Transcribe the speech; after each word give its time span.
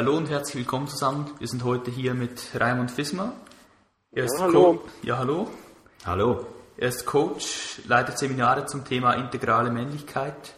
Hallo 0.00 0.16
und 0.16 0.30
herzlich 0.30 0.56
willkommen 0.56 0.88
zusammen. 0.88 1.30
Wir 1.40 1.46
sind 1.46 1.62
heute 1.62 1.90
hier 1.90 2.14
mit 2.14 2.58
Raimund 2.58 2.90
Fismer. 2.90 3.34
Er 4.12 4.24
ist 4.24 4.38
ja, 4.38 4.44
hallo. 4.44 4.82
ja, 5.02 5.18
hallo. 5.18 5.50
Hallo. 6.06 6.46
Er 6.78 6.88
ist 6.88 7.04
Coach, 7.04 7.82
leitet 7.86 8.16
Seminare 8.18 8.64
zum 8.64 8.82
Thema 8.82 9.12
integrale 9.12 9.70
Männlichkeit 9.70 10.54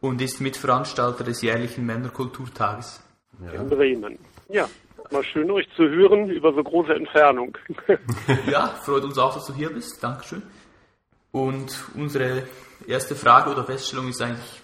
und 0.00 0.22
ist 0.22 0.40
Mitveranstalter 0.40 1.24
des 1.24 1.42
jährlichen 1.42 1.84
Männerkulturtages. 1.84 3.02
Ja. 3.44 3.52
In 3.52 3.68
Bremen. 3.68 4.18
Ja, 4.48 4.66
mal 5.10 5.24
schön 5.24 5.50
euch 5.50 5.68
zu 5.76 5.82
hören 5.82 6.30
über 6.30 6.54
so 6.54 6.64
große 6.64 6.94
Entfernung. 6.94 7.54
ja, 8.50 8.68
freut 8.82 9.04
uns 9.04 9.18
auch, 9.18 9.34
dass 9.34 9.44
du 9.44 9.52
hier 9.52 9.68
bist. 9.68 10.02
Dankeschön. 10.02 10.42
Und 11.32 11.84
unsere 11.94 12.44
erste 12.86 13.14
Frage 13.14 13.50
oder 13.50 13.64
Feststellung 13.64 14.08
ist 14.08 14.22
eigentlich, 14.22 14.62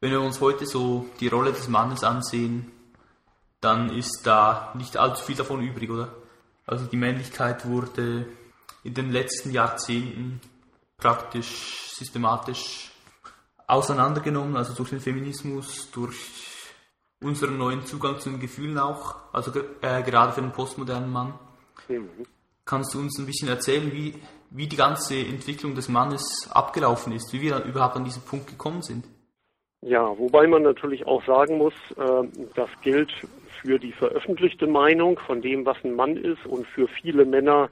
wenn 0.00 0.10
wir 0.10 0.20
uns 0.20 0.40
heute 0.40 0.66
so 0.66 1.06
die 1.20 1.28
Rolle 1.28 1.52
des 1.52 1.68
Mannes 1.68 2.02
ansehen, 2.02 2.72
dann 3.64 3.94
ist 3.94 4.22
da 4.24 4.72
nicht 4.74 4.96
allzu 4.96 5.24
viel 5.24 5.36
davon 5.36 5.62
übrig, 5.62 5.90
oder? 5.90 6.12
Also 6.66 6.86
die 6.86 6.96
Männlichkeit 6.96 7.66
wurde 7.66 8.26
in 8.82 8.94
den 8.94 9.10
letzten 9.10 9.50
Jahrzehnten 9.50 10.40
praktisch 10.96 11.90
systematisch 11.92 12.90
auseinandergenommen, 13.66 14.56
also 14.56 14.74
durch 14.74 14.90
den 14.90 15.00
Feminismus, 15.00 15.90
durch 15.90 16.16
unseren 17.22 17.56
neuen 17.56 17.86
Zugang 17.86 18.18
zu 18.20 18.30
den 18.30 18.40
Gefühlen 18.40 18.78
auch, 18.78 19.16
also 19.32 19.50
äh, 19.80 20.02
gerade 20.02 20.32
für 20.32 20.42
den 20.42 20.52
postmodernen 20.52 21.10
Mann. 21.10 21.34
Mhm. 21.88 22.08
Kannst 22.66 22.94
du 22.94 22.98
uns 22.98 23.18
ein 23.18 23.26
bisschen 23.26 23.48
erzählen, 23.48 23.90
wie, 23.92 24.14
wie 24.50 24.66
die 24.66 24.76
ganze 24.76 25.16
Entwicklung 25.16 25.74
des 25.74 25.88
Mannes 25.88 26.48
abgelaufen 26.50 27.12
ist, 27.12 27.32
wie 27.32 27.40
wir 27.40 27.62
überhaupt 27.64 27.96
an 27.96 28.04
diesen 28.04 28.22
Punkt 28.22 28.46
gekommen 28.46 28.82
sind? 28.82 29.06
Ja, 29.80 30.16
wobei 30.18 30.46
man 30.46 30.62
natürlich 30.62 31.06
auch 31.06 31.24
sagen 31.26 31.58
muss, 31.58 31.74
äh, 31.96 32.28
das 32.54 32.70
gilt 32.82 33.12
für 33.64 33.78
die 33.78 33.92
veröffentlichte 33.92 34.66
Meinung 34.66 35.18
von 35.18 35.40
dem, 35.40 35.64
was 35.64 35.76
ein 35.84 35.94
Mann 35.94 36.16
ist 36.16 36.44
und 36.46 36.66
für 36.66 36.86
viele 36.86 37.24
Männer 37.24 37.70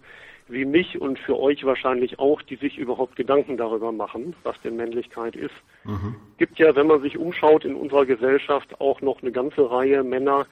wie 0.48 0.64
mich 0.64 1.00
und 1.00 1.18
für 1.18 1.38
euch 1.38 1.64
wahrscheinlich 1.64 2.18
auch, 2.18 2.42
die 2.42 2.56
sich 2.56 2.78
überhaupt 2.78 3.16
Gedanken 3.16 3.56
darüber 3.56 3.92
machen, 3.92 4.34
was 4.42 4.60
denn 4.62 4.76
Männlichkeit 4.76 5.36
ist. 5.36 5.54
Mhm. 5.84 6.16
Gibt 6.38 6.58
ja, 6.58 6.74
wenn 6.74 6.86
man 6.86 7.00
sich 7.00 7.16
umschaut 7.16 7.64
in 7.64 7.74
unserer 7.74 8.06
Gesellschaft, 8.06 8.80
auch 8.80 9.00
noch 9.00 9.22
eine 9.22 9.32
ganze 9.32 9.70
Reihe 9.70 10.02
Männer, 10.02 10.46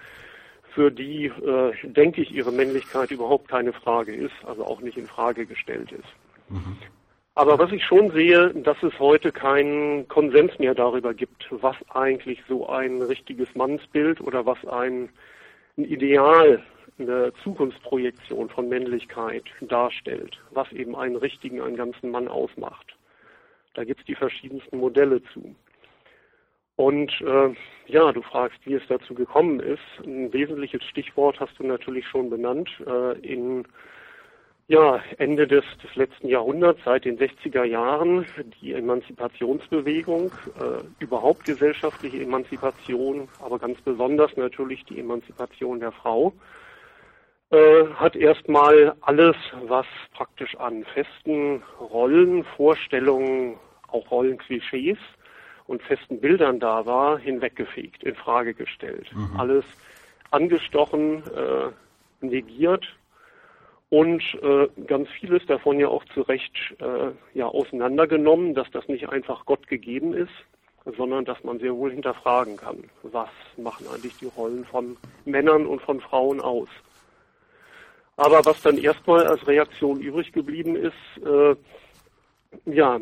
für 0.74 0.90
die, 0.90 1.26
äh, 1.26 1.72
denke 1.82 2.22
ich, 2.22 2.32
ihre 2.32 2.52
Männlichkeit 2.52 3.10
überhaupt 3.10 3.48
keine 3.48 3.72
Frage 3.72 4.14
ist, 4.14 4.34
also 4.46 4.64
auch 4.64 4.80
nicht 4.80 4.96
in 4.96 5.06
Frage 5.06 5.44
gestellt 5.44 5.90
ist. 5.90 6.08
Mhm. 6.48 6.76
Aber 7.40 7.58
was 7.58 7.72
ich 7.72 7.82
schon 7.82 8.10
sehe, 8.10 8.52
dass 8.52 8.76
es 8.82 8.98
heute 8.98 9.32
keinen 9.32 10.06
Konsens 10.08 10.58
mehr 10.58 10.74
darüber 10.74 11.14
gibt, 11.14 11.46
was 11.48 11.74
eigentlich 11.88 12.38
so 12.46 12.68
ein 12.68 13.00
richtiges 13.00 13.48
Mannsbild 13.54 14.20
oder 14.20 14.44
was 14.44 14.62
ein, 14.66 15.08
ein 15.78 15.84
Ideal, 15.84 16.62
eine 16.98 17.32
Zukunftsprojektion 17.42 18.50
von 18.50 18.68
Männlichkeit 18.68 19.44
darstellt, 19.62 20.38
was 20.50 20.70
eben 20.72 20.94
einen 20.94 21.16
richtigen, 21.16 21.62
einen 21.62 21.76
ganzen 21.76 22.10
Mann 22.10 22.28
ausmacht. 22.28 22.94
Da 23.72 23.84
gibt 23.84 24.00
es 24.00 24.06
die 24.06 24.16
verschiedensten 24.16 24.76
Modelle 24.76 25.22
zu. 25.32 25.56
Und 26.76 27.10
äh, 27.22 27.54
ja, 27.86 28.12
du 28.12 28.20
fragst, 28.20 28.58
wie 28.66 28.74
es 28.74 28.86
dazu 28.86 29.14
gekommen 29.14 29.60
ist. 29.60 30.04
Ein 30.04 30.30
wesentliches 30.34 30.84
Stichwort 30.84 31.40
hast 31.40 31.58
du 31.58 31.66
natürlich 31.66 32.06
schon 32.06 32.28
benannt. 32.28 32.68
Äh, 32.86 33.18
in 33.20 33.64
ja, 34.70 35.02
Ende 35.18 35.48
des, 35.48 35.64
des 35.82 35.96
letzten 35.96 36.28
Jahrhunderts, 36.28 36.78
seit 36.84 37.04
den 37.04 37.18
60er 37.18 37.64
Jahren, 37.64 38.24
die 38.60 38.72
Emanzipationsbewegung, 38.72 40.32
äh, 40.54 40.84
überhaupt 41.00 41.42
gesellschaftliche 41.42 42.20
Emanzipation, 42.20 43.28
aber 43.40 43.58
ganz 43.58 43.80
besonders 43.80 44.36
natürlich 44.36 44.84
die 44.84 45.00
Emanzipation 45.00 45.80
der 45.80 45.90
Frau, 45.90 46.34
äh, 47.50 47.86
hat 47.96 48.14
erstmal 48.14 48.94
alles, 49.00 49.34
was 49.66 49.86
praktisch 50.14 50.54
an 50.54 50.84
festen 50.94 51.64
Rollen, 51.80 52.44
Vorstellungen, 52.56 53.56
auch 53.88 54.08
Rollenklischees 54.08 54.98
und 55.66 55.82
festen 55.82 56.20
Bildern 56.20 56.60
da 56.60 56.86
war, 56.86 57.18
hinweggefegt, 57.18 58.04
in 58.04 58.14
Frage 58.14 58.54
gestellt. 58.54 59.10
Mhm. 59.12 59.36
Alles 59.36 59.64
angestochen, 60.30 61.24
äh, 61.34 62.24
negiert 62.24 62.86
und 63.90 64.22
äh, 64.40 64.68
ganz 64.86 65.08
vieles 65.10 65.44
davon 65.46 65.78
ja 65.80 65.88
auch 65.88 66.04
zu 66.14 66.22
Recht 66.22 66.54
äh, 66.78 67.10
ja, 67.34 67.46
auseinandergenommen, 67.46 68.54
dass 68.54 68.70
das 68.70 68.86
nicht 68.88 69.08
einfach 69.08 69.44
Gott 69.46 69.66
gegeben 69.66 70.14
ist, 70.14 70.32
sondern 70.96 71.24
dass 71.24 71.42
man 71.44 71.58
sehr 71.58 71.74
wohl 71.74 71.90
hinterfragen 71.90 72.56
kann, 72.56 72.84
was 73.02 73.28
machen 73.56 73.86
eigentlich 73.92 74.16
die 74.18 74.26
Rollen 74.26 74.64
von 74.64 74.96
Männern 75.24 75.66
und 75.66 75.82
von 75.82 76.00
Frauen 76.00 76.40
aus. 76.40 76.68
Aber 78.16 78.44
was 78.44 78.62
dann 78.62 78.78
erstmal 78.78 79.26
als 79.26 79.46
Reaktion 79.46 80.00
übrig 80.00 80.32
geblieben 80.32 80.76
ist, 80.76 81.24
äh, 81.24 81.56
ja, 82.66 83.00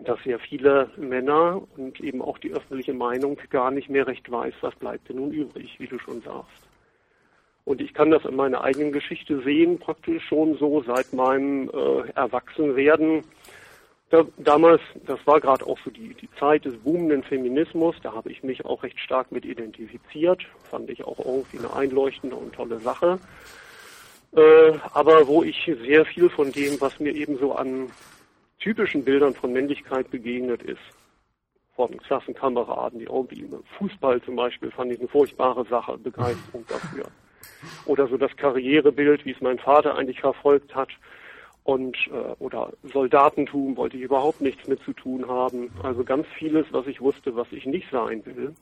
dass 0.00 0.22
sehr 0.22 0.38
viele 0.38 0.90
Männer 0.96 1.62
und 1.76 2.00
eben 2.00 2.20
auch 2.20 2.38
die 2.38 2.52
öffentliche 2.52 2.92
Meinung 2.92 3.38
gar 3.48 3.70
nicht 3.70 3.88
mehr 3.88 4.06
recht 4.06 4.30
weiß, 4.30 4.54
was 4.60 4.74
bleibt 4.76 5.08
denn 5.08 5.16
nun 5.16 5.32
übrig, 5.32 5.76
wie 5.78 5.86
du 5.86 5.98
schon 5.98 6.20
sagst. 6.20 6.67
Und 7.68 7.82
ich 7.82 7.92
kann 7.92 8.10
das 8.10 8.24
in 8.24 8.34
meiner 8.34 8.64
eigenen 8.64 8.92
Geschichte 8.92 9.42
sehen, 9.42 9.78
praktisch 9.78 10.24
schon 10.24 10.56
so 10.56 10.82
seit 10.84 11.12
meinem 11.12 11.68
äh, 11.68 12.08
Erwachsenwerden. 12.14 13.24
Da, 14.08 14.24
damals, 14.38 14.80
das 15.04 15.18
war 15.26 15.38
gerade 15.38 15.66
auch 15.66 15.78
so 15.84 15.90
die, 15.90 16.14
die 16.14 16.30
Zeit 16.40 16.64
des 16.64 16.78
boomenden 16.78 17.22
Feminismus, 17.22 17.94
da 18.02 18.14
habe 18.14 18.32
ich 18.32 18.42
mich 18.42 18.64
auch 18.64 18.82
recht 18.82 18.98
stark 18.98 19.30
mit 19.32 19.44
identifiziert, 19.44 20.46
fand 20.70 20.88
ich 20.88 21.04
auch 21.04 21.18
irgendwie 21.18 21.58
eine 21.58 21.70
einleuchtende 21.74 22.36
und 22.36 22.54
tolle 22.54 22.78
Sache. 22.78 23.18
Äh, 24.34 24.72
aber 24.94 25.26
wo 25.28 25.42
ich 25.42 25.70
sehr 25.84 26.06
viel 26.06 26.30
von 26.30 26.50
dem, 26.50 26.80
was 26.80 26.98
mir 27.00 27.14
eben 27.14 27.36
so 27.36 27.52
an 27.52 27.90
typischen 28.60 29.04
Bildern 29.04 29.34
von 29.34 29.52
Männlichkeit 29.52 30.10
begegnet 30.10 30.62
ist. 30.62 30.80
Von 31.76 31.94
Klassenkameraden, 31.98 33.00
die 33.00 33.04
irgendwie 33.04 33.46
Fußball 33.76 34.22
zum 34.22 34.36
Beispiel 34.36 34.70
fand 34.70 34.90
ich 34.90 35.00
eine 35.00 35.08
furchtbare 35.08 35.66
Sache, 35.66 35.98
Begeisterung 35.98 36.64
dafür. 36.66 37.04
Oder 37.86 38.08
so 38.08 38.16
das 38.16 38.36
Karrierebild, 38.36 39.24
wie 39.24 39.32
es 39.32 39.40
mein 39.40 39.58
Vater 39.58 39.96
eigentlich 39.96 40.20
verfolgt 40.20 40.74
hat. 40.74 40.90
Und 41.64 41.96
äh, 42.08 42.34
oder 42.38 42.72
Soldatentum 42.82 43.76
wollte 43.76 43.96
ich 43.96 44.02
überhaupt 44.02 44.40
nichts 44.40 44.66
mit 44.66 44.80
zu 44.84 44.92
tun 44.92 45.28
haben. 45.28 45.70
Also 45.82 46.04
ganz 46.04 46.26
vieles, 46.38 46.66
was 46.70 46.86
ich 46.86 47.00
wusste, 47.00 47.36
was 47.36 47.50
ich 47.52 47.66
nicht 47.66 47.90
sein 47.90 48.24
will. 48.24 48.54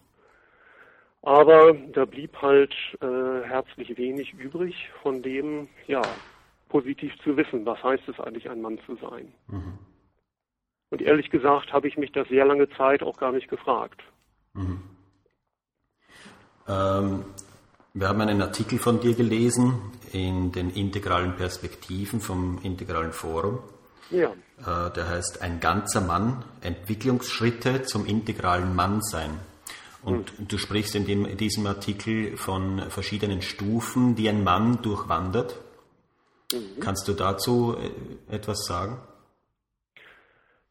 Aber 1.23 1.75
da 1.93 2.05
blieb 2.05 2.41
halt 2.41 2.75
äh, 3.01 3.43
herzlich 3.49 3.97
wenig 3.99 4.35
übrig 4.35 4.91
von 5.03 5.23
dem, 5.23 5.69
ja, 5.87 6.03
positiv 6.69 7.13
zu 7.23 7.37
wissen, 7.37 7.67
was 7.67 7.83
heißt 7.83 8.09
es 8.09 8.21
eigentlich, 8.21 8.49
ein 8.49 8.61
Mann 8.61 8.79
zu 8.87 8.97
sein. 8.97 9.33
Mhm. 9.49 9.79
Und 10.91 11.03
ehrlich 11.03 11.31
gesagt 11.31 11.73
habe 11.73 11.89
ich 11.89 11.97
mich 11.97 12.13
das 12.13 12.29
sehr 12.29 12.45
lange 12.45 12.69
Zeit 12.71 13.03
auch 13.03 13.17
gar 13.17 13.33
nicht 13.33 13.49
gefragt. 13.49 14.03
Mhm. 14.55 14.83
Ähm, 16.69 17.25
wir 17.99 18.09
haben 18.09 18.21
einen 18.21 18.43
Artikel 18.43 18.79
von 18.79 19.01
dir 19.01 19.15
gelesen 19.15 19.79
in 20.13 20.53
den 20.53 20.69
integralen 20.69 21.35
Perspektiven 21.35 22.21
vom 22.21 22.59
Integralen 22.63 23.13
Forum. 23.13 23.61
Ja. 24.11 24.33
Äh, 24.59 24.93
der 24.93 25.09
heißt 25.09 25.41
Ein 25.41 25.61
ganzer 25.61 26.03
Mann, 26.03 26.45
Entwicklungsschritte 26.61 27.85
zum 27.85 28.05
integralen 28.05 28.75
Mannsein. 28.75 29.41
Und 30.03 30.39
mhm. 30.39 30.47
du 30.47 30.59
sprichst 30.59 30.95
in, 30.95 31.07
dem, 31.07 31.25
in 31.25 31.39
diesem 31.39 31.67
Artikel 31.67 32.37
von 32.37 32.83
verschiedenen 32.91 33.41
Stufen, 33.41 34.15
die 34.15 34.29
ein 34.29 34.45
Mann 34.45 34.83
durchwandert. 34.83 35.59
Mhm. 36.53 36.81
Kannst 36.81 37.09
du 37.09 37.15
dazu 37.15 37.79
äh, 37.79 38.35
etwas 38.35 38.67
sagen? 38.67 38.99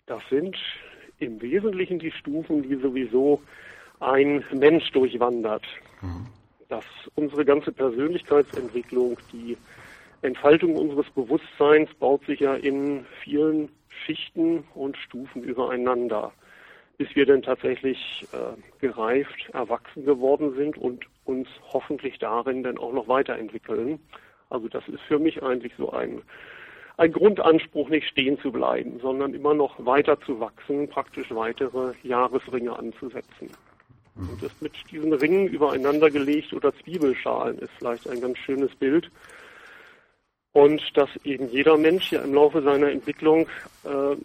Das 0.05 0.21
sind 0.29 0.55
im 1.17 1.41
Wesentlichen 1.41 1.97
die 1.97 2.11
Stufen, 2.11 2.61
die 2.61 2.75
sowieso 2.75 3.41
ein 3.99 4.45
Mensch 4.53 4.91
durchwandert. 4.91 5.63
Mhm. 6.01 6.27
Dass 6.69 6.85
unsere 7.15 7.45
ganze 7.45 7.71
Persönlichkeitsentwicklung, 7.71 9.17
die 9.31 9.57
Entfaltung 10.21 10.75
unseres 10.75 11.09
Bewusstseins 11.11 11.93
baut 11.95 12.25
sich 12.25 12.39
ja 12.39 12.55
in 12.55 13.05
vielen 13.23 13.69
Schichten 14.05 14.63
und 14.73 14.97
Stufen 14.97 15.43
übereinander, 15.43 16.31
bis 16.97 17.15
wir 17.15 17.25
dann 17.25 17.41
tatsächlich 17.41 18.25
äh, 18.31 18.59
gereift, 18.79 19.49
erwachsen 19.53 20.05
geworden 20.05 20.55
sind 20.55 20.77
und 20.77 21.05
uns 21.25 21.47
hoffentlich 21.71 22.19
darin 22.19 22.63
dann 22.63 22.77
auch 22.77 22.93
noch 22.93 23.07
weiterentwickeln. 23.07 23.99
Also 24.49 24.67
das 24.67 24.87
ist 24.87 25.01
für 25.01 25.19
mich 25.19 25.43
eigentlich 25.43 25.73
so 25.77 25.91
ein, 25.91 26.21
ein 26.97 27.11
Grundanspruch, 27.11 27.89
nicht 27.89 28.07
stehen 28.07 28.39
zu 28.39 28.51
bleiben, 28.51 28.99
sondern 29.01 29.33
immer 29.33 29.53
noch 29.53 29.85
weiter 29.85 30.19
zu 30.21 30.39
wachsen, 30.39 30.87
praktisch 30.87 31.29
weitere 31.31 31.93
Jahresringe 32.03 32.77
anzusetzen. 32.77 33.49
Und 34.15 34.41
das 34.41 34.51
mit 34.61 34.73
diesen 34.91 35.13
Ringen 35.13 35.47
übereinander 35.47 36.09
gelegt 36.09 36.53
oder 36.53 36.73
Zwiebelschalen 36.83 37.59
ist 37.59 37.71
vielleicht 37.77 38.09
ein 38.09 38.21
ganz 38.21 38.37
schönes 38.37 38.73
Bild. 38.75 39.11
Und 40.53 40.81
dass 40.93 41.09
eben 41.25 41.49
jeder 41.49 41.77
Mensch 41.77 42.13
ja 42.13 42.21
im 42.21 42.33
Laufe 42.33 42.61
seiner 42.61 42.89
Entwicklung 42.89 43.47
äh, 43.83 44.15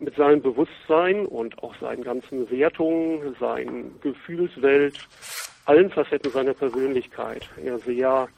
mit 0.00 0.16
seinem 0.16 0.42
Bewusstsein 0.42 1.26
und 1.26 1.62
auch 1.62 1.76
seinen 1.76 2.02
ganzen 2.02 2.50
Wertungen, 2.50 3.36
seinen 3.38 4.00
Gefühlswelt, 4.00 4.98
allen 5.64 5.90
Facetten 5.90 6.30
seiner 6.32 6.54
Persönlichkeit 6.54 7.48
er 7.62 7.78
sehr 7.78 8.28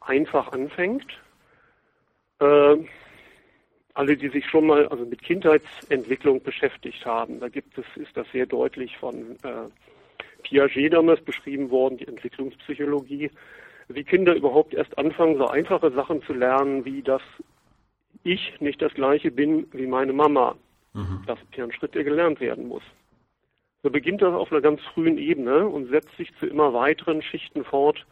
einfach 0.00 0.52
anfängt. 0.52 1.06
Äh, 2.38 2.76
alle, 3.94 4.16
die 4.16 4.28
sich 4.28 4.46
schon 4.46 4.66
mal 4.66 4.86
also 4.88 5.04
mit 5.04 5.22
Kindheitsentwicklung 5.22 6.42
beschäftigt 6.42 7.04
haben, 7.04 7.40
da 7.40 7.48
gibt 7.48 7.76
es, 7.76 7.84
ist 7.96 8.16
das 8.16 8.26
sehr 8.32 8.46
deutlich 8.46 8.96
von 8.98 9.36
äh, 9.42 9.68
Piaget 10.42 10.92
damals 10.92 11.20
beschrieben 11.22 11.70
worden, 11.70 11.98
die 11.98 12.08
Entwicklungspsychologie, 12.08 13.30
wie 13.88 14.04
Kinder 14.04 14.34
überhaupt 14.34 14.74
erst 14.74 14.96
anfangen, 14.98 15.36
so 15.36 15.46
einfache 15.46 15.90
Sachen 15.92 16.22
zu 16.22 16.32
lernen, 16.32 16.84
wie 16.84 17.02
dass 17.02 17.22
ich 18.22 18.60
nicht 18.60 18.80
das 18.82 18.92
gleiche 18.94 19.30
bin 19.30 19.66
wie 19.72 19.86
meine 19.86 20.12
Mama. 20.12 20.56
Mhm. 20.92 21.22
Das 21.26 21.38
ist 21.40 21.56
ja 21.56 21.64
ein 21.64 21.72
Schritt, 21.72 21.94
der 21.94 22.04
gelernt 22.04 22.40
werden 22.40 22.68
muss. 22.68 22.82
So 23.82 23.90
beginnt 23.90 24.22
das 24.22 24.34
auf 24.34 24.52
einer 24.52 24.60
ganz 24.60 24.80
frühen 24.94 25.16
Ebene 25.16 25.66
und 25.66 25.88
setzt 25.88 26.14
sich 26.16 26.30
zu 26.38 26.46
immer 26.46 26.74
weiteren 26.74 27.22
Schichten 27.22 27.64
fort. 27.64 28.06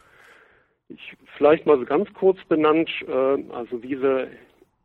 Ich 0.89 1.15
vielleicht 1.37 1.67
mal 1.67 1.79
so 1.79 1.85
ganz 1.85 2.13
kurz 2.15 2.43
benannt, 2.45 2.91
äh, 3.07 3.53
also 3.53 3.83
wie 3.83 3.97
sie 3.97 4.29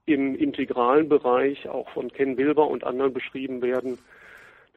im 0.06 0.36
integralen 0.36 1.08
Bereich 1.08 1.70
auch 1.70 1.90
von 1.92 2.12
Ken 2.12 2.36
Wilber 2.38 2.68
und 2.68 2.84
anderen 2.84 3.14
beschrieben 3.14 3.62
werden, 3.62 3.98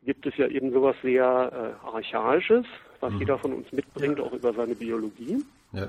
gibt 0.06 0.25
es 0.25 0.37
ja 0.38 0.47
eben 0.47 0.73
sowas 0.73 0.97
sehr 1.03 1.75
äh, 1.85 1.87
Archaisches, 1.87 2.64
was 3.00 3.12
mhm. 3.12 3.19
jeder 3.19 3.38
von 3.38 3.53
uns 3.53 3.70
mitbringt, 3.73 4.20
auch 4.20 4.32
über 4.32 4.53
seine 4.55 4.75
Biologie. 4.75 5.44
Ja. 5.73 5.88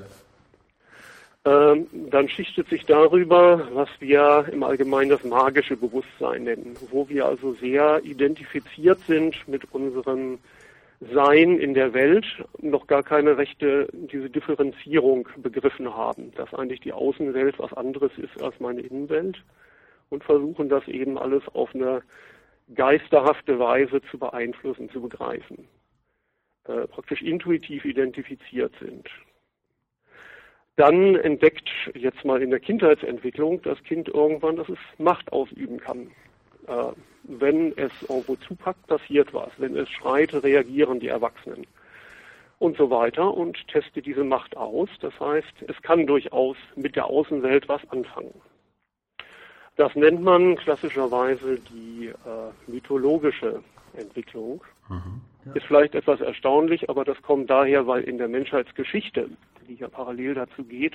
Ähm, 1.45 1.87
dann 2.09 2.27
schichtet 2.27 2.67
sich 2.67 2.85
darüber, 2.85 3.69
was 3.71 3.87
wir 3.99 4.49
im 4.51 4.63
Allgemeinen 4.63 5.11
das 5.11 5.23
magische 5.23 5.77
Bewusstsein 5.77 6.43
nennen, 6.43 6.75
wo 6.91 7.07
wir 7.07 7.25
also 7.25 7.53
sehr 7.53 8.01
identifiziert 8.03 8.99
sind 9.07 9.47
mit 9.47 9.71
unserem 9.71 10.39
Sein 11.13 11.57
in 11.59 11.73
der 11.73 11.93
Welt, 11.93 12.25
noch 12.59 12.87
gar 12.87 13.03
keine 13.03 13.37
rechte, 13.37 13.87
diese 13.93 14.29
Differenzierung 14.29 15.29
begriffen 15.37 15.95
haben, 15.95 16.33
dass 16.35 16.53
eigentlich 16.53 16.81
die 16.81 16.91
Außenwelt 16.91 17.59
was 17.59 17.71
anderes 17.73 18.11
ist 18.17 18.41
als 18.41 18.59
meine 18.59 18.81
Innenwelt 18.81 19.41
und 20.09 20.23
versuchen 20.23 20.67
das 20.67 20.85
eben 20.87 21.17
alles 21.17 21.43
auf 21.53 21.73
eine 21.73 22.01
geisterhafte 22.75 23.59
Weise 23.59 24.01
zu 24.11 24.17
beeinflussen, 24.17 24.89
zu 24.89 25.01
begreifen, 25.01 25.67
äh, 26.65 26.87
praktisch 26.87 27.21
intuitiv 27.21 27.85
identifiziert 27.85 28.73
sind. 28.79 29.09
Dann 30.75 31.15
entdeckt 31.15 31.69
jetzt 31.95 32.23
mal 32.23 32.41
in 32.41 32.51
der 32.51 32.59
Kindheitsentwicklung 32.59 33.61
das 33.63 33.81
Kind 33.83 34.09
irgendwann, 34.09 34.57
dass 34.57 34.69
es 34.69 34.77
Macht 34.99 35.31
ausüben 35.31 35.79
kann. 35.79 36.11
Äh, 36.67 36.91
wenn 37.23 37.75
es 37.77 37.91
irgendwo 38.07 38.35
zupackt, 38.35 38.85
passiert 38.87 39.33
was. 39.33 39.49
Wenn 39.57 39.75
es 39.75 39.89
schreit, 39.89 40.33
reagieren 40.33 40.99
die 40.99 41.07
Erwachsenen. 41.07 41.65
Und 42.59 42.77
so 42.77 42.89
weiter 42.89 43.33
und 43.33 43.67
testet 43.67 44.05
diese 44.05 44.23
Macht 44.23 44.55
aus. 44.55 44.89
Das 45.01 45.19
heißt, 45.19 45.63
es 45.67 45.81
kann 45.81 46.07
durchaus 46.07 46.57
mit 46.75 46.95
der 46.95 47.05
Außenwelt 47.05 47.67
was 47.67 47.81
anfangen. 47.89 48.33
Das 49.77 49.95
nennt 49.95 50.23
man 50.23 50.55
klassischerweise 50.55 51.59
die 51.59 52.07
äh, 52.07 52.71
mythologische 52.71 53.61
Entwicklung. 53.93 54.63
Mhm, 54.89 55.21
ja. 55.45 55.53
Ist 55.53 55.67
vielleicht 55.67 55.93
etwas 55.93 56.19
erstaunlich, 56.19 56.89
aber 56.89 57.05
das 57.05 57.21
kommt 57.21 57.49
daher, 57.49 57.85
weil 57.85 58.03
in 58.03 58.17
der 58.17 58.27
Menschheitsgeschichte, 58.27 59.29
die 59.67 59.75
ja 59.75 59.87
parallel 59.87 60.33
dazu 60.33 60.63
geht, 60.63 60.93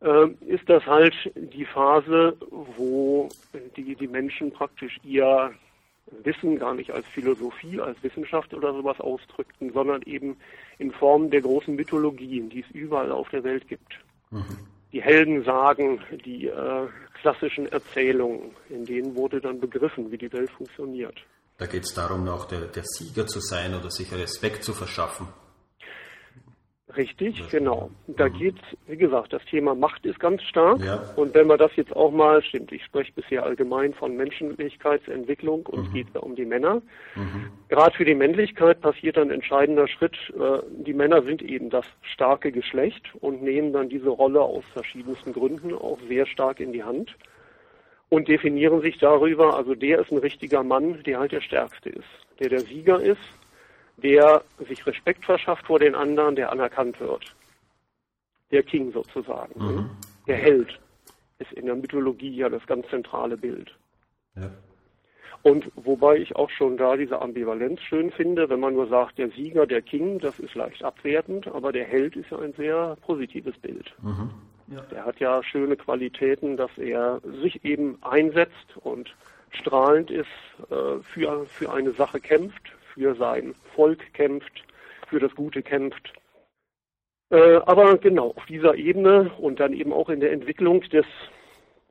äh, 0.00 0.28
ist 0.46 0.68
das 0.68 0.86
halt 0.86 1.14
die 1.34 1.64
Phase, 1.64 2.36
wo 2.76 3.28
die, 3.76 3.96
die 3.96 4.08
Menschen 4.08 4.52
praktisch 4.52 5.00
ihr 5.02 5.52
Wissen 6.22 6.60
gar 6.60 6.74
nicht 6.74 6.92
als 6.92 7.06
Philosophie, 7.06 7.80
als 7.80 8.00
Wissenschaft 8.04 8.54
oder 8.54 8.72
sowas 8.74 9.00
ausdrückten, 9.00 9.72
sondern 9.72 10.02
eben 10.02 10.36
in 10.78 10.92
Form 10.92 11.30
der 11.30 11.40
großen 11.40 11.74
Mythologien, 11.74 12.48
die 12.48 12.60
es 12.60 12.70
überall 12.70 13.10
auf 13.10 13.28
der 13.30 13.42
Welt 13.42 13.66
gibt. 13.66 13.98
Mhm 14.30 14.71
die 14.92 15.02
Heldensagen, 15.02 16.00
die 16.24 16.48
äh, 16.48 16.86
klassischen 17.20 17.70
Erzählungen, 17.70 18.54
in 18.68 18.84
denen 18.84 19.14
wurde 19.14 19.40
dann 19.40 19.60
begriffen, 19.60 20.10
wie 20.10 20.18
die 20.18 20.32
Welt 20.32 20.50
funktioniert. 20.50 21.16
Da 21.58 21.66
geht 21.66 21.84
es 21.84 21.94
darum, 21.94 22.28
auch 22.28 22.46
der, 22.46 22.62
der, 22.62 22.82
Sieger 22.84 23.26
zu 23.26 23.40
sein 23.40 23.74
oder 23.74 23.90
sich 23.90 24.12
Respekt 24.12 24.64
zu 24.64 24.72
verschaffen. 24.72 25.28
Richtig, 26.96 27.48
genau. 27.50 27.90
Da 28.06 28.28
mhm. 28.28 28.38
geht, 28.38 28.56
wie 28.86 28.96
gesagt, 28.96 29.32
das 29.32 29.44
Thema 29.46 29.74
Macht 29.74 30.04
ist 30.04 30.20
ganz 30.20 30.42
stark. 30.42 30.80
Ja. 30.80 31.02
Und 31.16 31.34
wenn 31.34 31.46
man 31.46 31.58
das 31.58 31.74
jetzt 31.76 31.94
auch 31.94 32.10
mal, 32.10 32.42
stimmt, 32.42 32.72
ich 32.72 32.84
spreche 32.84 33.12
bisher 33.12 33.44
allgemein 33.44 33.94
von 33.94 34.16
Menschlichkeitsentwicklung 34.16 35.66
und 35.66 35.80
mhm. 35.80 35.86
es 35.86 35.92
geht 35.92 36.06
da 36.12 36.20
um 36.20 36.34
die 36.34 36.44
Männer. 36.44 36.82
Mhm. 37.14 37.50
Gerade 37.68 37.96
für 37.96 38.04
die 38.04 38.14
Männlichkeit 38.14 38.80
passiert 38.80 39.16
ein 39.16 39.30
entscheidender 39.30 39.88
Schritt. 39.88 40.16
Äh, 40.38 40.58
die 40.84 40.92
Männer 40.92 41.22
sind 41.22 41.42
eben 41.42 41.70
das 41.70 41.86
starke 42.02 42.52
Geschlecht 42.52 43.14
und 43.20 43.42
nehmen 43.42 43.72
dann 43.72 43.88
diese 43.88 44.10
Rolle 44.10 44.40
aus 44.40 44.64
verschiedensten 44.72 45.32
Gründen 45.32 45.74
auch 45.74 45.98
sehr 46.08 46.26
stark 46.26 46.60
in 46.60 46.72
die 46.72 46.84
Hand 46.84 47.16
und 48.10 48.28
definieren 48.28 48.82
sich 48.82 48.98
darüber, 48.98 49.56
also 49.56 49.74
der 49.74 50.00
ist 50.00 50.12
ein 50.12 50.18
richtiger 50.18 50.62
Mann, 50.62 51.02
der 51.04 51.18
halt 51.18 51.32
der 51.32 51.40
Stärkste 51.40 51.88
ist, 51.88 52.04
der 52.40 52.50
der 52.50 52.60
Sieger 52.60 53.00
ist 53.00 53.22
der 54.02 54.42
sich 54.68 54.86
Respekt 54.86 55.24
verschafft 55.24 55.66
vor 55.66 55.78
den 55.78 55.94
anderen, 55.94 56.36
der 56.36 56.50
anerkannt 56.50 56.98
wird. 57.00 57.34
Der 58.50 58.62
King 58.62 58.92
sozusagen. 58.92 59.60
Mhm. 59.60 59.90
Der 60.26 60.36
Held 60.36 60.78
ist 61.38 61.52
in 61.52 61.66
der 61.66 61.76
Mythologie 61.76 62.36
ja 62.36 62.48
das 62.48 62.64
ganz 62.66 62.86
zentrale 62.88 63.36
Bild. 63.36 63.74
Ja. 64.36 64.50
Und 65.42 65.70
wobei 65.74 66.18
ich 66.18 66.36
auch 66.36 66.50
schon 66.50 66.76
da 66.76 66.96
diese 66.96 67.20
Ambivalenz 67.20 67.80
schön 67.80 68.12
finde, 68.12 68.48
wenn 68.48 68.60
man 68.60 68.74
nur 68.74 68.86
sagt, 68.86 69.18
der 69.18 69.28
Sieger, 69.30 69.66
der 69.66 69.82
King, 69.82 70.20
das 70.20 70.38
ist 70.38 70.54
leicht 70.54 70.84
abwertend, 70.84 71.48
aber 71.48 71.72
der 71.72 71.84
Held 71.84 72.14
ist 72.14 72.30
ja 72.30 72.38
ein 72.38 72.52
sehr 72.52 72.96
positives 73.04 73.58
Bild. 73.58 73.92
Mhm. 74.02 74.30
Ja. 74.68 74.80
Der 74.82 75.04
hat 75.04 75.18
ja 75.18 75.42
schöne 75.42 75.76
Qualitäten, 75.76 76.56
dass 76.56 76.70
er 76.78 77.20
sich 77.42 77.64
eben 77.64 77.98
einsetzt 78.02 78.76
und 78.82 79.14
strahlend 79.50 80.10
ist, 80.10 80.28
äh, 80.70 81.02
für, 81.02 81.44
für 81.46 81.72
eine 81.72 81.90
Sache 81.92 82.20
kämpft, 82.20 82.62
für 82.94 83.14
sein 83.14 83.54
Volk 83.74 84.12
kämpft, 84.14 84.64
für 85.08 85.20
das 85.20 85.34
Gute 85.34 85.62
kämpft. 85.62 86.12
Äh, 87.30 87.60
aber 87.66 87.96
genau, 87.98 88.30
auf 88.36 88.44
dieser 88.46 88.74
Ebene 88.74 89.30
und 89.38 89.60
dann 89.60 89.72
eben 89.72 89.92
auch 89.92 90.08
in 90.08 90.20
der 90.20 90.32
Entwicklung 90.32 90.82
des 90.82 91.06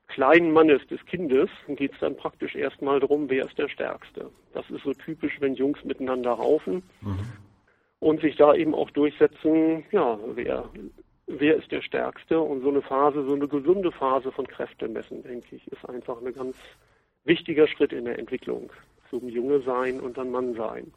kleinen 0.08 0.52
Mannes, 0.52 0.86
des 0.88 1.04
Kindes, 1.06 1.50
geht 1.68 1.94
es 1.94 2.00
dann 2.00 2.16
praktisch 2.16 2.56
erstmal 2.56 3.00
darum, 3.00 3.30
wer 3.30 3.46
ist 3.46 3.58
der 3.58 3.70
Stärkste. 3.70 4.30
Das 4.54 4.70
ist 4.70 4.84
so 4.84 4.94
typisch, 4.94 5.38
wenn 5.40 5.56
Jungs 5.56 5.84
miteinander 5.84 6.32
raufen 6.32 6.84
mhm. 7.02 7.20
und 8.00 8.22
sich 8.22 8.36
da 8.36 8.54
eben 8.54 8.76
auch 8.76 8.92
durchsetzen, 8.92 9.86
ja, 9.92 10.20
wer, 10.36 10.70
wer 11.28 11.56
ist 11.56 11.72
der 11.72 11.82
Stärkste 11.82 12.40
und 12.40 12.62
so 12.62 12.70
eine 12.70 12.82
Phase, 12.82 13.24
so 13.24 13.34
eine 13.34 13.48
gesunde 13.48 13.92
Phase 13.92 14.32
von 14.32 14.46
Kräftemessen, 14.46 15.24
denke 15.24 15.56
ich, 15.56 15.68
ist 15.72 15.88
einfach 15.90 16.22
ein 16.22 16.34
ganz 16.34 16.58
wichtiger 17.24 17.68
Schritt 17.68 17.94
in 17.94 18.06
der 18.06 18.20
Entwicklung 18.20 18.70
zum 19.10 19.28
Junge 19.28 19.62
sein 19.62 20.00
und 20.00 20.18
dann 20.18 20.32
Mann 20.32 20.54
sein. 20.56 20.92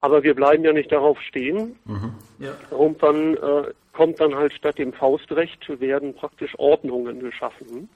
Aber 0.00 0.22
wir 0.22 0.34
bleiben 0.34 0.64
ja 0.64 0.72
nicht 0.72 0.92
darauf 0.92 1.20
stehen. 1.20 1.78
Mhm. 1.84 2.14
Ja. 2.38 2.54
Irgendwann 2.70 3.36
äh, 3.36 3.72
kommt 3.92 4.20
dann 4.20 4.34
halt 4.34 4.52
statt 4.52 4.78
dem 4.78 4.92
Faustrecht 4.92 5.80
werden 5.80 6.14
praktisch 6.14 6.56
Ordnungen 6.58 7.20
geschaffen, 7.20 7.88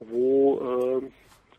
wo 0.00 1.00
äh, 1.02 1.10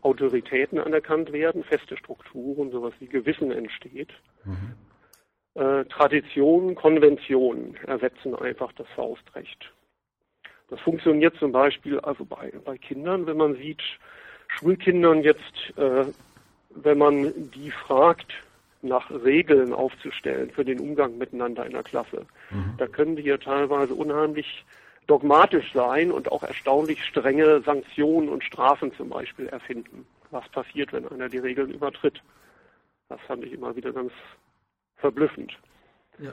Autoritäten 0.02 0.80
anerkannt 0.80 1.32
werden, 1.34 1.64
feste 1.64 1.98
Strukturen, 1.98 2.72
sowas 2.72 2.94
wie 3.00 3.08
Gewissen 3.08 3.52
entsteht. 3.52 4.10
Mhm. 4.46 4.76
Äh, 5.56 5.86
Traditionen, 5.86 6.76
Konventionen 6.76 7.76
ersetzen 7.88 8.36
einfach 8.36 8.72
das 8.74 8.88
Faustrecht. 8.96 9.74
Das 10.70 10.80
funktioniert 10.82 11.36
zum 11.38 11.52
Beispiel 11.52 12.00
also 12.00 12.24
bei, 12.24 12.54
bei 12.64 12.78
Kindern, 12.78 13.26
wenn 13.26 13.38
man 13.38 13.56
sieht, 13.56 13.82
Schulkindern 14.48 15.24
jetzt 15.24 15.76
äh, 15.76 16.06
wenn 16.70 16.98
man 16.98 17.52
die 17.52 17.72
fragt, 17.72 18.32
nach 18.82 19.12
Regeln 19.12 19.74
aufzustellen 19.74 20.52
für 20.52 20.64
den 20.64 20.80
Umgang 20.80 21.18
miteinander 21.18 21.66
in 21.66 21.74
der 21.74 21.84
Klasse. 21.84 22.26
Mhm. 22.50 22.76
Da 22.78 22.88
können 22.88 23.16
die 23.16 23.24
ja 23.24 23.38
teilweise 23.38 23.94
unheimlich 23.94 24.66
dogmatisch 25.08 25.74
sein 25.74 26.12
und 26.12 26.32
auch 26.32 26.44
erstaunlich 26.44 27.04
strenge 27.04 27.62
Sanktionen 27.62 28.30
und 28.30 28.44
Strafen 28.44 28.94
zum 28.94 29.10
Beispiel 29.10 29.48
erfinden. 29.48 30.06
Was 30.32 30.48
passiert, 30.50 30.94
wenn 30.94 31.08
einer 31.08 31.30
die 31.30 31.40
Regeln 31.40 31.72
übertritt? 31.72 32.22
Das 33.10 33.20
fand 33.22 33.44
ich 33.44 33.54
immer 33.54 33.76
wieder 33.76 33.92
ganz 33.92 34.12
verblüffend. 34.98 35.58
Ja. 36.20 36.32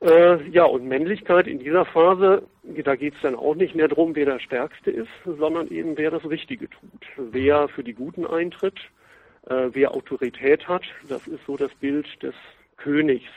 Äh, 0.00 0.48
ja, 0.50 0.64
und 0.64 0.86
Männlichkeit 0.86 1.46
in 1.46 1.58
dieser 1.58 1.84
Phase, 1.84 2.42
da 2.62 2.96
geht 2.96 3.14
es 3.14 3.20
dann 3.22 3.36
auch 3.36 3.54
nicht 3.54 3.74
mehr 3.74 3.88
darum, 3.88 4.14
wer 4.14 4.26
der 4.26 4.40
Stärkste 4.40 4.90
ist, 4.90 5.10
sondern 5.24 5.68
eben 5.68 5.96
wer 5.96 6.10
das 6.10 6.24
Richtige 6.24 6.68
tut. 6.68 7.04
Wer 7.16 7.68
für 7.68 7.84
die 7.84 7.94
Guten 7.94 8.26
eintritt, 8.26 8.78
äh, 9.46 9.68
wer 9.72 9.92
Autorität 9.92 10.66
hat, 10.68 10.82
das 11.08 11.26
ist 11.26 11.44
so 11.46 11.56
das 11.56 11.72
Bild 11.74 12.06
des 12.22 12.34
Königs. 12.76 13.30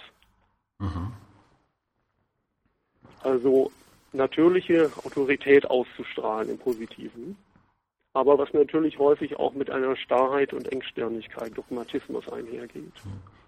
Mhm. 0.80 1.14
Also 3.22 3.72
natürliche 4.14 4.92
Autorität 5.04 5.70
auszustrahlen 5.70 6.50
im 6.50 6.58
Positiven. 6.58 7.38
aber 8.14 8.38
was 8.38 8.54
natürlich 8.54 8.98
häufig 8.98 9.38
auch 9.38 9.54
mit 9.54 9.70
einer 9.70 9.96
Starrheit 9.98 10.54
und 10.54 10.72
Engstirnigkeit, 10.72 11.58
Dogmatismus 11.58 12.28
einhergeht. 12.30 12.94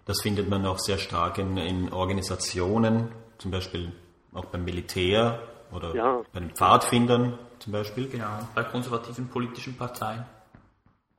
Das 0.04 0.20
findet 0.22 0.48
man 0.50 0.66
auch 0.66 0.78
sehr 0.78 0.98
stark 0.98 1.38
in, 1.38 1.56
in 1.56 1.90
Organisationen, 1.90 3.08
zum 3.38 3.50
Beispiel 3.50 3.92
auch 4.34 4.44
beim 4.46 4.64
Militär 4.64 5.40
oder 5.72 5.94
ja. 5.94 6.22
bei 6.32 6.40
den 6.40 6.50
Pfadfindern 6.50 7.38
zum 7.58 7.72
Beispiel. 7.72 8.08
Genau, 8.08 8.46
bei 8.54 8.62
konservativen 8.62 9.28
politischen 9.28 9.74
Parteien. 9.76 10.26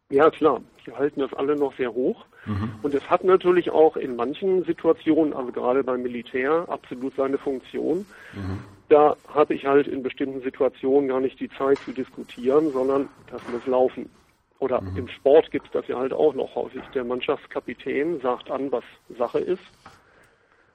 Ja, 0.10 0.30
klar. 0.30 0.62
Die 0.86 0.92
halten 0.92 1.20
das 1.20 1.34
alle 1.34 1.56
noch 1.56 1.76
sehr 1.78 1.94
hoch. 1.94 2.26
Mhm. 2.46 2.72
Und 2.82 2.96
es 2.96 3.08
hat 3.10 3.24
natürlich 3.24 3.70
auch 3.70 3.96
in 3.96 4.16
manchen 4.16 4.64
Situationen, 4.64 5.34
also 5.34 5.52
gerade 5.52 5.84
beim 5.84 6.02
Militär, 6.02 6.66
absolut 6.68 7.16
seine 7.16 7.38
Funktion. 7.38 8.06
Mhm. 8.34 8.60
Da 8.90 9.16
habe 9.28 9.54
ich 9.54 9.66
halt 9.66 9.88
in 9.88 10.02
bestimmten 10.02 10.42
Situationen 10.42 11.10
gar 11.10 11.20
nicht 11.20 11.40
die 11.40 11.50
Zeit 11.50 11.78
zu 11.86 11.92
diskutieren, 11.92 12.72
sondern 12.72 13.08
das 13.30 13.42
muss 13.52 13.66
laufen. 13.68 14.10
Oder 14.58 14.82
mhm. 14.82 14.98
im 14.98 15.08
Sport 15.08 15.52
gibt 15.52 15.68
es 15.68 15.72
das 15.72 15.88
ja 15.88 15.98
halt 15.98 16.12
auch 16.12 16.34
noch 16.34 16.56
häufig. 16.56 16.82
Der 16.94 17.04
Mannschaftskapitän 17.04 18.20
sagt 18.22 18.50
an, 18.50 18.72
was 18.72 18.84
Sache 19.18 19.40
ist 19.40 19.64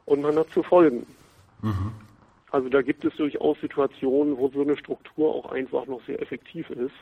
und 0.06 0.22
man 0.22 0.36
hat 0.36 0.48
zu 0.50 0.62
folgen. 0.62 1.06
Mhm. 1.60 1.92
Also 2.50 2.68
da 2.68 2.82
gibt 2.82 3.04
es 3.04 3.14
durchaus 3.16 3.60
Situationen, 3.60 4.38
wo 4.38 4.48
so 4.48 4.62
eine 4.62 4.76
Struktur 4.76 5.34
auch 5.34 5.50
einfach 5.50 5.86
noch 5.86 6.00
sehr 6.06 6.22
effektiv 6.22 6.70
ist. 6.70 6.94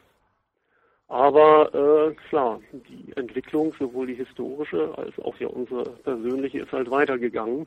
Aber 1.09 1.75
äh, 1.75 2.15
klar, 2.29 2.61
die 2.73 3.13
Entwicklung, 3.17 3.75
sowohl 3.79 4.07
die 4.07 4.15
historische 4.15 4.97
als 4.97 5.19
auch 5.19 5.37
ja 5.39 5.49
unsere 5.49 5.85
persönliche, 6.05 6.61
ist 6.61 6.73
halt 6.73 6.91
weitergegangen. 6.91 7.67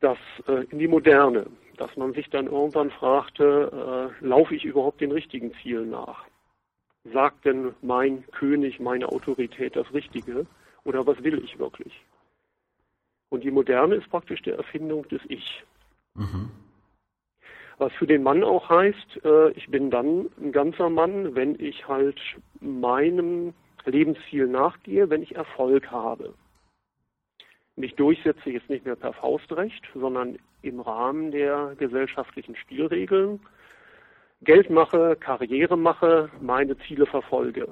Das 0.00 0.18
äh, 0.48 0.64
in 0.70 0.78
die 0.78 0.88
Moderne, 0.88 1.46
dass 1.76 1.96
man 1.96 2.12
sich 2.12 2.28
dann 2.30 2.46
irgendwann 2.46 2.90
fragte, 2.90 4.12
äh, 4.20 4.26
laufe 4.26 4.54
ich 4.54 4.64
überhaupt 4.64 5.00
den 5.00 5.12
richtigen 5.12 5.52
Zielen 5.62 5.90
nach? 5.90 6.24
Sagt 7.04 7.44
denn 7.44 7.74
mein 7.80 8.26
König, 8.32 8.80
meine 8.80 9.08
Autorität 9.08 9.76
das 9.76 9.92
Richtige? 9.94 10.46
Oder 10.84 11.06
was 11.06 11.22
will 11.22 11.42
ich 11.42 11.58
wirklich? 11.58 12.04
Und 13.30 13.44
die 13.44 13.50
Moderne 13.50 13.94
ist 13.94 14.10
praktisch 14.10 14.42
die 14.42 14.50
Erfindung 14.50 15.06
des 15.08 15.20
Ich. 15.28 15.64
Mhm. 16.14 16.50
Was 17.80 17.94
für 17.94 18.06
den 18.06 18.22
Mann 18.22 18.44
auch 18.44 18.68
heißt, 18.68 19.24
äh, 19.24 19.52
ich 19.52 19.70
bin 19.70 19.90
dann 19.90 20.28
ein 20.38 20.52
ganzer 20.52 20.90
Mann, 20.90 21.34
wenn 21.34 21.58
ich 21.58 21.88
halt 21.88 22.20
meinem 22.60 23.54
Lebensziel 23.86 24.48
nachgehe, 24.48 25.08
wenn 25.08 25.22
ich 25.22 25.34
Erfolg 25.34 25.90
habe. 25.90 26.34
Mich 27.76 27.94
durchsetze 27.94 28.50
jetzt 28.50 28.68
nicht 28.68 28.84
mehr 28.84 28.96
per 28.96 29.14
Faustrecht, 29.14 29.82
sondern 29.94 30.38
im 30.60 30.80
Rahmen 30.80 31.30
der 31.30 31.74
gesellschaftlichen 31.78 32.54
Spielregeln. 32.54 33.40
Geld 34.42 34.68
mache, 34.68 35.16
Karriere 35.16 35.78
mache, 35.78 36.28
meine 36.38 36.76
Ziele 36.80 37.06
verfolge. 37.06 37.66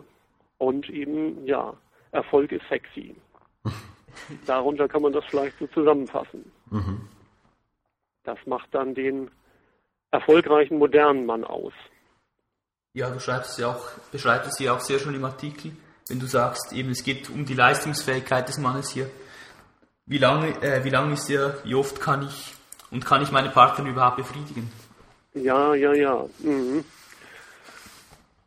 Und 0.56 0.88
eben, 0.88 1.44
ja, 1.44 1.74
Erfolg 2.12 2.52
ist 2.52 2.66
sexy. 2.70 3.14
Darunter 4.46 4.88
kann 4.88 5.02
man 5.02 5.12
das 5.12 5.26
vielleicht 5.26 5.58
so 5.58 5.66
zusammenfassen. 5.66 6.50
Mhm. 6.70 7.02
Das 8.24 8.38
macht 8.46 8.74
dann 8.74 8.94
den 8.94 9.30
erfolgreichen 10.10 10.78
modernen 10.78 11.26
Mann 11.26 11.44
aus. 11.44 11.72
Ja, 12.94 13.10
du 13.10 13.20
schreibst 13.20 13.52
es 13.52 13.58
ja 13.58 13.68
auch, 13.68 13.90
beschreibst 14.10 14.50
es 14.50 14.58
ja 14.58 14.74
auch 14.74 14.80
sehr 14.80 14.98
schön 14.98 15.14
im 15.14 15.24
Artikel, 15.24 15.72
wenn 16.08 16.18
du 16.18 16.26
sagst, 16.26 16.72
eben 16.72 16.90
es 16.90 17.04
geht 17.04 17.30
um 17.30 17.44
die 17.44 17.54
Leistungsfähigkeit 17.54 18.48
des 18.48 18.58
Mannes 18.58 18.90
hier. 18.90 19.10
Wie 20.06 20.18
lange, 20.18 20.48
äh, 20.62 20.82
wie 20.84 20.90
lange 20.90 21.12
ist 21.14 21.28
der, 21.28 21.58
wie 21.64 21.74
oft 21.74 22.00
kann 22.00 22.22
ich 22.22 22.54
und 22.90 23.04
kann 23.04 23.22
ich 23.22 23.30
meine 23.30 23.50
Partner 23.50 23.86
überhaupt 23.86 24.16
befriedigen? 24.16 24.70
Ja, 25.34 25.74
ja, 25.74 25.92
ja. 25.92 26.26
Mhm. 26.38 26.84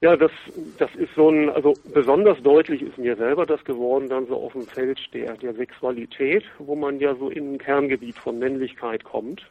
Ja, 0.02 0.18
das, 0.18 0.32
das 0.80 0.90
ist 0.96 1.14
so 1.16 1.30
ein, 1.30 1.52
also 1.52 1.76
besonders 1.94 2.42
deutlich 2.42 2.82
ist 2.82 2.98
mir 2.98 3.16
selber 3.16 3.46
das 3.46 3.64
geworden, 3.64 4.10
dann 4.10 4.26
so 4.26 4.36
auf 4.36 4.54
dem 4.54 4.66
Feld 4.66 5.00
der, 5.14 5.38
der 5.38 5.54
Sexualität, 5.54 6.44
wo 6.58 6.76
man 6.76 7.00
ja 7.00 7.14
so 7.16 7.30
in 7.30 7.54
ein 7.54 7.58
Kerngebiet 7.60 8.18
von 8.18 8.40
Männlichkeit 8.40 9.04
kommt 9.04 9.44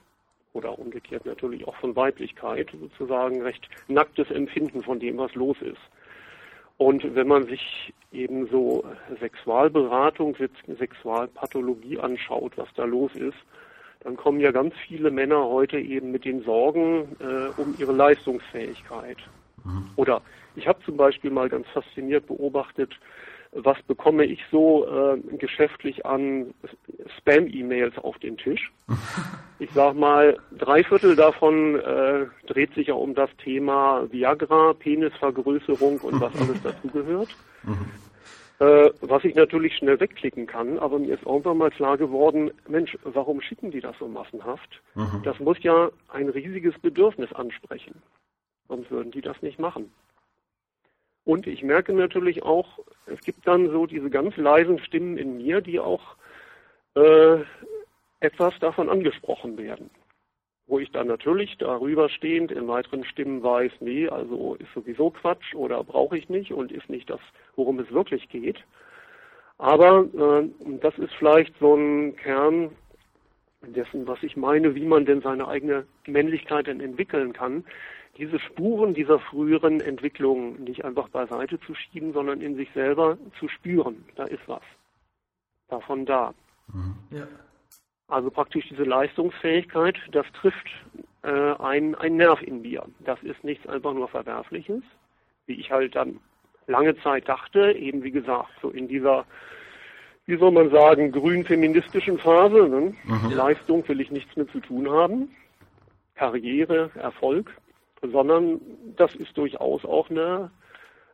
oder 0.52 0.78
umgekehrt 0.78 1.26
natürlich 1.26 1.66
auch 1.66 1.76
von 1.76 1.94
Weiblichkeit, 1.94 2.70
sozusagen 2.78 3.42
recht 3.42 3.68
nacktes 3.88 4.30
Empfinden 4.30 4.82
von 4.82 4.98
dem, 4.98 5.18
was 5.18 5.34
los 5.34 5.56
ist. 5.62 5.80
Und 6.76 7.14
wenn 7.14 7.28
man 7.28 7.46
sich 7.46 7.92
eben 8.10 8.48
so 8.48 8.84
Sexualberatung, 9.20 10.34
Sexualpathologie 10.78 11.98
anschaut, 11.98 12.52
was 12.56 12.68
da 12.74 12.84
los 12.84 13.14
ist, 13.14 13.36
dann 14.00 14.16
kommen 14.16 14.40
ja 14.40 14.50
ganz 14.50 14.74
viele 14.88 15.10
Männer 15.10 15.44
heute 15.44 15.78
eben 15.78 16.10
mit 16.10 16.24
den 16.24 16.42
Sorgen 16.42 17.16
äh, 17.20 17.60
um 17.60 17.74
ihre 17.78 17.92
Leistungsfähigkeit. 17.92 19.18
Mhm. 19.62 19.90
Oder 19.96 20.22
ich 20.56 20.66
habe 20.66 20.82
zum 20.84 20.96
Beispiel 20.96 21.30
mal 21.30 21.48
ganz 21.48 21.66
fasziniert 21.68 22.26
beobachtet, 22.26 22.98
was 23.52 23.80
bekomme 23.82 24.24
ich 24.24 24.40
so 24.50 24.86
äh, 24.86 25.18
geschäftlich 25.36 26.06
an 26.06 26.54
Spam-E-Mails 27.18 27.98
auf 27.98 28.18
den 28.18 28.36
Tisch. 28.36 28.72
Ich 29.62 29.70
sag 29.72 29.94
mal, 29.94 30.38
drei 30.56 30.82
Viertel 30.82 31.14
davon 31.16 31.78
äh, 31.78 32.24
dreht 32.46 32.72
sich 32.74 32.86
ja 32.86 32.94
um 32.94 33.14
das 33.14 33.28
Thema 33.44 34.10
Viagra, 34.10 34.72
Penisvergrößerung 34.72 35.98
und 35.98 36.18
was 36.18 36.34
alles 36.36 36.62
dazugehört. 36.62 37.28
Äh, 38.60 38.90
was 39.02 39.22
ich 39.24 39.34
natürlich 39.34 39.76
schnell 39.76 40.00
wegklicken 40.00 40.46
kann, 40.46 40.78
aber 40.78 40.98
mir 40.98 41.12
ist 41.12 41.24
irgendwann 41.24 41.58
mal 41.58 41.70
klar 41.70 41.98
geworden, 41.98 42.50
Mensch, 42.68 42.96
warum 43.04 43.42
schicken 43.42 43.70
die 43.70 43.82
das 43.82 43.98
so 43.98 44.08
massenhaft? 44.08 44.80
Mhm. 44.94 45.22
Das 45.24 45.38
muss 45.40 45.62
ja 45.62 45.90
ein 46.08 46.30
riesiges 46.30 46.78
Bedürfnis 46.78 47.30
ansprechen. 47.34 48.00
Sonst 48.66 48.90
würden 48.90 49.12
die 49.12 49.20
das 49.20 49.40
nicht 49.42 49.58
machen. 49.58 49.90
Und 51.30 51.46
ich 51.46 51.62
merke 51.62 51.92
natürlich 51.92 52.42
auch, 52.42 52.80
es 53.06 53.20
gibt 53.20 53.46
dann 53.46 53.70
so 53.70 53.86
diese 53.86 54.10
ganz 54.10 54.36
leisen 54.36 54.80
Stimmen 54.80 55.16
in 55.16 55.36
mir, 55.36 55.60
die 55.60 55.78
auch 55.78 56.16
äh, 56.96 57.36
etwas 58.18 58.58
davon 58.58 58.88
angesprochen 58.88 59.56
werden. 59.56 59.90
Wo 60.66 60.80
ich 60.80 60.90
dann 60.90 61.06
natürlich 61.06 61.56
darüber 61.58 62.08
stehend 62.08 62.50
in 62.50 62.66
weiteren 62.66 63.04
Stimmen 63.04 63.44
weiß, 63.44 63.70
nee, 63.78 64.08
also 64.08 64.56
ist 64.56 64.74
sowieso 64.74 65.10
Quatsch 65.10 65.54
oder 65.54 65.84
brauche 65.84 66.18
ich 66.18 66.28
nicht 66.28 66.52
und 66.52 66.72
ist 66.72 66.90
nicht 66.90 67.08
das, 67.08 67.20
worum 67.54 67.78
es 67.78 67.92
wirklich 67.92 68.28
geht. 68.28 68.64
Aber 69.58 70.06
äh, 70.12 70.48
das 70.80 70.98
ist 70.98 71.14
vielleicht 71.14 71.56
so 71.60 71.76
ein 71.76 72.16
Kern 72.16 72.70
dessen, 73.62 74.08
was 74.08 74.20
ich 74.24 74.36
meine, 74.36 74.74
wie 74.74 74.84
man 74.84 75.06
denn 75.06 75.20
seine 75.20 75.46
eigene 75.46 75.86
Männlichkeit 76.08 76.66
denn 76.66 76.80
entwickeln 76.80 77.32
kann, 77.32 77.64
diese 78.20 78.38
Spuren 78.38 78.92
dieser 78.94 79.18
früheren 79.18 79.80
Entwicklung 79.80 80.62
nicht 80.62 80.84
einfach 80.84 81.08
beiseite 81.08 81.58
zu 81.60 81.74
schieben, 81.74 82.12
sondern 82.12 82.40
in 82.42 82.54
sich 82.54 82.68
selber 82.74 83.16
zu 83.38 83.48
spüren. 83.48 84.04
Da 84.14 84.24
ist 84.24 84.46
was. 84.46 84.62
Davon 85.68 86.04
da. 86.04 86.34
Mhm. 86.72 86.94
Ja. 87.10 87.26
Also 88.08 88.30
praktisch 88.30 88.68
diese 88.68 88.84
Leistungsfähigkeit, 88.84 89.96
das 90.12 90.26
trifft 90.32 90.68
äh, 91.22 91.30
ein, 91.30 91.94
ein 91.94 92.16
Nerv 92.16 92.42
in 92.42 92.60
mir. 92.60 92.84
Das 93.00 93.22
ist 93.22 93.42
nichts 93.42 93.66
einfach 93.66 93.94
nur 93.94 94.08
Verwerfliches, 94.08 94.82
wie 95.46 95.54
ich 95.54 95.70
halt 95.70 95.96
dann 95.96 96.20
lange 96.66 96.96
Zeit 97.02 97.28
dachte, 97.28 97.72
eben 97.72 98.02
wie 98.02 98.10
gesagt, 98.10 98.50
so 98.60 98.68
in 98.70 98.86
dieser, 98.86 99.24
wie 100.26 100.36
soll 100.36 100.50
man 100.50 100.70
sagen, 100.70 101.10
grün-feministischen 101.10 102.18
Phase. 102.18 102.68
Ne? 102.68 102.94
Mhm. 103.04 103.30
Leistung 103.32 103.86
will 103.88 104.00
ich 104.00 104.10
nichts 104.10 104.36
mit 104.36 104.50
zu 104.50 104.60
tun 104.60 104.90
haben. 104.90 105.34
Karriere, 106.16 106.90
Erfolg, 106.96 107.50
sondern 108.02 108.60
das 108.96 109.14
ist 109.14 109.36
durchaus 109.36 109.84
auch 109.84 110.08
eine 110.10 110.50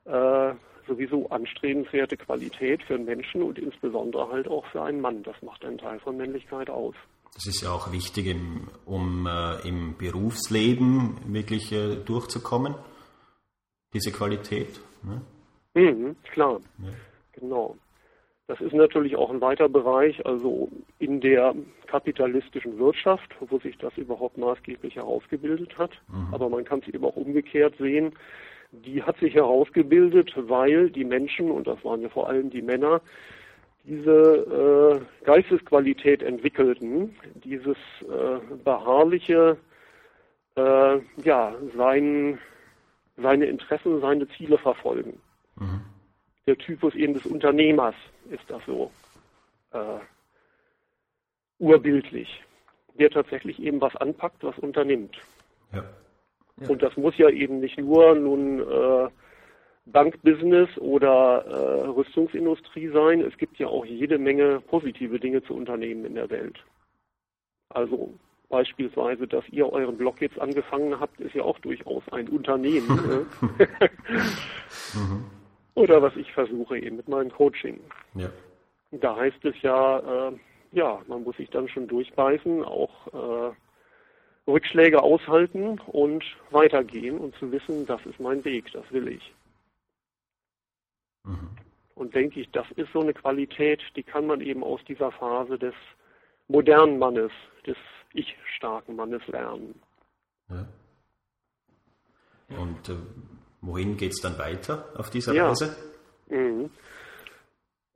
äh, 0.04 0.54
sowieso 0.86 1.28
anstrebenswerte 1.30 2.16
Qualität 2.16 2.82
für 2.84 2.94
einen 2.94 3.04
Menschen 3.04 3.42
und 3.42 3.58
insbesondere 3.58 4.28
halt 4.30 4.48
auch 4.48 4.64
für 4.66 4.82
einen 4.82 5.00
Mann. 5.00 5.22
Das 5.22 5.40
macht 5.42 5.64
einen 5.64 5.78
Teil 5.78 5.98
von 6.00 6.16
Männlichkeit 6.16 6.70
aus. 6.70 6.94
Das 7.34 7.46
ist 7.46 7.62
ja 7.62 7.70
auch 7.70 7.92
wichtig, 7.92 8.26
im, 8.26 8.68
um 8.86 9.26
äh, 9.26 9.68
im 9.68 9.96
Berufsleben 9.98 11.18
wirklich 11.26 11.70
äh, 11.72 11.96
durchzukommen, 11.96 12.74
diese 13.92 14.10
Qualität. 14.10 14.80
Ne? 15.02 15.20
Mhm, 15.74 16.16
klar, 16.32 16.60
ja. 16.78 16.90
genau. 17.32 17.76
Das 18.48 18.60
ist 18.60 18.74
natürlich 18.74 19.16
auch 19.16 19.30
ein 19.30 19.40
weiter 19.40 19.68
Bereich, 19.68 20.24
also 20.24 20.68
in 21.00 21.20
der 21.20 21.54
kapitalistischen 21.86 22.78
Wirtschaft, 22.78 23.34
wo 23.40 23.58
sich 23.58 23.76
das 23.78 23.96
überhaupt 23.96 24.38
maßgeblich 24.38 24.94
herausgebildet 24.94 25.76
hat. 25.76 25.90
Mhm. 26.08 26.32
Aber 26.32 26.48
man 26.48 26.64
kann 26.64 26.80
es 26.80 26.94
eben 26.94 27.04
auch 27.04 27.16
umgekehrt 27.16 27.74
sehen. 27.78 28.12
Die 28.70 29.02
hat 29.02 29.18
sich 29.18 29.34
herausgebildet, 29.34 30.32
weil 30.36 30.90
die 30.90 31.04
Menschen, 31.04 31.50
und 31.50 31.66
das 31.66 31.84
waren 31.84 32.02
ja 32.02 32.08
vor 32.08 32.28
allem 32.28 32.50
die 32.50 32.62
Männer, 32.62 33.00
diese 33.84 35.00
äh, 35.00 35.24
Geistesqualität 35.24 36.22
entwickelten, 36.22 37.16
dieses 37.42 37.76
äh, 38.02 38.38
beharrliche, 38.64 39.56
äh, 40.56 40.98
ja, 41.24 41.54
sein, 41.76 42.38
seine 43.16 43.46
Interessen, 43.46 44.00
seine 44.00 44.28
Ziele 44.28 44.58
verfolgen. 44.58 45.20
Mhm 45.58 45.95
der 46.46 46.56
Typus 46.58 46.94
eben 46.94 47.14
des 47.14 47.26
Unternehmers 47.26 47.94
ist 48.30 48.44
das 48.48 48.62
so 48.66 48.90
äh, 49.72 49.98
urbildlich, 51.58 52.42
der 52.98 53.10
tatsächlich 53.10 53.60
eben 53.60 53.80
was 53.80 53.96
anpackt, 53.96 54.42
was 54.44 54.58
unternimmt. 54.58 55.16
Ja. 55.72 55.84
Ja. 56.60 56.68
Und 56.68 56.82
das 56.82 56.96
muss 56.96 57.16
ja 57.18 57.28
eben 57.28 57.60
nicht 57.60 57.78
nur 57.78 58.14
nun 58.14 58.60
äh, 58.60 59.08
Bankbusiness 59.86 60.70
oder 60.78 61.44
äh, 61.44 61.88
Rüstungsindustrie 61.88 62.88
sein. 62.88 63.20
Es 63.20 63.36
gibt 63.36 63.58
ja 63.58 63.66
auch 63.66 63.84
jede 63.84 64.18
Menge 64.18 64.60
positive 64.60 65.20
Dinge 65.20 65.42
zu 65.42 65.54
unternehmen 65.54 66.06
in 66.06 66.14
der 66.14 66.30
Welt. 66.30 66.58
Also 67.68 68.14
beispielsweise, 68.48 69.26
dass 69.26 69.46
ihr 69.50 69.70
euren 69.70 69.98
Blog 69.98 70.20
jetzt 70.22 70.38
angefangen 70.38 70.98
habt, 70.98 71.20
ist 71.20 71.34
ja 71.34 71.42
auch 71.42 71.58
durchaus 71.58 72.02
ein 72.10 72.28
Unternehmen. 72.28 72.88
ne? 72.88 73.26
mhm. 74.94 75.35
Oder 75.76 76.00
was 76.00 76.16
ich 76.16 76.32
versuche 76.32 76.78
eben 76.78 76.96
mit 76.96 77.06
meinem 77.06 77.30
Coaching. 77.30 77.78
Ja. 78.14 78.30
Da 78.92 79.14
heißt 79.14 79.44
es 79.44 79.60
ja, 79.60 80.28
äh, 80.28 80.32
ja, 80.72 81.02
man 81.06 81.22
muss 81.22 81.36
sich 81.36 81.50
dann 81.50 81.68
schon 81.68 81.86
durchbeißen, 81.86 82.64
auch 82.64 83.06
äh, 83.12 84.50
Rückschläge 84.50 85.02
aushalten 85.02 85.78
und 85.80 86.24
weitergehen 86.50 87.18
und 87.18 87.34
zu 87.36 87.52
wissen, 87.52 87.84
das 87.86 88.04
ist 88.06 88.18
mein 88.18 88.42
Weg, 88.44 88.72
das 88.72 88.90
will 88.90 89.08
ich. 89.08 89.34
Mhm. 91.24 91.50
Und 91.94 92.14
denke 92.14 92.40
ich, 92.40 92.50
das 92.52 92.66
ist 92.76 92.90
so 92.92 93.00
eine 93.00 93.12
Qualität, 93.12 93.82
die 93.96 94.02
kann 94.02 94.26
man 94.26 94.40
eben 94.40 94.64
aus 94.64 94.80
dieser 94.88 95.12
Phase 95.12 95.58
des 95.58 95.74
modernen 96.48 96.98
Mannes, 96.98 97.32
des 97.66 97.76
ich-starken 98.14 98.96
Mannes 98.96 99.26
lernen. 99.26 99.78
Ja. 100.48 100.66
Und 102.48 102.88
äh, 102.88 102.96
wohin 103.60 103.96
geht 103.96 104.12
es 104.12 104.20
dann 104.20 104.38
weiter 104.38 104.88
auf 104.96 105.10
dieser 105.10 105.34
ja. 105.34 105.48
Reise? 105.48 105.76
Mhm. 106.28 106.70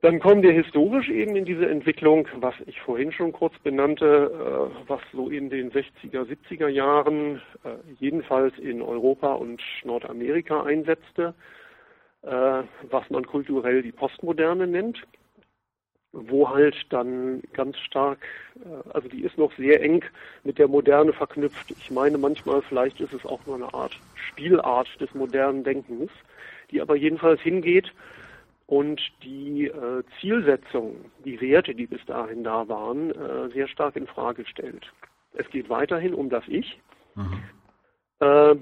Dann 0.01 0.19
kommen 0.19 0.41
wir 0.41 0.51
historisch 0.51 1.09
eben 1.09 1.35
in 1.35 1.45
diese 1.45 1.69
Entwicklung, 1.69 2.27
was 2.37 2.55
ich 2.65 2.81
vorhin 2.81 3.11
schon 3.11 3.31
kurz 3.31 3.53
benannte, 3.59 4.31
äh, 4.33 4.89
was 4.89 5.01
so 5.13 5.29
in 5.29 5.51
den 5.51 5.71
60er, 5.71 6.25
70er 6.25 6.69
Jahren 6.69 7.39
äh, 7.63 7.69
jedenfalls 7.99 8.57
in 8.57 8.81
Europa 8.81 9.33
und 9.33 9.61
Nordamerika 9.83 10.63
einsetzte, 10.63 11.35
äh, 12.23 12.27
was 12.89 13.09
man 13.11 13.27
kulturell 13.27 13.83
die 13.83 13.91
Postmoderne 13.91 14.65
nennt, 14.65 14.97
wo 16.13 16.49
halt 16.49 16.75
dann 16.89 17.41
ganz 17.53 17.77
stark, 17.77 18.19
also 18.93 19.07
die 19.07 19.23
ist 19.23 19.37
noch 19.37 19.51
sehr 19.55 19.81
eng 19.81 20.03
mit 20.43 20.57
der 20.57 20.67
Moderne 20.67 21.13
verknüpft. 21.13 21.71
Ich 21.71 21.89
meine 21.89 22.17
manchmal, 22.17 22.61
vielleicht 22.61 22.99
ist 22.99 23.13
es 23.13 23.25
auch 23.25 23.45
nur 23.45 23.55
eine 23.55 23.73
Art 23.73 23.97
Spielart 24.15 24.89
des 24.99 25.13
modernen 25.13 25.63
Denkens, 25.63 26.11
die 26.69 26.81
aber 26.81 26.95
jedenfalls 26.95 27.41
hingeht, 27.41 27.91
und 28.71 29.01
die 29.21 29.65
äh, 29.67 30.01
Zielsetzung, 30.21 30.95
die 31.25 31.41
Werte, 31.41 31.75
die 31.75 31.87
bis 31.87 32.05
dahin 32.05 32.45
da 32.45 32.69
waren, 32.69 33.11
äh, 33.11 33.49
sehr 33.49 33.67
stark 33.67 33.97
in 33.97 34.07
Frage 34.07 34.45
stellt. 34.45 34.93
Es 35.33 35.49
geht 35.49 35.69
weiterhin 35.69 36.13
um 36.13 36.29
das 36.29 36.45
Ich, 36.47 36.79
mhm. 37.15 37.43
äh, 38.21 38.55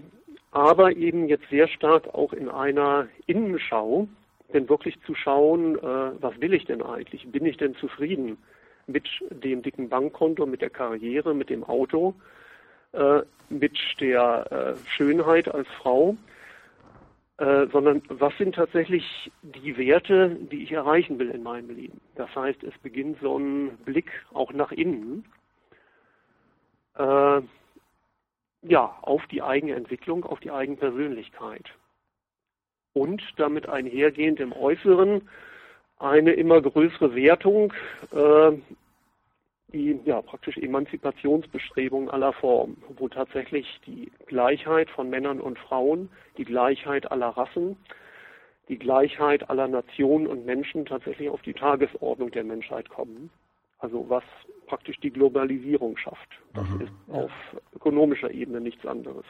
aber 0.50 0.96
eben 0.96 1.28
jetzt 1.28 1.48
sehr 1.52 1.68
stark 1.68 2.08
auch 2.12 2.34
in 2.34 2.50
einer 2.50 3.08
Innenschau, 3.28 4.08
denn 4.54 4.70
wirklich 4.70 5.00
zu 5.02 5.16
schauen, 5.16 5.78
äh, 5.78 6.22
was 6.22 6.40
will 6.42 6.54
ich 6.54 6.66
denn 6.66 6.82
eigentlich? 6.82 7.32
Bin 7.32 7.46
ich 7.46 7.58
denn 7.58 7.76
zufrieden 7.76 8.38
mit 8.88 9.08
dem 9.30 9.62
dicken 9.62 9.90
Bankkonto, 9.90 10.46
mit 10.46 10.62
der 10.62 10.70
Karriere, 10.70 11.34
mit 11.34 11.50
dem 11.50 11.64
Auto, 11.64 12.16
äh, 12.94 13.22
mit 13.50 13.78
der 14.00 14.52
äh, 14.52 14.90
Schönheit 14.90 15.54
als 15.54 15.68
Frau? 15.82 16.18
Sondern 17.72 18.02
was 18.10 18.38
sind 18.38 18.56
tatsächlich 18.56 19.32
die 19.44 19.78
Werte, 19.78 20.36
die 20.52 20.62
ich 20.62 20.74
erreichen 20.74 21.20
will 21.20 21.30
in 21.30 21.42
meinem 21.42 21.70
Leben. 21.70 22.02
Das 22.16 22.36
heißt, 22.36 22.66
es 22.66 22.78
beginnt 22.80 23.18
so 23.22 23.40
ein 23.40 23.78
Blick 23.86 24.12
auch 24.34 24.52
nach 24.52 24.74
innen, 24.74 25.24
ja, 26.98 28.98
auf 29.02 29.26
die 29.28 29.42
eigene 29.42 29.76
Entwicklung, 29.76 30.26
auf 30.26 30.42
die 30.42 30.52
eigene 30.52 30.76
Persönlichkeit. 30.76 31.64
Und 32.94 33.22
damit 33.38 33.70
einhergehend 33.70 34.40
im 34.40 34.52
Äußeren 34.52 35.28
eine 36.00 36.32
immer 36.34 36.62
größere 36.62 37.16
Wertung 37.16 37.74
äh, 38.12 38.58
die 39.74 40.00
ja 40.06 40.22
praktisch 40.22 40.58
Emanzipationsbestrebungen 40.58 42.10
aller 42.10 42.34
Formen, 42.34 42.82
wo 42.98 43.08
tatsächlich 43.08 43.80
die 43.86 44.12
Gleichheit 44.26 44.90
von 44.90 45.10
Männern 45.10 45.40
und 45.40 45.60
Frauen, 45.60 46.10
die 46.38 46.46
Gleichheit 46.46 47.12
aller 47.12 47.30
Rassen, 47.30 47.78
die 48.68 48.80
Gleichheit 48.80 49.50
aller 49.50 49.68
Nationen 49.68 50.28
und 50.28 50.46
Menschen 50.46 50.86
tatsächlich 50.86 51.30
auf 51.30 51.42
die 51.42 51.54
Tagesordnung 51.54 52.32
der 52.32 52.44
Menschheit 52.44 52.90
kommen. 52.90 53.30
Also 53.80 54.10
was 54.10 54.24
praktisch 54.68 55.00
die 55.00 55.12
Globalisierung 55.12 55.98
schafft. 55.98 56.30
Das 56.54 56.68
mhm. 56.68 56.82
ist 56.82 56.94
auf 57.12 57.32
ökonomischer 57.76 58.32
Ebene 58.32 58.62
nichts 58.62 58.86
anderes. 58.86 59.26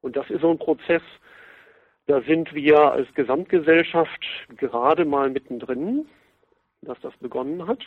Und 0.00 0.16
das 0.16 0.28
ist 0.30 0.40
so 0.40 0.50
ein 0.50 0.58
Prozess, 0.58 1.02
da 2.06 2.20
sind 2.22 2.54
wir 2.54 2.92
als 2.92 3.12
Gesamtgesellschaft 3.14 4.20
gerade 4.56 5.04
mal 5.04 5.30
mittendrin, 5.30 6.06
dass 6.82 7.00
das 7.00 7.16
begonnen 7.16 7.66
hat. 7.66 7.80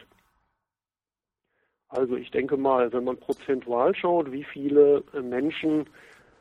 Also 1.89 2.15
ich 2.15 2.31
denke 2.31 2.57
mal, 2.57 2.91
wenn 2.91 3.03
man 3.03 3.17
prozentual 3.17 3.95
schaut, 3.95 4.31
wie 4.31 4.43
viele 4.43 5.03
Menschen 5.21 5.85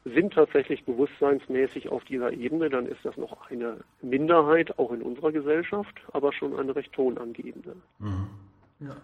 sind 0.04 0.34
tatsächlich 0.34 0.84
bewusstseinsmäßig 0.84 1.88
auf 1.88 2.04
dieser 2.04 2.32
Ebene, 2.32 2.70
dann 2.70 2.86
ist 2.86 3.04
das 3.04 3.16
noch 3.16 3.50
eine 3.50 3.78
Minderheit, 4.02 4.78
auch 4.78 4.92
in 4.92 5.02
unserer 5.02 5.32
Gesellschaft, 5.32 5.94
aber 6.12 6.32
schon 6.32 6.56
eine 6.58 6.74
recht 6.74 6.92
tonangebende. 6.92 7.76
Mhm. 7.98 8.28
Ja. 8.80 8.96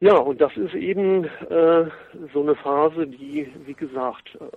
Ja, 0.00 0.16
und 0.16 0.40
das 0.40 0.54
ist 0.56 0.74
eben 0.74 1.24
äh, 1.24 1.88
so 2.32 2.42
eine 2.42 2.56
Phase, 2.56 3.06
die, 3.06 3.50
wie 3.64 3.74
gesagt, 3.74 4.36
äh, 4.40 4.48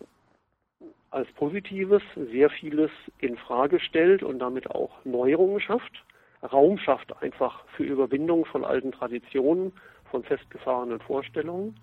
als 1.09 1.31
Positives 1.33 2.03
sehr 2.15 2.49
vieles 2.49 2.91
in 3.19 3.37
Frage 3.37 3.79
stellt 3.79 4.23
und 4.23 4.39
damit 4.39 4.69
auch 4.71 5.03
Neuerungen 5.05 5.59
schafft. 5.59 6.03
Raum 6.43 6.77
schafft 6.77 7.21
einfach 7.21 7.65
für 7.75 7.83
Überwindung 7.83 8.45
von 8.45 8.63
alten 8.63 8.91
Traditionen, 8.91 9.71
von 10.11 10.23
festgefahrenen 10.23 10.99
Vorstellungen, 10.99 11.79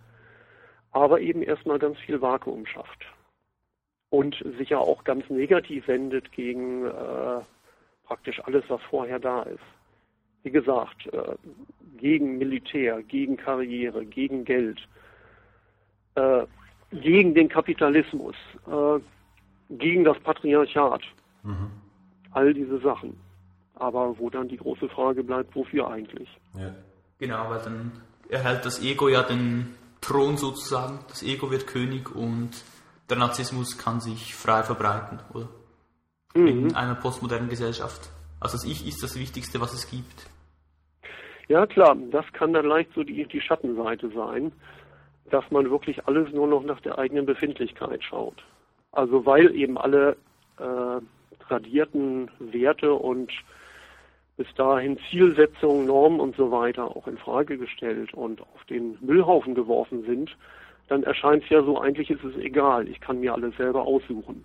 aber 0.92 1.20
eben 1.20 1.42
erstmal 1.42 1.78
ganz 1.78 1.98
viel 1.98 2.20
Vakuum 2.20 2.66
schafft 2.66 3.04
und 4.10 4.36
sich 4.58 4.70
ja 4.70 4.78
auch 4.78 5.04
ganz 5.04 5.28
negativ 5.28 5.88
wendet 5.88 6.30
gegen 6.32 6.86
äh, 6.86 7.40
praktisch 8.04 8.40
alles, 8.44 8.64
was 8.68 8.80
vorher 8.82 9.18
da 9.18 9.42
ist. 9.42 9.64
Wie 10.44 10.50
gesagt, 10.50 11.12
äh, 11.12 11.34
gegen 11.96 12.38
Militär, 12.38 13.02
gegen 13.02 13.36
Karriere, 13.36 14.04
gegen 14.04 14.44
Geld, 14.44 14.78
äh, 16.14 16.46
gegen 17.00 17.34
den 17.34 17.48
Kapitalismus, 17.48 18.34
äh, 18.66 19.00
gegen 19.70 20.04
das 20.04 20.18
Patriarchat. 20.20 21.02
Mhm. 21.42 21.70
All 22.32 22.52
diese 22.54 22.78
Sachen. 22.80 23.18
Aber 23.74 24.18
wo 24.18 24.30
dann 24.30 24.48
die 24.48 24.56
große 24.56 24.88
Frage 24.88 25.24
bleibt, 25.24 25.54
wofür 25.54 25.88
eigentlich? 25.88 26.28
Ja. 26.56 26.74
Genau, 27.18 27.50
weil 27.50 27.60
dann 27.60 27.92
erhält 28.28 28.64
das 28.64 28.82
Ego 28.82 29.08
ja 29.08 29.22
den 29.22 29.74
Thron 30.00 30.36
sozusagen. 30.36 31.00
Das 31.08 31.22
Ego 31.22 31.50
wird 31.50 31.66
König 31.66 32.14
und 32.14 32.50
der 33.08 33.18
Narzissmus 33.18 33.78
kann 33.78 34.00
sich 34.00 34.34
frei 34.34 34.62
verbreiten, 34.62 35.18
oder? 35.32 35.48
Mhm. 36.34 36.46
In 36.46 36.74
einer 36.74 36.94
postmodernen 36.94 37.48
Gesellschaft. 37.48 38.10
Also 38.40 38.56
das 38.56 38.64
Ich 38.64 38.86
ist 38.86 39.02
das 39.02 39.18
Wichtigste, 39.18 39.60
was 39.60 39.72
es 39.72 39.88
gibt. 39.88 40.28
Ja, 41.48 41.66
klar, 41.66 41.96
das 42.10 42.24
kann 42.32 42.52
dann 42.52 42.66
leicht 42.66 42.90
so 42.94 43.02
die, 43.02 43.26
die 43.26 43.40
Schattenseite 43.40 44.10
sein, 44.14 44.52
dass 45.30 45.50
man 45.50 45.70
wirklich 45.70 46.06
alles 46.06 46.32
nur 46.32 46.46
noch 46.46 46.62
nach 46.64 46.80
der 46.80 46.98
eigenen 46.98 47.26
Befindlichkeit 47.26 48.02
schaut. 48.04 48.44
Also 48.92 49.26
weil 49.26 49.54
eben 49.54 49.78
alle 49.78 50.16
äh, 50.58 51.00
tradierten 51.48 52.30
Werte 52.38 52.94
und 52.94 53.32
bis 54.36 54.52
dahin 54.56 54.98
Zielsetzungen, 55.10 55.86
Normen 55.86 56.20
und 56.20 56.36
so 56.36 56.50
weiter 56.50 56.96
auch 56.96 57.06
in 57.06 57.18
Frage 57.18 57.56
gestellt 57.56 58.14
und 58.14 58.40
auf 58.40 58.64
den 58.68 58.98
Müllhaufen 59.00 59.54
geworfen 59.54 60.04
sind, 60.04 60.36
dann 60.88 61.02
erscheint 61.02 61.44
es 61.44 61.50
ja 61.50 61.62
so, 61.62 61.80
eigentlich 61.80 62.10
ist 62.10 62.24
es 62.24 62.36
egal, 62.36 62.88
ich 62.88 63.00
kann 63.00 63.20
mir 63.20 63.32
alles 63.32 63.56
selber 63.56 63.82
aussuchen. 63.82 64.44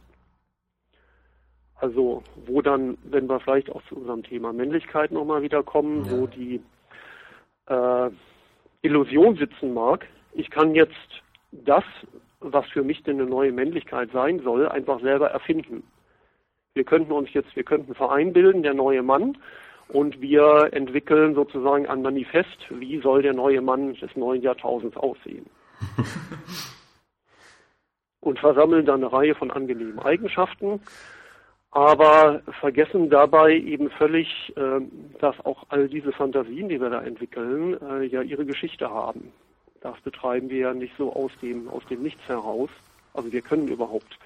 Also 1.76 2.24
wo 2.46 2.62
dann, 2.62 2.98
wenn 3.04 3.28
wir 3.28 3.40
vielleicht 3.40 3.70
auch 3.70 3.82
zu 3.88 3.96
unserem 3.96 4.24
Thema 4.24 4.54
Männlichkeit 4.54 5.12
nochmal 5.12 5.42
wieder 5.42 5.64
kommen, 5.64 6.06
ja. 6.06 6.12
wo 6.12 6.28
die 6.28 6.62
äh, 7.68 8.10
Illusion 8.82 9.36
sitzen 9.38 9.74
mag, 9.74 10.06
ich 10.34 10.50
kann 10.50 10.76
jetzt 10.76 10.94
das, 11.52 11.84
was 12.40 12.66
für 12.68 12.84
mich 12.84 13.04
denn 13.04 13.20
eine 13.20 13.30
neue 13.30 13.52
Männlichkeit 13.52 14.12
sein 14.12 14.40
soll, 14.44 14.68
einfach 14.68 15.02
selber 15.02 15.30
erfinden. 15.32 15.84
Wir 16.74 16.84
könnten 16.84 17.12
uns 17.12 17.34
jetzt, 17.34 17.56
wir 17.56 17.64
könnten 17.64 17.88
einen 17.88 17.96
Verein 17.96 18.34
bilden, 18.34 18.64
der 18.64 18.74
neue 18.74 19.04
Mann, 19.04 19.38
und 19.90 20.22
wir 20.22 20.70
entwickeln 20.72 21.34
sozusagen 21.34 21.88
ein 21.88 22.04
Manifest, 22.04 22.58
wie 22.70 23.00
soll 23.02 23.24
der 23.24 23.34
neue 23.34 23.62
Mann 23.62 23.96
des 23.96 24.16
neuen 24.16 24.42
Jahrtausends 24.42 24.96
aussehen. 24.96 25.48
und 28.22 28.40
versammeln 28.40 28.86
dann 28.86 29.04
eine 29.04 29.12
Reihe 29.12 29.36
von 29.36 29.50
angenehmen 29.50 30.00
Eigenschaften, 30.00 30.82
aber 31.72 32.42
vergessen 32.60 33.10
dabei 33.10 33.54
eben 33.54 33.90
völlig, 33.92 34.54
äh, 34.56 34.82
dass 35.20 35.40
auch 35.46 35.66
all 35.70 35.88
diese 35.88 36.12
Fantasien, 36.12 36.70
die 36.70 36.80
wir 36.80 36.90
da 36.90 37.02
entwickeln, 37.02 37.78
äh, 37.82 38.06
ja 38.06 38.22
ihre 38.22 38.46
Geschichte 38.46 38.90
haben. 38.90 39.32
Das 39.82 40.00
betreiben 40.02 40.50
wir 40.50 40.58
ja 40.58 40.74
nicht 40.74 40.94
so 40.98 41.14
aus 41.14 41.32
dem, 41.42 41.70
aus 41.70 41.86
dem 41.90 42.04
Nichts 42.04 42.28
heraus. 42.28 42.70
Also 43.14 43.32
wir 43.32 43.42
können 43.42 43.68
überhaupt 43.68 44.20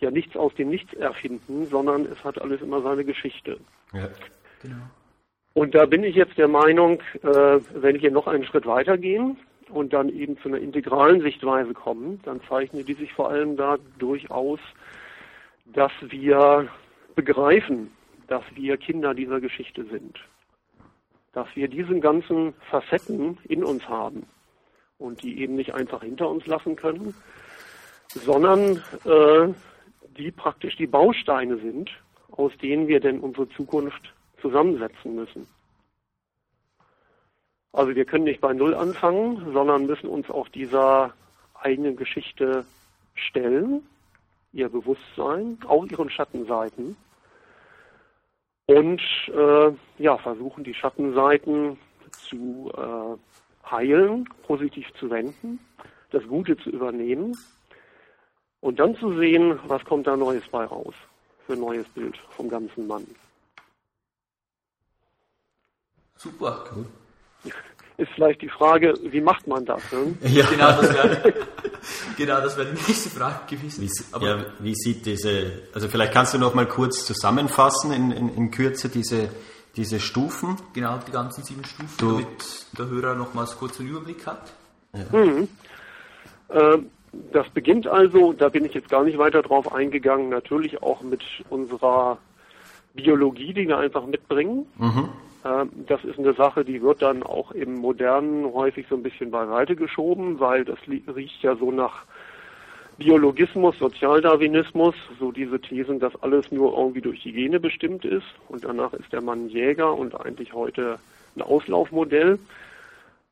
ja 0.00 0.10
nichts 0.10 0.36
aus 0.36 0.54
dem 0.54 0.68
Nichts 0.68 0.92
erfinden, 0.94 1.66
sondern 1.66 2.06
es 2.06 2.22
hat 2.24 2.40
alles 2.40 2.60
immer 2.60 2.82
seine 2.82 3.04
Geschichte. 3.04 3.58
Ja, 3.92 4.08
genau. 4.60 4.76
Und 5.54 5.74
da 5.74 5.86
bin 5.86 6.02
ich 6.02 6.14
jetzt 6.14 6.38
der 6.38 6.48
Meinung, 6.48 7.00
äh, 7.22 7.60
wenn 7.74 8.00
wir 8.00 8.10
noch 8.10 8.26
einen 8.26 8.44
Schritt 8.44 8.64
weitergehen 8.64 9.36
und 9.68 9.92
dann 9.92 10.08
eben 10.08 10.38
zu 10.38 10.48
einer 10.48 10.58
integralen 10.58 11.20
Sichtweise 11.20 11.74
kommen, 11.74 12.20
dann 12.24 12.40
zeichnet 12.48 12.88
die 12.88 12.94
sich 12.94 13.12
vor 13.12 13.28
allem 13.28 13.56
dadurch 13.56 14.30
aus, 14.30 14.60
dass 15.66 15.92
wir 16.00 16.68
begreifen, 17.14 17.90
dass 18.28 18.44
wir 18.54 18.76
Kinder 18.78 19.14
dieser 19.14 19.40
Geschichte 19.40 19.84
sind. 19.84 20.18
Dass 21.32 21.48
wir 21.54 21.68
diesen 21.68 22.00
ganzen 22.00 22.54
Facetten 22.70 23.36
in 23.44 23.62
uns 23.62 23.86
haben 23.88 24.26
und 25.02 25.22
die 25.22 25.40
eben 25.40 25.56
nicht 25.56 25.74
einfach 25.74 26.02
hinter 26.02 26.28
uns 26.28 26.46
lassen 26.46 26.76
können, 26.76 27.14
sondern 28.08 28.82
äh, 29.04 29.52
die 30.16 30.30
praktisch 30.30 30.76
die 30.76 30.86
Bausteine 30.86 31.58
sind, 31.58 31.90
aus 32.30 32.52
denen 32.62 32.88
wir 32.88 33.00
denn 33.00 33.20
unsere 33.20 33.48
Zukunft 33.50 34.12
zusammensetzen 34.40 35.14
müssen. 35.14 35.46
Also 37.72 37.94
wir 37.94 38.04
können 38.04 38.24
nicht 38.24 38.40
bei 38.40 38.52
Null 38.52 38.74
anfangen, 38.74 39.52
sondern 39.52 39.86
müssen 39.86 40.08
uns 40.08 40.28
auch 40.30 40.48
dieser 40.48 41.14
eigenen 41.54 41.96
Geschichte 41.96 42.66
stellen, 43.14 43.86
ihr 44.52 44.68
Bewusstsein, 44.68 45.58
auch 45.66 45.86
ihren 45.86 46.10
Schattenseiten 46.10 46.96
und 48.66 49.00
äh, 49.28 49.72
ja, 49.98 50.18
versuchen 50.18 50.64
die 50.64 50.74
Schattenseiten 50.74 51.78
zu 52.10 52.70
äh, 52.76 53.16
heilen, 53.72 54.28
positiv 54.46 54.86
zu 55.00 55.10
wenden, 55.10 55.58
das 56.10 56.22
Gute 56.28 56.56
zu 56.58 56.70
übernehmen 56.70 57.36
und 58.60 58.78
dann 58.78 58.96
zu 58.96 59.18
sehen, 59.18 59.58
was 59.66 59.84
kommt 59.84 60.06
da 60.06 60.16
Neues 60.16 60.44
bei 60.50 60.64
raus 60.64 60.94
für 61.46 61.54
ein 61.54 61.60
neues 61.60 61.88
Bild 61.88 62.16
vom 62.36 62.48
ganzen 62.48 62.86
Mann. 62.86 63.06
Super. 66.16 66.64
Cool. 66.74 66.86
Ist 67.98 68.10
vielleicht 68.14 68.40
die 68.40 68.48
Frage, 68.48 68.94
wie 69.02 69.20
macht 69.20 69.46
man 69.46 69.64
das? 69.64 69.82
Ne? 69.92 70.16
Ja, 70.22 70.46
genau, 70.46 70.80
das 70.80 70.94
wäre 70.94 71.34
genau, 72.16 72.40
das 72.40 72.56
wär 72.56 72.64
die 72.64 72.72
nächste 72.72 73.10
Frage 73.10 73.54
gewesen. 73.54 73.82
Wie, 73.82 74.24
ja, 74.24 74.46
wie 74.60 74.74
sieht 74.74 75.04
diese, 75.04 75.64
also 75.74 75.88
vielleicht 75.88 76.12
kannst 76.12 76.32
du 76.32 76.38
noch 76.38 76.54
mal 76.54 76.66
kurz 76.66 77.04
zusammenfassen 77.04 77.92
in, 77.92 78.10
in, 78.12 78.34
in 78.34 78.50
Kürze 78.50 78.88
diese, 78.88 79.28
diese 79.76 80.00
Stufen? 80.00 80.56
Genau, 80.74 80.98
die 81.06 81.12
ganzen 81.12 81.44
sieben 81.44 81.64
Stufen, 81.64 81.94
du, 81.98 82.12
damit 82.12 82.66
der 82.78 82.86
Hörer 82.88 83.14
nochmals 83.14 83.56
kurz 83.56 83.80
einen 83.80 83.90
Überblick 83.90 84.26
hat. 84.26 84.52
Ja. 84.92 85.18
Mhm. 85.18 85.48
Ähm, 86.50 86.90
das 87.32 87.48
beginnt 87.50 87.86
also, 87.86 88.32
da 88.32 88.48
bin 88.48 88.64
ich 88.64 88.74
jetzt 88.74 88.88
gar 88.88 89.04
nicht 89.04 89.18
weiter 89.18 89.42
drauf 89.42 89.72
eingegangen, 89.72 90.30
natürlich 90.30 90.82
auch 90.82 91.02
mit 91.02 91.22
unserer 91.50 92.18
Biologie, 92.94 93.52
die 93.52 93.68
wir 93.68 93.78
einfach 93.78 94.06
mitbringen. 94.06 94.66
Mhm. 94.78 95.08
Ähm, 95.44 95.70
das 95.86 96.04
ist 96.04 96.18
eine 96.18 96.34
Sache, 96.34 96.64
die 96.64 96.82
wird 96.82 97.02
dann 97.02 97.22
auch 97.22 97.52
im 97.52 97.74
Modernen 97.74 98.44
häufig 98.52 98.86
so 98.88 98.96
ein 98.96 99.02
bisschen 99.02 99.30
beiseite 99.30 99.76
geschoben, 99.76 100.40
weil 100.40 100.64
das 100.64 100.78
riecht 100.88 101.42
ja 101.42 101.56
so 101.56 101.70
nach 101.70 102.04
Biologismus, 102.98 103.78
Sozialdarwinismus, 103.78 104.94
so 105.18 105.32
diese 105.32 105.60
Thesen, 105.60 105.98
dass 105.98 106.14
alles 106.22 106.50
nur 106.52 106.76
irgendwie 106.76 107.00
durch 107.00 107.22
die 107.22 107.32
Gene 107.32 107.58
bestimmt 107.58 108.04
ist 108.04 108.26
und 108.48 108.64
danach 108.64 108.92
ist 108.92 109.12
der 109.12 109.22
Mann 109.22 109.48
Jäger 109.48 109.94
und 109.94 110.14
eigentlich 110.20 110.52
heute 110.52 110.98
ein 111.36 111.42
Auslaufmodell. 111.42 112.38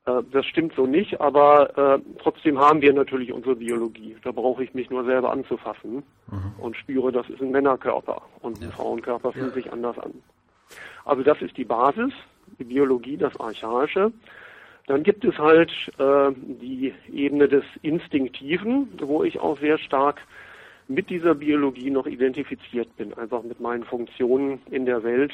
Äh, 0.06 0.22
das 0.32 0.46
stimmt 0.46 0.74
so 0.74 0.86
nicht, 0.86 1.20
aber 1.20 1.76
äh, 1.96 2.00
trotzdem 2.22 2.58
haben 2.58 2.80
wir 2.80 2.92
natürlich 2.92 3.32
unsere 3.32 3.56
Biologie. 3.56 4.16
Da 4.22 4.32
brauche 4.32 4.64
ich 4.64 4.74
mich 4.74 4.90
nur 4.90 5.04
selber 5.04 5.30
anzufassen 5.30 6.02
mhm. 6.30 6.52
und 6.58 6.76
spüre, 6.76 7.12
das 7.12 7.28
ist 7.28 7.40
ein 7.40 7.50
Männerkörper 7.50 8.22
und 8.40 8.60
ein 8.62 8.72
Frauenkörper 8.72 9.32
fühlt 9.32 9.48
ja. 9.48 9.62
sich 9.62 9.72
anders 9.72 9.98
an. 9.98 10.12
Also 11.04 11.22
das 11.22 11.40
ist 11.42 11.56
die 11.56 11.64
Basis, 11.64 12.12
die 12.58 12.64
Biologie, 12.64 13.16
das 13.16 13.38
Archaische. 13.38 14.12
Dann 14.90 15.04
gibt 15.04 15.24
es 15.24 15.38
halt 15.38 15.70
äh, 15.98 16.32
die 16.34 16.92
Ebene 17.12 17.46
des 17.46 17.62
Instinktiven, 17.82 18.88
wo 19.00 19.22
ich 19.22 19.38
auch 19.38 19.56
sehr 19.60 19.78
stark 19.78 20.20
mit 20.88 21.10
dieser 21.10 21.36
Biologie 21.36 21.90
noch 21.90 22.06
identifiziert 22.06 22.96
bin, 22.96 23.14
einfach 23.14 23.44
mit 23.44 23.60
meinen 23.60 23.84
Funktionen 23.84 24.60
in 24.68 24.86
der 24.86 25.04
Welt. 25.04 25.32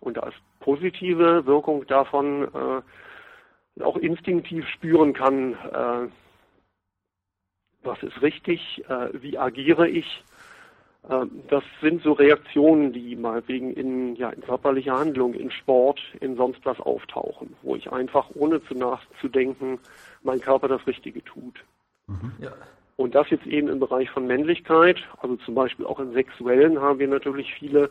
Und 0.00 0.22
als 0.22 0.34
positive 0.60 1.44
Wirkung 1.44 1.86
davon 1.86 2.48
äh, 2.54 3.82
auch 3.82 3.98
instinktiv 3.98 4.66
spüren 4.68 5.12
kann, 5.12 5.52
äh, 5.52 6.08
was 7.82 8.02
ist 8.02 8.22
richtig, 8.22 8.82
äh, 8.88 9.08
wie 9.20 9.36
agiere 9.36 9.86
ich, 9.86 10.24
das 11.48 11.62
sind 11.82 12.02
so 12.02 12.12
Reaktionen, 12.12 12.92
die 12.92 13.14
mal 13.14 13.42
wegen 13.46 13.74
in, 13.74 14.16
ja, 14.16 14.30
in 14.30 14.40
körperlicher 14.40 14.98
Handlung, 14.98 15.34
in 15.34 15.50
Sport, 15.50 16.00
in 16.20 16.36
sonst 16.36 16.64
was 16.64 16.80
auftauchen, 16.80 17.54
wo 17.62 17.76
ich 17.76 17.92
einfach 17.92 18.30
ohne 18.34 18.64
zu 18.64 18.74
nachzudenken 18.74 19.78
mein 20.22 20.40
Körper 20.40 20.68
das 20.68 20.86
Richtige 20.86 21.22
tut. 21.22 21.62
Mhm. 22.06 22.32
Ja. 22.38 22.52
Und 22.96 23.14
das 23.14 23.28
jetzt 23.30 23.46
eben 23.46 23.68
im 23.68 23.80
Bereich 23.80 24.08
von 24.10 24.26
Männlichkeit, 24.26 24.98
also 25.20 25.36
zum 25.36 25.54
Beispiel 25.54 25.84
auch 25.84 25.98
im 25.98 26.12
Sexuellen 26.12 26.80
haben 26.80 26.98
wir 26.98 27.08
natürlich 27.08 27.52
viele 27.52 27.90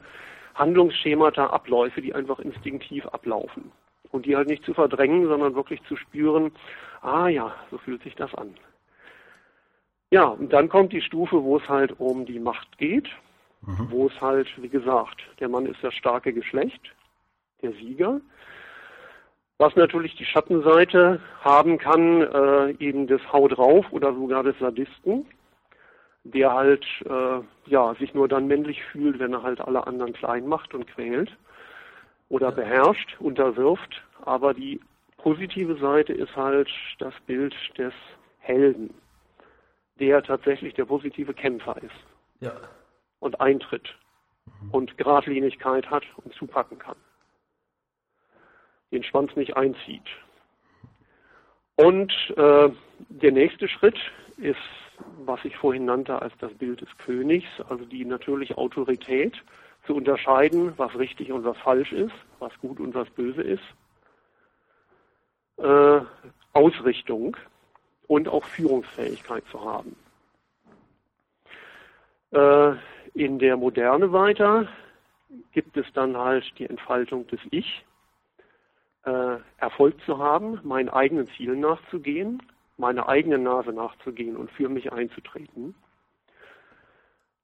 Handlungsschemata, 0.56 1.47
Abläufe, 1.47 2.02
die 2.02 2.15
einfach 2.15 2.39
instinktiv 2.39 3.06
ablaufen. 3.08 3.71
Und 4.12 4.26
die 4.26 4.36
halt 4.36 4.47
nicht 4.47 4.63
zu 4.63 4.73
verdrängen, 4.73 5.28
sondern 5.28 5.56
wirklich 5.56 5.82
zu 5.84 5.95
spüren, 5.97 6.52
ah 7.02 7.28
ja, 7.28 7.54
so 7.69 7.78
fühlt 7.78 8.02
sich 8.04 8.15
das 8.15 8.34
an. 8.36 8.56
Ja, 10.13 10.26
und 10.26 10.54
dann 10.54 10.69
kommt 10.69 10.93
die 10.93 11.02
Stufe, 11.02 11.43
wo 11.43 11.58
es 11.58 11.67
halt 11.67 11.99
um 11.99 12.28
die 12.28 12.38
Macht 12.38 12.78
geht, 12.78 13.10
mhm. 13.62 13.88
wo 13.89 14.06
es 14.06 14.21
halt, 14.21 14.47
wie 14.62 14.69
gesagt, 14.69 15.23
der 15.39 15.49
Mann 15.49 15.65
ist 15.65 15.84
das 15.84 15.95
starke 15.95 16.32
Geschlecht, 16.32 16.93
der 17.63 17.71
Sieger. 17.71 18.21
Was 19.58 19.76
natürlich 19.76 20.15
die 20.15 20.26
Schattenseite 20.26 21.19
haben 21.41 21.80
kann, 21.80 22.21
äh, 22.21 22.76
eben 22.78 23.08
des 23.08 23.21
Hau 23.34 23.47
drauf 23.47 23.88
oder 23.89 24.13
sogar 24.13 24.43
des 24.43 24.54
Sadisten, 24.60 25.26
der 26.23 26.54
halt 26.54 26.86
äh, 27.06 27.39
ja 27.71 27.95
sich 27.95 28.13
nur 28.13 28.28
dann 28.28 28.45
männlich 28.45 28.84
fühlt, 28.91 29.17
wenn 29.17 29.34
er 29.34 29.41
halt 29.41 29.62
alle 29.62 29.88
anderen 29.88 30.13
klein 30.13 30.45
macht 30.45 30.76
und 30.76 30.86
quält 30.86 31.36
oder 32.30 32.52
beherrscht, 32.52 33.17
unterwirft. 33.19 34.04
Aber 34.26 34.54
die 34.54 34.80
positive 35.17 35.76
Seite 35.78 36.13
ist 36.13 36.36
halt 36.36 36.69
das 36.99 37.15
Bild 37.26 37.56
des 37.80 37.93
Helden 38.38 38.93
der 39.99 40.23
tatsächlich 40.23 40.73
der 40.73 40.86
positive 40.86 41.34
Kämpfer 41.34 41.77
ist. 41.82 41.91
Ja. 42.39 42.53
Und 43.19 43.39
eintritt 43.39 43.95
mhm. 44.62 44.71
und 44.71 44.97
Gradlinigkeit 44.97 45.89
hat 45.89 46.03
und 46.23 46.34
zupacken 46.34 46.79
kann. 46.79 46.97
Den 48.91 49.03
Schwanz 49.03 49.36
nicht 49.36 49.56
einzieht. 49.56 50.08
Und 51.75 52.13
äh, 52.38 52.69
der 53.10 53.32
nächste 53.32 53.67
Schritt 53.67 53.97
ist, 54.38 54.58
was 55.25 55.43
ich 55.43 55.56
vorhin 55.58 55.86
nannte 55.86 56.21
als 56.21 56.34
das 56.39 56.53
Bild 56.53 56.82
des 56.82 56.97
Königs, 56.99 57.47
also 57.69 57.86
die 57.86 58.06
natürliche 58.06 58.58
Autorität 58.58 59.36
zu 59.86 59.95
unterscheiden, 59.95 60.73
was 60.77 60.95
richtig 60.97 61.32
und 61.32 61.43
was 61.43 61.58
falsch 61.58 61.91
ist, 61.91 62.13
was 62.39 62.51
gut 62.60 62.79
und 62.79 62.93
was 62.93 63.10
böse 63.10 63.41
ist. 63.41 63.63
Äh, 65.58 66.01
Ausrichtung, 66.53 67.36
und 68.08 68.28
auch 68.28 68.46
Führungsfähigkeit 68.46 69.44
zu 69.52 69.63
haben. 69.63 69.96
Äh, 72.32 72.76
in 73.13 73.39
der 73.39 73.58
Moderne 73.58 74.12
weiter 74.12 74.68
gibt 75.52 75.78
es 75.78 75.86
dann 75.94 76.18
halt 76.18 76.46
die 76.58 76.66
Entfaltung 76.66 77.28
des 77.28 77.39
Ich, 77.52 77.86
äh, 79.06 79.38
Erfolg 79.58 79.96
zu 80.06 80.18
haben, 80.18 80.60
meinen 80.63 80.89
eigenen 80.89 81.28
Zielen 81.36 81.60
nachzugehen, 81.60 82.42
meine 82.78 83.08
eigene 83.08 83.38
Nase 83.38 83.72
nachzugehen 83.72 84.36
und 84.36 84.50
für 84.52 84.70
mich 84.70 84.92
einzutreten. 84.92 85.76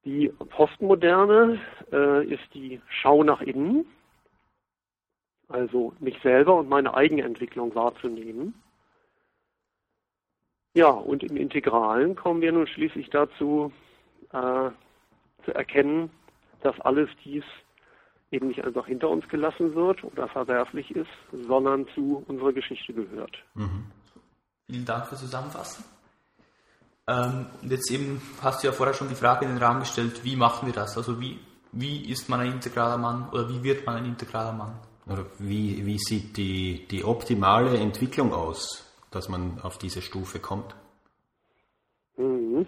Die 0.05 0.29
Postmoderne 0.29 1.59
äh, 1.91 2.25
ist 2.25 2.53
die 2.53 2.81
Schau 2.87 3.23
nach 3.23 3.41
innen, 3.41 3.85
also 5.49 5.93
mich 5.99 6.17
selber 6.21 6.55
und 6.55 6.69
meine 6.69 6.93
eigene 6.93 7.23
Entwicklung 7.23 7.75
wahrzunehmen. 7.75 8.53
Ja, 10.79 10.91
und 10.91 11.23
im 11.23 11.35
Integralen 11.35 12.15
kommen 12.15 12.39
wir 12.39 12.53
nun 12.53 12.65
schließlich 12.65 13.09
dazu, 13.09 13.73
äh, 14.31 14.69
zu 15.43 15.53
erkennen, 15.53 16.09
dass 16.61 16.79
alles 16.79 17.09
dies 17.25 17.43
eben 18.31 18.47
nicht 18.47 18.63
einfach 18.63 18.87
hinter 18.87 19.09
uns 19.09 19.27
gelassen 19.27 19.75
wird 19.75 20.01
oder 20.05 20.29
verwerflich 20.29 20.89
ist, 20.91 21.09
sondern 21.49 21.85
zu 21.93 22.23
unserer 22.29 22.53
Geschichte 22.53 22.93
gehört. 22.93 23.35
Mhm. 23.55 23.91
Vielen 24.67 24.85
Dank 24.85 25.07
fürs 25.07 25.19
Zusammenfassen. 25.19 25.83
Ähm, 27.07 27.47
und 27.61 27.69
jetzt 27.69 27.91
eben 27.91 28.21
hast 28.41 28.63
du 28.63 28.67
ja 28.67 28.71
vorher 28.71 28.93
schon 28.93 29.09
die 29.09 29.15
Frage 29.15 29.43
in 29.43 29.51
den 29.51 29.61
Rahmen 29.61 29.81
gestellt, 29.81 30.23
wie 30.23 30.37
machen 30.37 30.65
wir 30.65 30.73
das? 30.73 30.95
Also 30.95 31.19
wie, 31.19 31.39
wie 31.73 32.09
ist 32.09 32.29
man 32.29 32.39
ein 32.39 32.53
integraler 32.53 32.97
Mann 32.97 33.27
oder 33.33 33.49
wie 33.49 33.61
wird 33.63 33.85
man 33.85 33.97
ein 33.97 34.05
integraler 34.05 34.53
Mann? 34.53 34.79
Oder 35.07 35.25
wie, 35.39 35.85
wie 35.85 35.97
sieht 35.97 36.37
die, 36.37 36.87
die 36.87 37.03
optimale 37.03 37.77
Entwicklung 37.77 38.31
aus? 38.31 38.88
Dass 39.11 39.29
man 39.29 39.59
auf 39.61 39.77
diese 39.77 40.01
Stufe 40.01 40.39
kommt? 40.39 40.75
Mhm. 42.17 42.65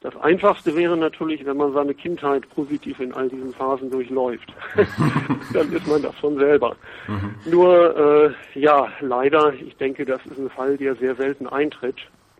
Das 0.00 0.16
Einfachste 0.16 0.74
wäre 0.76 0.96
natürlich, 0.96 1.44
wenn 1.44 1.58
man 1.58 1.74
seine 1.74 1.92
Kindheit 1.92 2.48
positiv 2.48 3.00
in 3.00 3.12
all 3.12 3.28
diesen 3.28 3.52
Phasen 3.52 3.90
durchläuft. 3.90 4.50
Dann 5.52 5.70
ist 5.72 5.86
man 5.86 6.00
das 6.00 6.16
schon 6.18 6.38
selber. 6.38 6.74
Mhm. 7.06 7.34
Nur, 7.44 8.34
äh, 8.54 8.58
ja, 8.58 8.88
leider, 9.00 9.52
ich 9.52 9.76
denke, 9.76 10.06
das 10.06 10.24
ist 10.24 10.38
ein 10.38 10.48
Fall, 10.48 10.78
der 10.78 10.96
sehr 10.96 11.16
selten 11.16 11.46
eintritt. 11.46 11.96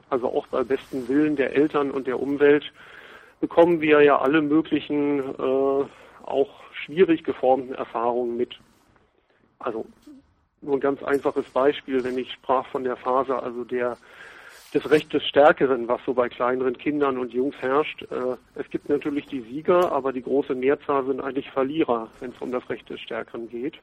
Also 0.09 0.29
auch 0.29 0.47
bei 0.47 0.65
bestem 0.65 1.07
Willen 1.07 1.37
der 1.37 1.55
Eltern 1.55 1.91
und 1.91 2.07
der 2.07 2.19
Umwelt 2.19 2.65
bekommen 3.41 3.83
wir 3.83 4.03
ja 4.03 4.19
alle 4.19 4.41
möglichen, 4.41 5.21
äh, 5.21 5.85
auch 6.25 6.51
schwierig 6.73 7.25
geformten 7.25 7.75
Erfahrungen 7.75 8.39
mit. 8.39 8.59
Also 9.59 9.85
nur 10.63 10.77
ein 10.77 10.81
ganz 10.81 11.03
einfaches 11.03 11.49
Beispiel, 11.51 12.05
wenn 12.05 12.19
ich 12.19 12.33
sprach 12.33 12.67
von 12.67 12.85
der 12.85 12.97
Phase, 12.97 13.43
also 13.43 13.65
der 13.65 13.97
des 14.75 14.89
Recht 14.91 15.13
des 15.13 15.27
Stärkeren, 15.27 15.89
was 15.89 16.01
so 16.07 16.15
bei 16.15 16.29
kleineren 16.29 16.79
Kindern 16.79 17.19
und 17.19 17.33
Jungs 17.33 17.57
herrscht. 17.59 18.03
Äh, 18.03 18.37
es 18.55 18.69
gibt 18.71 18.89
natürlich 18.89 19.27
die 19.27 19.41
Sieger, 19.41 19.91
aber 19.93 20.13
die 20.13 20.23
große 20.23 20.55
Mehrzahl 20.55 21.05
sind 21.07 21.21
eigentlich 21.21 21.51
Verlierer, 21.51 22.09
wenn 22.21 22.31
es 22.31 22.39
um 22.41 22.53
das 22.53 22.69
Recht 22.71 22.89
des 22.89 23.01
Stärkeren 23.01 23.49
geht. 23.49 23.79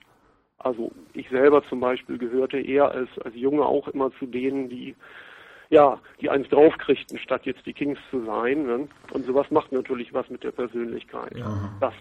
Also 0.59 0.91
ich 1.13 1.29
selber 1.29 1.63
zum 1.67 1.79
Beispiel 1.79 2.17
gehörte 2.17 2.59
eher 2.59 2.89
als, 2.91 3.09
als 3.23 3.35
Junge 3.35 3.65
auch 3.65 3.87
immer 3.89 4.11
zu 4.17 4.25
denen, 4.25 4.69
die 4.69 4.95
ja, 5.69 5.99
die 6.21 6.29
eins 6.29 6.47
draufkriegten, 6.47 7.19
statt 7.19 7.45
jetzt 7.45 7.65
die 7.65 7.73
Kings 7.73 7.99
zu 8.09 8.23
sein. 8.23 8.65
Ne? 8.65 8.87
Und 9.11 9.25
sowas 9.25 9.51
macht 9.51 9.73
natürlich 9.73 10.13
was 10.13 10.29
mit 10.29 10.41
der 10.41 10.51
Persönlichkeit. 10.51 11.35
Ja. 11.35 11.77
Das 11.81 11.93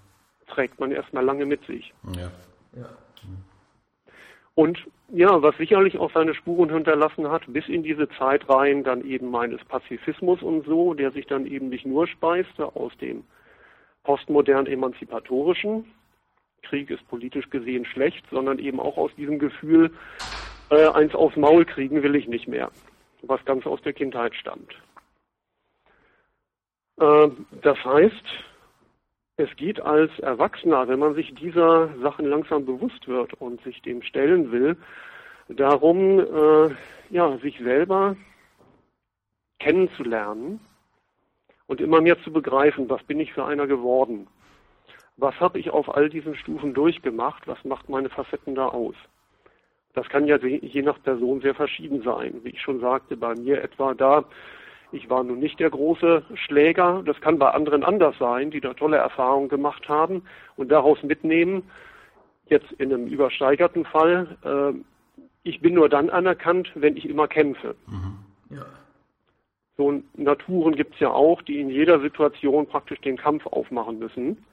trägt 0.47 0.79
man 0.79 0.93
erstmal 0.93 1.25
lange 1.25 1.47
mit 1.47 1.67
sich. 1.67 1.93
Ja. 2.15 2.31
ja. 2.77 2.89
Und 4.57 4.79
ja, 5.11 5.41
was 5.43 5.57
sicherlich 5.59 5.99
auch 5.99 6.11
seine 6.13 6.35
Spuren 6.35 6.71
hinterlassen 6.71 7.31
hat, 7.31 7.43
bis 7.47 7.69
in 7.69 7.83
diese 7.83 8.09
Zeit 8.09 8.49
rein 8.49 8.83
dann 8.83 9.05
eben 9.05 9.31
meines 9.31 9.63
Pazifismus 9.67 10.43
und 10.43 10.65
so, 10.65 10.95
der 10.95 11.13
sich 11.13 11.27
dann 11.27 11.47
eben 11.47 11.69
nicht 11.69 11.87
nur 11.87 12.09
speiste 12.09 12.75
aus 12.75 12.97
dem 12.99 13.23
postmodern 14.03 14.67
emanzipatorischen, 14.67 15.85
Krieg 16.63 16.91
ist 16.91 17.07
politisch 17.09 17.49
gesehen 17.51 17.85
schlecht, 17.85 18.25
sondern 18.31 18.59
eben 18.59 18.81
auch 18.81 18.97
aus 18.97 19.15
diesem 19.17 19.39
Gefühl, 19.39 19.91
äh, 20.71 20.89
eins 20.89 21.15
aufs 21.15 21.37
Maul 21.37 21.65
kriegen 21.65 22.03
will 22.03 22.17
ich 22.17 22.27
nicht 22.27 22.49
mehr, 22.49 22.71
was 23.23 23.45
ganz 23.45 23.67
aus 23.67 23.81
der 23.83 23.93
Kindheit 23.93 24.35
stammt. 24.35 24.75
Äh, 26.99 27.29
das 27.63 27.85
heißt, 27.85 28.25
es 29.37 29.55
geht 29.57 29.81
als 29.81 30.19
Erwachsener, 30.21 30.89
wenn 30.89 30.99
man 30.99 31.15
sich 31.15 31.35
dieser 31.35 31.89
Sachen 32.01 32.27
langsam 32.27 32.65
bewusst 32.65 33.07
wird 33.07 33.35
und 33.35 33.63
sich 33.63 33.83
dem 33.83 34.03
stellen 34.03 34.51
will, 34.51 34.77
darum, 35.49 36.21
äh, 36.21 36.75
ja, 37.11 37.37
sich 37.39 37.59
selber 37.59 38.17
kennenzulernen 39.59 40.61
und 41.67 41.81
immer 41.81 42.01
mehr 42.01 42.21
zu 42.23 42.33
begreifen, 42.33 42.89
was 42.89 43.03
bin 43.05 43.21
ich 43.21 43.33
für 43.33 43.45
einer 43.45 43.67
geworden? 43.67 44.27
Was 45.19 45.39
habe 45.41 45.59
ich 45.59 45.71
auf 45.71 45.95
all 45.95 46.09
diesen 46.09 46.35
Stufen 46.35 46.75
durchgemacht? 46.75 47.47
Was 47.47 47.63
macht 47.65 47.89
meine 47.89 48.09
Facetten 48.09 48.55
da 48.55 48.69
aus? 48.69 48.95
Das 49.95 50.09
kann 50.09 50.27
ja 50.27 50.37
je 50.37 50.83
nach 50.83 51.03
Person 51.03 51.41
sehr 51.41 51.55
verschieden 51.55 52.03
sein. 52.03 52.41
Wie 52.43 52.51
ich 52.51 52.61
schon 52.61 52.81
sagte, 52.81 53.17
bei 53.17 53.35
mir 53.35 53.63
etwa 53.63 53.95
da 53.95 54.25
ich 54.93 55.11
war 55.11 55.25
nun 55.25 55.41
nicht 55.41 55.59
der 55.61 55.71
große 55.71 56.23
Schläger. 56.35 57.03
Das 57.05 57.21
kann 57.21 57.39
bei 57.39 57.51
anderen 57.51 57.83
anders 57.85 58.17
sein, 58.19 58.51
die 58.51 58.61
da 58.61 58.75
tolle 58.75 58.97
Erfahrungen 58.97 59.49
gemacht 59.49 59.89
haben 59.89 60.23
und 60.57 60.71
daraus 60.71 61.03
mitnehmen, 61.03 61.65
jetzt 62.49 62.71
in 62.73 62.93
einem 62.93 63.07
übersteigerten 63.07 63.85
Fall, 63.85 64.37
äh, 64.45 64.79
ich 65.43 65.61
bin 65.61 65.75
nur 65.75 65.89
dann 65.89 66.11
anerkannt, 66.11 66.71
wenn 66.75 66.97
ich 66.97 67.09
immer 67.09 67.29
kämpfe. 67.29 67.77
Mhm. 67.87 68.57
Ja. 68.57 68.67
So 69.77 70.03
Naturen 70.15 70.75
gibt 70.75 70.95
es 70.95 71.01
ja 71.01 71.11
auch, 71.11 71.43
die 71.43 71.61
in 71.61 71.69
jeder 71.69 72.01
Situation 72.01 72.67
praktisch 72.67 73.01
den 73.01 73.17
Kampf 73.17 73.47
aufmachen 73.47 73.99
müssen 73.99 74.45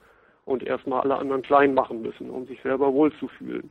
und 0.44 0.62
erstmal 0.62 1.00
alle 1.00 1.16
anderen 1.16 1.42
klein 1.42 1.74
machen 1.74 2.02
müssen, 2.02 2.30
um 2.30 2.46
sich 2.46 2.60
selber 2.62 2.92
wohlzufühlen. 2.92 3.70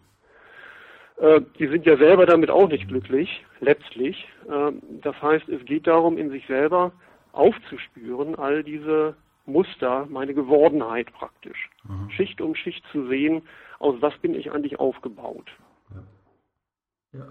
Äh, 1.18 1.42
die 1.60 1.68
sind 1.68 1.86
ja 1.86 1.98
selber 1.98 2.26
damit 2.26 2.50
auch 2.50 2.68
nicht 2.68 2.88
glücklich, 2.88 3.46
letztlich. 3.60 4.28
Äh, 4.50 4.72
das 5.02 5.22
heißt, 5.22 5.48
es 5.50 5.64
geht 5.66 5.88
darum, 5.88 6.18
in 6.18 6.30
sich 6.30 6.46
selber 6.48 6.92
aufzuspüren, 7.32 8.36
all 8.36 8.64
diese 8.64 9.16
Muster, 9.46 10.08
meine 10.10 10.34
Gewordenheit 10.34 11.12
praktisch. 11.14 11.70
Mhm. 11.84 12.10
Schicht 12.12 12.42
um 12.42 12.56
Schicht 12.56 12.84
zu 12.92 13.08
sehen, 13.08 13.42
aus 13.80 13.96
was 14.00 14.18
bin 14.20 14.34
ich 14.36 14.52
eigentlich 14.52 14.80
aufgebaut. 14.80 15.52
Ja. 15.94 17.20
Ja. 17.20 17.28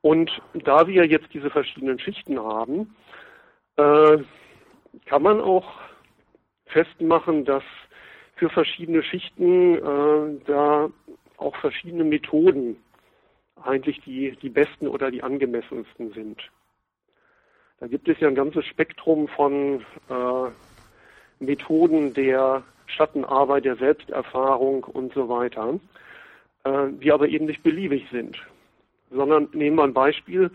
Und 0.00 0.30
da 0.54 0.86
wir 0.86 1.06
jetzt 1.06 1.32
diese 1.32 1.50
verschiedenen 1.50 1.98
Schichten 1.98 2.38
haben, 2.38 2.94
äh, 3.76 4.18
kann 5.06 5.22
man 5.22 5.40
auch 5.40 5.66
festmachen, 6.66 7.44
dass 7.44 7.64
für 8.36 8.50
verschiedene 8.50 9.02
Schichten 9.02 9.74
äh, 9.74 10.40
da 10.46 10.90
auch 11.38 11.56
verschiedene 11.56 12.04
Methoden 12.04 12.76
eigentlich 13.62 14.00
die, 14.02 14.36
die 14.42 14.50
besten 14.50 14.86
oder 14.86 15.10
die 15.10 15.22
angemessensten 15.22 16.12
sind. 16.12 16.40
Da 17.80 17.86
gibt 17.86 18.08
es 18.08 18.18
ja 18.20 18.28
ein 18.28 18.34
ganzes 18.34 18.66
Spektrum 18.66 19.28
von 19.28 19.84
äh, 20.08 20.50
Methoden 21.38 22.14
der 22.14 22.62
Schattenarbeit, 22.86 23.64
der 23.64 23.76
Selbsterfahrung 23.76 24.84
und 24.84 25.12
so 25.14 25.28
weiter, 25.28 25.78
äh, 26.64 26.88
die 27.00 27.12
aber 27.12 27.28
eben 27.28 27.46
nicht 27.46 27.62
beliebig 27.62 28.06
sind. 28.10 28.36
Sondern 29.10 29.48
nehmen 29.52 29.76
wir 29.76 29.84
ein 29.84 29.94
Beispiel, 29.94 30.50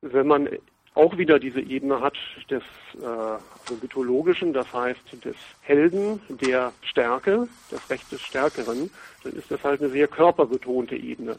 wenn 0.00 0.26
man 0.26 0.48
auch 0.94 1.16
wieder 1.16 1.38
diese 1.38 1.60
Ebene 1.60 2.00
hat 2.00 2.16
des 2.50 2.62
äh, 3.00 3.74
mythologischen, 3.80 4.52
das 4.52 4.72
heißt 4.72 5.24
des 5.24 5.36
Helden, 5.62 6.20
der 6.28 6.72
Stärke, 6.82 7.48
des 7.70 7.88
Recht 7.90 8.10
des 8.10 8.20
Stärkeren, 8.20 8.90
dann 9.22 9.32
ist 9.32 9.50
das 9.50 9.62
halt 9.62 9.80
eine 9.80 9.90
sehr 9.90 10.08
körperbetonte 10.08 10.96
Ebene. 10.96 11.36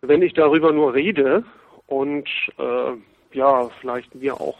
Wenn 0.00 0.22
ich 0.22 0.32
darüber 0.32 0.72
nur 0.72 0.94
rede 0.94 1.44
und 1.86 2.28
äh, 2.58 2.92
ja, 3.32 3.68
vielleicht 3.80 4.14
mir 4.14 4.40
auch 4.40 4.58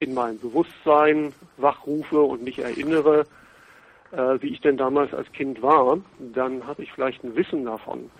in 0.00 0.14
mein 0.14 0.38
Bewusstsein 0.38 1.32
wachrufe 1.58 2.20
und 2.20 2.42
mich 2.42 2.58
erinnere, 2.58 3.26
äh, 4.12 4.40
wie 4.40 4.48
ich 4.48 4.60
denn 4.60 4.76
damals 4.76 5.14
als 5.14 5.30
Kind 5.32 5.62
war, 5.62 5.98
dann 6.18 6.66
habe 6.66 6.82
ich 6.82 6.92
vielleicht 6.92 7.22
ein 7.22 7.36
Wissen 7.36 7.64
davon. 7.64 8.10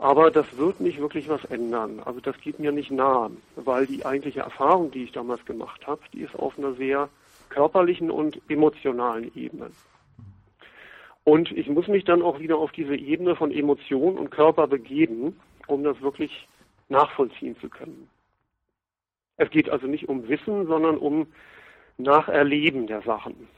Aber 0.00 0.30
das 0.30 0.56
wird 0.56 0.80
nicht 0.80 0.98
wirklich 0.98 1.28
was 1.28 1.44
ändern. 1.44 2.00
Also 2.02 2.20
das 2.20 2.40
geht 2.40 2.58
mir 2.58 2.72
nicht 2.72 2.90
nahe, 2.90 3.32
weil 3.56 3.86
die 3.86 4.06
eigentliche 4.06 4.40
Erfahrung, 4.40 4.90
die 4.90 5.04
ich 5.04 5.12
damals 5.12 5.44
gemacht 5.44 5.86
habe, 5.86 6.00
die 6.14 6.22
ist 6.22 6.34
auf 6.34 6.58
einer 6.58 6.72
sehr 6.72 7.10
körperlichen 7.50 8.10
und 8.10 8.40
emotionalen 8.48 9.30
Ebene. 9.36 9.70
Und 11.24 11.52
ich 11.52 11.68
muss 11.68 11.86
mich 11.86 12.04
dann 12.04 12.22
auch 12.22 12.40
wieder 12.40 12.56
auf 12.56 12.72
diese 12.72 12.96
Ebene 12.96 13.36
von 13.36 13.50
Emotion 13.52 14.16
und 14.16 14.30
Körper 14.30 14.66
begeben, 14.66 15.38
um 15.66 15.84
das 15.84 16.00
wirklich 16.00 16.48
nachvollziehen 16.88 17.58
zu 17.60 17.68
können. 17.68 18.08
Es 19.36 19.50
geht 19.50 19.68
also 19.68 19.86
nicht 19.86 20.08
um 20.08 20.28
Wissen, 20.28 20.66
sondern 20.66 20.96
um 20.96 21.26
Nacherleben 21.98 22.86
der 22.86 23.02
Sachen. 23.02 23.48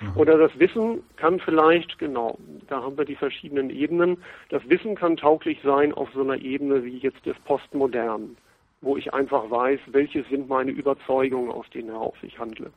Mhm. 0.00 0.16
Oder 0.16 0.38
das 0.38 0.58
Wissen 0.58 1.02
kann 1.16 1.40
vielleicht, 1.40 1.98
genau, 1.98 2.38
da 2.68 2.82
haben 2.82 2.96
wir 2.96 3.04
die 3.04 3.16
verschiedenen 3.16 3.70
Ebenen. 3.70 4.22
Das 4.48 4.68
Wissen 4.68 4.94
kann 4.94 5.16
tauglich 5.16 5.58
sein 5.62 5.92
auf 5.92 6.08
so 6.14 6.22
einer 6.22 6.40
Ebene 6.40 6.84
wie 6.84 6.98
jetzt 6.98 7.24
des 7.26 7.38
Postmodernen, 7.40 8.36
wo 8.80 8.96
ich 8.96 9.12
einfach 9.12 9.50
weiß, 9.50 9.80
welche 9.88 10.22
sind 10.24 10.48
meine 10.48 10.70
Überzeugungen, 10.70 11.50
aus 11.50 11.68
denen 11.70 11.90
heraus 11.90 12.16
ich 12.22 12.38
handle. 12.38 12.70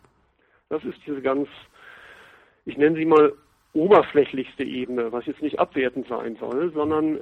Das 0.70 0.84
ist 0.84 1.00
diese 1.06 1.22
ganz, 1.22 1.48
ich 2.66 2.78
nenne 2.78 2.96
sie 2.96 3.06
mal 3.06 3.34
oberflächlichste 3.74 4.64
Ebene, 4.64 5.12
was 5.12 5.26
jetzt 5.26 5.42
nicht 5.42 5.60
abwertend 5.60 6.08
sein 6.08 6.36
soll, 6.40 6.72
sondern 6.74 7.20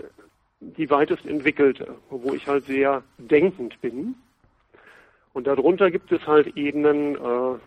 die 0.62 0.90
weitest 0.90 1.26
entwickelte, 1.26 1.96
wo 2.10 2.34
ich 2.34 2.48
halt 2.48 2.66
sehr 2.66 3.04
denkend 3.18 3.80
bin. 3.82 4.16
Und 5.34 5.48
darunter 5.48 5.92
gibt 5.92 6.12
es 6.12 6.26
halt 6.26 6.58
Ebenen, 6.58 7.16
äh, 7.16 7.60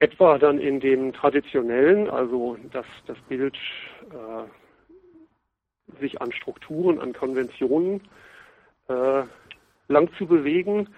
etwa 0.00 0.38
dann 0.38 0.58
in 0.58 0.80
dem 0.80 1.12
traditionellen, 1.12 2.10
also 2.10 2.56
dass 2.72 2.86
das 3.06 3.18
Bild 3.28 3.56
äh, 4.10 6.00
sich 6.00 6.20
an 6.20 6.32
Strukturen, 6.32 6.98
an 6.98 7.12
Konventionen 7.12 8.00
äh, 8.88 9.22
lang 9.88 10.08
zu 10.16 10.26
bewegen. 10.26 10.88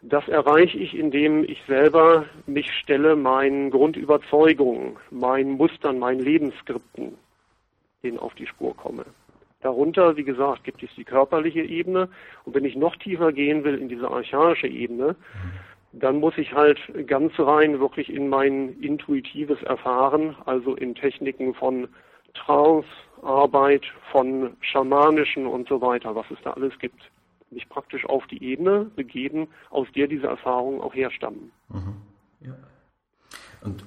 Das 0.00 0.26
erreiche 0.28 0.78
ich, 0.78 0.96
indem 0.96 1.44
ich 1.44 1.60
selber 1.66 2.26
mich 2.46 2.72
stelle 2.72 3.16
meinen 3.16 3.70
Grundüberzeugungen, 3.70 4.96
meinen 5.10 5.52
Mustern, 5.52 5.98
meinen 5.98 6.20
Lebensskripten, 6.20 7.16
denen 8.02 8.18
auf 8.18 8.34
die 8.34 8.46
Spur 8.46 8.76
komme. 8.76 9.04
Darunter, 9.60 10.16
wie 10.16 10.24
gesagt, 10.24 10.64
gibt 10.64 10.82
es 10.82 10.90
die 10.96 11.04
körperliche 11.04 11.62
Ebene. 11.62 12.08
Und 12.44 12.54
wenn 12.54 12.64
ich 12.64 12.74
noch 12.74 12.96
tiefer 12.96 13.32
gehen 13.32 13.62
will 13.62 13.78
in 13.78 13.88
diese 13.88 14.08
archaische 14.08 14.66
Ebene, 14.66 15.14
dann 15.92 16.20
muss 16.20 16.36
ich 16.38 16.52
halt 16.52 16.78
ganz 17.06 17.32
rein 17.38 17.80
wirklich 17.80 18.08
in 18.08 18.28
mein 18.28 18.80
intuitives 18.80 19.62
Erfahren, 19.62 20.36
also 20.46 20.74
in 20.74 20.94
Techniken 20.94 21.54
von 21.54 21.88
Trance, 22.34 22.88
Arbeit, 23.22 23.84
von 24.10 24.56
schamanischen 24.60 25.46
und 25.46 25.68
so 25.68 25.80
weiter, 25.80 26.14
was 26.14 26.26
es 26.30 26.38
da 26.42 26.52
alles 26.52 26.72
gibt, 26.78 27.10
mich 27.50 27.68
praktisch 27.68 28.06
auf 28.06 28.26
die 28.28 28.42
Ebene 28.42 28.90
begeben, 28.96 29.48
aus 29.70 29.86
der 29.94 30.08
diese 30.08 30.26
Erfahrungen 30.26 30.80
auch 30.80 30.94
herstammen. 30.94 31.52
Mhm. 31.68 31.96
Ja. 32.40 32.54
Und 33.60 33.84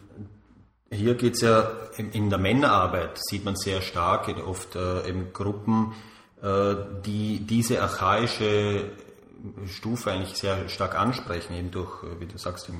hier 0.91 1.15
geht 1.15 1.33
es 1.33 1.41
ja 1.41 1.71
in, 1.97 2.11
in, 2.11 2.29
der 2.29 2.39
Männerarbeit, 2.39 3.17
sieht 3.17 3.43
man 3.43 3.55
sehr 3.55 3.81
stark, 3.81 4.27
oft 4.47 4.75
äh, 4.75 5.09
in 5.09 5.33
Gruppen, 5.33 5.93
äh, 6.41 6.75
die 7.05 7.39
diese 7.39 7.81
archaische 7.81 8.91
Stufe 9.67 10.11
eigentlich 10.11 10.35
sehr 10.35 10.67
stark 10.69 10.95
ansprechen, 10.95 11.55
eben 11.55 11.71
durch, 11.71 12.03
äh, 12.03 12.19
wie 12.19 12.25
du 12.25 12.37
sagst, 12.37 12.71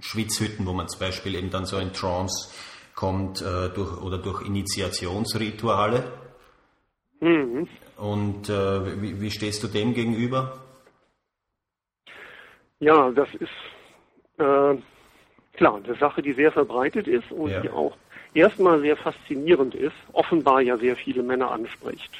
Schwitzhütten, 0.00 0.66
wo 0.66 0.72
man 0.72 0.88
zum 0.88 1.00
Beispiel 1.00 1.34
eben 1.34 1.50
dann 1.50 1.66
so 1.66 1.78
in 1.78 1.92
Trance 1.92 2.52
kommt, 2.94 3.42
äh, 3.42 3.68
durch, 3.70 4.00
oder 4.02 4.18
durch 4.18 4.42
Initiationsrituale. 4.46 6.04
Mhm. 7.20 7.68
Und 7.96 8.48
äh, 8.48 9.02
wie, 9.02 9.20
wie, 9.20 9.30
stehst 9.30 9.62
du 9.62 9.68
dem 9.68 9.94
gegenüber? 9.94 10.58
Ja, 12.78 13.10
das 13.10 13.28
ist 13.34 13.50
äh, 14.38 14.76
klar 15.54 15.80
eine 15.84 15.94
Sache, 15.98 16.22
die 16.22 16.32
sehr 16.32 16.50
verbreitet 16.50 17.06
ist 17.06 17.30
und 17.30 17.50
ja. 17.50 17.60
die 17.60 17.70
auch 17.70 17.94
erstmal 18.32 18.80
sehr 18.80 18.96
faszinierend 18.96 19.74
ist, 19.74 19.96
offenbar 20.12 20.62
ja 20.62 20.78
sehr 20.78 20.96
viele 20.96 21.22
Männer 21.22 21.50
anspricht, 21.50 22.10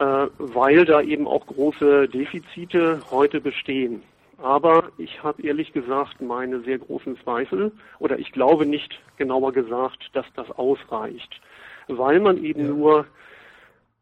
weil 0.00 0.84
da 0.84 1.02
eben 1.02 1.26
auch 1.28 1.46
große 1.46 2.08
Defizite 2.08 3.00
heute 3.10 3.40
bestehen. 3.40 4.02
Aber 4.38 4.90
ich 4.96 5.22
habe 5.22 5.42
ehrlich 5.42 5.72
gesagt 5.72 6.22
meine 6.22 6.60
sehr 6.60 6.78
großen 6.78 7.18
Zweifel 7.22 7.72
oder 7.98 8.18
ich 8.18 8.32
glaube 8.32 8.64
nicht 8.64 8.98
genauer 9.18 9.52
gesagt, 9.52 10.08
dass 10.14 10.24
das 10.34 10.50
ausreicht, 10.52 11.40
weil 11.88 12.20
man 12.20 12.42
eben 12.42 12.62
ja. 12.62 12.68
nur 12.68 13.06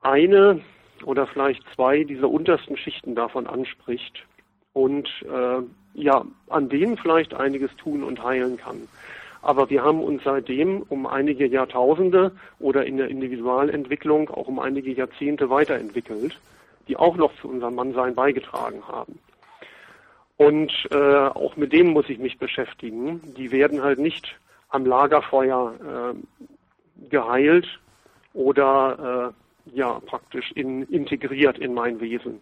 eine 0.00 0.60
oder 1.04 1.26
vielleicht 1.26 1.62
zwei 1.74 2.04
dieser 2.04 2.30
untersten 2.30 2.76
Schichten 2.76 3.16
davon 3.16 3.46
anspricht 3.48 4.24
und 4.72 5.08
äh, 5.22 5.62
ja, 5.94 6.24
an 6.48 6.68
denen 6.68 6.96
vielleicht 6.96 7.34
einiges 7.34 7.74
tun 7.76 8.04
und 8.04 8.22
heilen 8.22 8.56
kann. 8.56 8.88
Aber 9.42 9.70
wir 9.70 9.84
haben 9.84 10.02
uns 10.02 10.22
seitdem 10.24 10.82
um 10.88 11.06
einige 11.06 11.46
Jahrtausende 11.46 12.32
oder 12.58 12.84
in 12.86 12.96
der 12.96 13.08
Individualentwicklung 13.08 14.30
auch 14.30 14.48
um 14.48 14.58
einige 14.58 14.92
Jahrzehnte 14.92 15.48
weiterentwickelt, 15.50 16.38
die 16.88 16.96
auch 16.96 17.16
noch 17.16 17.34
zu 17.40 17.48
unserem 17.48 17.74
Mannsein 17.74 18.14
beigetragen 18.14 18.82
haben. 18.86 19.18
Und 20.36 20.72
äh, 20.90 20.96
auch 20.96 21.56
mit 21.56 21.72
denen 21.72 21.90
muss 21.92 22.08
ich 22.08 22.18
mich 22.18 22.38
beschäftigen. 22.38 23.20
Die 23.36 23.50
werden 23.50 23.82
halt 23.82 23.98
nicht 23.98 24.36
am 24.68 24.86
Lagerfeuer 24.86 26.14
äh, 26.14 27.08
geheilt 27.10 27.66
oder 28.34 29.34
äh, 29.34 29.76
ja 29.76 30.00
praktisch 30.06 30.52
in, 30.52 30.82
integriert 30.84 31.58
in 31.58 31.74
mein 31.74 32.00
Wesen, 32.00 32.40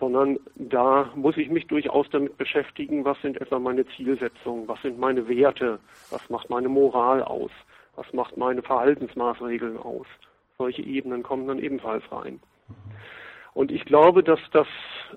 sondern 0.00 0.38
da 0.56 1.10
muss 1.14 1.36
ich 1.36 1.50
mich 1.50 1.66
durchaus 1.66 2.08
damit 2.10 2.36
beschäftigen, 2.38 3.04
was 3.04 3.20
sind 3.20 3.40
etwa 3.40 3.58
meine 3.58 3.86
Zielsetzungen, 3.88 4.66
was 4.66 4.80
sind 4.80 4.98
meine 4.98 5.28
Werte, 5.28 5.78
was 6.10 6.28
macht 6.30 6.48
meine 6.48 6.70
Moral 6.70 7.22
aus, 7.22 7.50
was 7.96 8.10
macht 8.14 8.36
meine 8.38 8.62
Verhaltensmaßregeln 8.62 9.76
aus. 9.76 10.06
Solche 10.56 10.82
Ebenen 10.82 11.22
kommen 11.22 11.46
dann 11.46 11.58
ebenfalls 11.58 12.02
rein. 12.10 12.40
Und 13.52 13.70
ich 13.70 13.84
glaube, 13.84 14.22
dass 14.22 14.40
das 14.52 14.66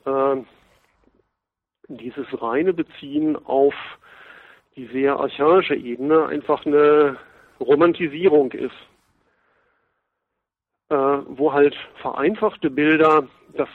äh, 0.06 0.42
dieses 1.88 2.42
reine 2.42 2.74
Beziehen 2.74 3.38
auf 3.46 3.76
die 4.76 4.88
sehr 4.88 5.16
archaische 5.18 5.76
Ebene 5.76 6.26
einfach 6.26 6.66
eine 6.66 7.18
Romantisierung 7.60 8.52
ist, 8.52 8.76
äh, 10.90 10.96
wo 10.96 11.54
halt 11.54 11.76
vereinfachte 12.02 12.70
Bilder, 12.70 13.28
dass 13.56 13.70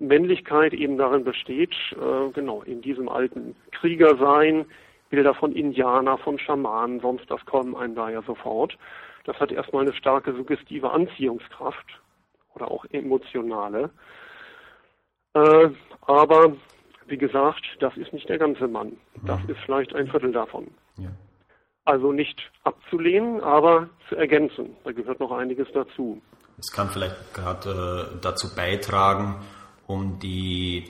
Männlichkeit 0.00 0.72
eben 0.72 0.98
darin 0.98 1.24
besteht, 1.24 1.74
äh, 1.92 2.30
genau, 2.32 2.62
in 2.62 2.80
diesem 2.82 3.08
alten 3.08 3.54
Kriegersein, 3.70 4.64
Bilder 5.10 5.34
von 5.34 5.52
Indianer, 5.52 6.18
von 6.18 6.38
Schamanen, 6.38 7.00
sonst 7.00 7.30
das 7.30 7.44
kommen 7.44 7.76
einem 7.76 7.94
da 7.94 8.10
ja 8.10 8.22
sofort. 8.22 8.76
Das 9.24 9.38
hat 9.38 9.52
erstmal 9.52 9.82
eine 9.82 9.94
starke 9.94 10.34
suggestive 10.34 10.90
Anziehungskraft 10.90 11.86
oder 12.54 12.70
auch 12.70 12.84
emotionale. 12.90 13.90
Äh, 15.34 15.68
aber 16.02 16.56
wie 17.06 17.18
gesagt, 17.18 17.62
das 17.80 17.96
ist 17.96 18.12
nicht 18.12 18.28
der 18.28 18.38
ganze 18.38 18.68
Mann. 18.68 18.96
Das 19.26 19.40
ist 19.48 19.58
vielleicht 19.64 19.94
ein 19.94 20.08
Viertel 20.08 20.32
davon. 20.32 20.68
Ja. 20.96 21.10
Also 21.84 22.12
nicht 22.12 22.50
abzulehnen, 22.64 23.40
aber 23.40 23.88
zu 24.08 24.16
ergänzen. 24.16 24.76
Da 24.84 24.92
gehört 24.92 25.20
noch 25.20 25.32
einiges 25.32 25.68
dazu. 25.72 26.22
Es 26.58 26.70
kann 26.70 26.88
vielleicht 26.88 27.34
gerade 27.34 28.12
äh, 28.14 28.20
dazu 28.22 28.54
beitragen, 28.54 29.36
um 29.90 30.20
die, 30.20 30.84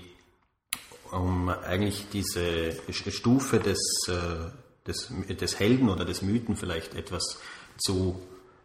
um 1.11 1.49
eigentlich 1.49 2.11
diese 2.11 2.73
Stufe 2.93 3.59
des, 3.59 3.81
äh, 4.09 4.87
des, 4.87 5.11
des 5.27 5.59
Helden 5.59 5.89
oder 5.89 6.05
des 6.05 6.21
Mythen 6.21 6.55
vielleicht 6.55 6.95
etwas 6.95 7.43
zu 7.79 8.21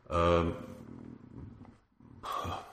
äh, 0.09 0.43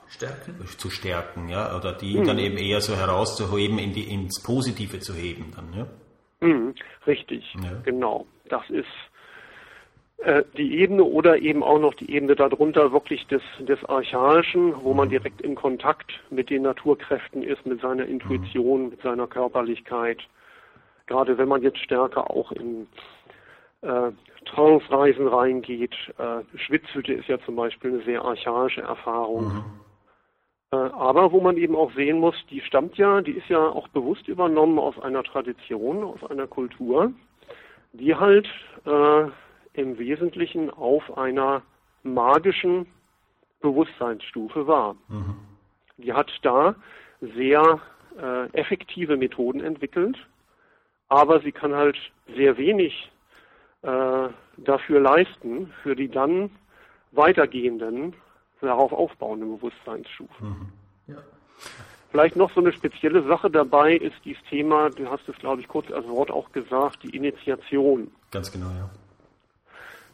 stärken? 0.09 0.67
Zu 0.77 0.91
stärken, 0.91 1.49
ja, 1.49 1.77
oder 1.77 1.93
die 1.93 2.19
mhm. 2.19 2.25
dann 2.25 2.39
eben 2.41 2.59
eher 2.59 2.81
so 2.81 2.97
herauszuheben, 2.97 3.79
in 3.79 3.93
die, 3.93 4.13
ins 4.13 4.43
Positive 4.43 4.99
zu 4.99 5.15
heben 5.15 5.53
dann, 5.55 5.73
ja. 5.73 5.87
Mhm, 6.41 6.75
richtig, 7.07 7.45
ja. 7.63 7.81
genau. 7.85 8.27
Das 8.49 8.69
ist 8.71 8.87
die 10.57 10.79
Ebene 10.79 11.03
oder 11.03 11.39
eben 11.39 11.63
auch 11.63 11.81
noch 11.81 11.95
die 11.95 12.11
Ebene 12.11 12.37
darunter 12.37 12.93
wirklich 12.93 13.27
des, 13.27 13.43
des 13.61 13.85
Archaischen, 13.87 14.75
wo 14.83 14.91
mhm. 14.91 14.97
man 14.97 15.09
direkt 15.09 15.41
in 15.41 15.55
Kontakt 15.55 16.13
mit 16.31 16.49
den 16.51 16.63
Naturkräften 16.63 17.43
ist, 17.43 17.67
mit 17.67 17.81
seiner 17.81 18.07
Intuition, 18.07 18.85
mhm. 18.85 18.89
mit 18.91 19.03
seiner 19.03 19.27
Körperlichkeit. 19.27 20.19
Gerade 21.07 21.39
wenn 21.39 21.49
man 21.49 21.63
jetzt 21.63 21.79
stärker 21.79 22.31
auch 22.31 22.53
in 22.53 22.87
äh, 23.83 24.13
Trance-Reisen 24.47 25.29
reingeht. 25.29 25.95
Äh, 26.19 26.59
Schwitzhütte 26.59 27.13
ist 27.13 27.29
ja 27.29 27.39
zum 27.45 27.57
Beispiel 27.57 27.93
eine 27.93 28.03
sehr 28.03 28.25
archaische 28.25 28.83
Erfahrung. 28.83 29.45
Mhm. 29.45 29.65
Äh, 30.73 30.77
aber 30.77 31.33
wo 31.33 31.41
man 31.41 31.57
eben 31.57 31.77
auch 31.77 31.93
sehen 31.93 32.19
muss, 32.19 32.35
die 32.51 32.61
stammt 32.61 32.97
ja, 32.97 33.21
die 33.21 33.33
ist 33.33 33.49
ja 33.49 33.69
auch 33.69 33.89
bewusst 33.89 34.29
übernommen 34.29 34.79
aus 34.79 34.99
einer 35.01 35.23
Tradition, 35.23 36.03
aus 36.03 36.31
einer 36.31 36.47
Kultur, 36.47 37.13
die 37.93 38.15
halt 38.15 38.47
äh, 38.87 39.25
im 39.75 39.99
Wesentlichen 39.99 40.71
auf 40.71 41.17
einer 41.17 41.63
magischen 42.03 42.87
Bewusstseinsstufe 43.61 44.67
war. 44.67 44.97
Mhm. 45.09 45.37
Die 45.99 46.13
hat 46.13 46.31
da 46.43 46.75
sehr 47.21 47.81
äh, 48.21 48.47
effektive 48.53 49.17
Methoden 49.17 49.61
entwickelt, 49.61 50.17
aber 51.09 51.41
sie 51.41 51.53
kann 51.53 51.75
halt 51.75 51.97
sehr 52.35 52.57
wenig 52.57 53.11
äh, 53.83 54.29
dafür 54.57 55.01
leisten, 55.01 55.73
für 55.83 55.95
die 55.95 56.09
dann 56.09 56.51
weitergehenden 57.13 58.15
darauf 58.61 58.93
aufbauende 58.93 59.47
Bewusstseinsstufen. 59.47 60.49
Mhm. 60.49 60.73
Ja. 61.15 61.23
Vielleicht 62.11 62.37
noch 62.37 62.53
so 62.53 62.61
eine 62.61 62.73
spezielle 62.73 63.23
Sache 63.27 63.51
dabei 63.51 63.97
ist 63.97 64.17
dieses 64.25 64.43
Thema, 64.45 64.91
du 64.91 65.09
hast 65.09 65.29
es 65.29 65.37
glaube 65.37 65.61
ich 65.61 65.69
kurz 65.69 65.91
als 65.91 66.07
Wort 66.09 66.31
auch 66.31 66.53
gesagt, 66.53 67.03
die 67.03 67.17
Initiation. 67.17 68.11
Ganz 68.31 68.53
genau, 68.53 68.69
ja. 68.71 68.91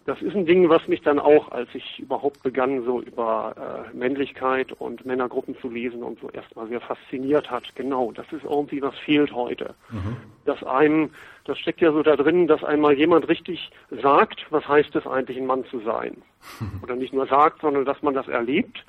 Das 0.08 0.22
ist 0.22 0.34
ein 0.34 0.46
Ding, 0.46 0.70
was 0.70 0.88
mich 0.88 1.02
dann 1.02 1.18
auch, 1.18 1.52
als 1.52 1.68
ich 1.74 1.98
überhaupt 1.98 2.42
begann, 2.42 2.82
so 2.82 3.02
über 3.02 3.84
äh, 3.92 3.94
Männlichkeit 3.94 4.72
und 4.72 5.04
Männergruppen 5.04 5.54
zu 5.60 5.68
lesen 5.68 6.02
und 6.02 6.18
so 6.18 6.30
erstmal 6.30 6.66
sehr 6.68 6.80
fasziniert 6.80 7.50
hat. 7.50 7.64
Genau, 7.74 8.10
das 8.12 8.24
ist 8.32 8.44
irgendwie, 8.44 8.80
was 8.80 8.96
fehlt 9.00 9.34
heute. 9.34 9.74
Mhm. 9.90 10.16
Dass 10.46 10.64
einem, 10.64 11.10
das 11.44 11.58
steckt 11.58 11.82
ja 11.82 11.92
so 11.92 12.02
da 12.02 12.16
drin, 12.16 12.46
dass 12.46 12.64
einmal 12.64 12.94
jemand 12.94 13.28
richtig 13.28 13.70
sagt, 13.90 14.46
was 14.48 14.66
heißt 14.66 14.96
es 14.96 15.06
eigentlich, 15.06 15.36
ein 15.36 15.44
Mann 15.44 15.66
zu 15.66 15.80
sein. 15.80 16.22
Oder 16.82 16.96
nicht 16.96 17.12
nur 17.12 17.26
sagt, 17.26 17.60
sondern 17.60 17.84
dass 17.84 18.00
man 18.00 18.14
das 18.14 18.28
erlebt 18.28 18.82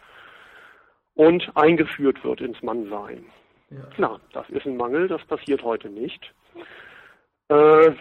und 1.16 1.52
eingeführt 1.58 2.24
wird 2.24 2.40
ins 2.40 2.64
Mannsein. 2.64 3.26
Ja. 3.72 3.84
Klar, 3.94 4.22
das 4.32 4.50
ist 4.52 4.66
ein 4.66 4.78
Mangel, 4.78 5.10
das 5.10 5.26
passiert 5.26 5.64
heute 5.64 5.90
nicht. 5.90 6.34
Äh, 7.50 7.92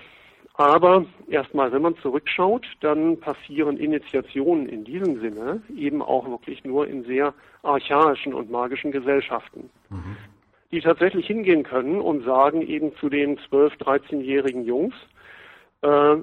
aber 0.59 1.07
erstmal, 1.29 1.71
wenn 1.73 1.83
man 1.83 1.97
zurückschaut, 1.99 2.67
dann 2.81 3.19
passieren 3.21 3.77
Initiationen 3.77 4.69
in 4.69 4.85
diesem 4.85 5.21
Sinne 5.21 5.63
eben 5.75 6.03
auch 6.03 6.29
wirklich 6.29 6.65
nur 6.65 6.89
in 6.89 7.05
sehr 7.05 7.33
archaischen 7.63 8.35
und 8.35 8.51
magischen 8.51 8.91
Gesellschaften, 8.91 9.71
mhm. 9.89 10.17
die 10.73 10.81
tatsächlich 10.81 11.29
hingehen 11.29 11.63
können 11.63 12.01
und 12.01 12.25
sagen 12.25 12.61
eben 12.63 12.95
zu 12.97 13.09
den 13.09 13.39
12-, 13.39 13.79
13-jährigen 13.79 14.65
Jungs, 14.65 14.95
äh, 15.83 16.17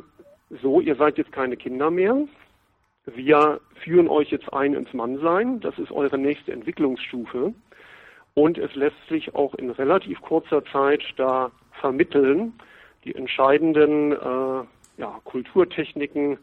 so, 0.62 0.82
ihr 0.82 0.96
seid 0.96 1.18
jetzt 1.18 1.32
keine 1.32 1.56
Kinder 1.56 1.90
mehr, 1.90 2.28
wir 3.06 3.62
führen 3.84 4.10
euch 4.10 4.32
jetzt 4.32 4.52
ein 4.52 4.74
ins 4.74 4.92
Mannsein, 4.94 5.62
das 5.62 5.80
ist 5.80 5.92
eure 5.92 6.18
nächste 6.18 6.52
Entwicklungsstufe. 6.52 7.54
Und 8.34 8.58
es 8.58 8.76
lässt 8.76 8.98
sich 9.08 9.34
auch 9.34 9.56
in 9.56 9.70
relativ 9.70 10.22
kurzer 10.22 10.66
Zeit 10.66 11.02
da 11.16 11.52
vermitteln, 11.80 12.54
die 13.06 13.16
entscheidenden 13.16 14.12
äh, 14.12 14.64
ja, 14.98 15.20
Kulturtechniken, 15.24 16.38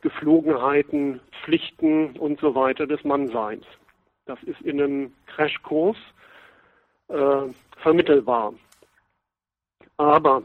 Geflogenheiten, 0.00 1.20
Pflichten 1.44 2.16
und 2.18 2.40
so 2.40 2.54
weiter 2.54 2.86
des 2.86 3.04
Mannseins. 3.04 3.64
Das 4.24 4.42
ist 4.42 4.60
in 4.62 4.80
einem 4.80 5.12
Crashkurs 5.26 5.96
äh, 7.08 7.42
vermittelbar. 7.82 8.54
Aber 9.96 10.42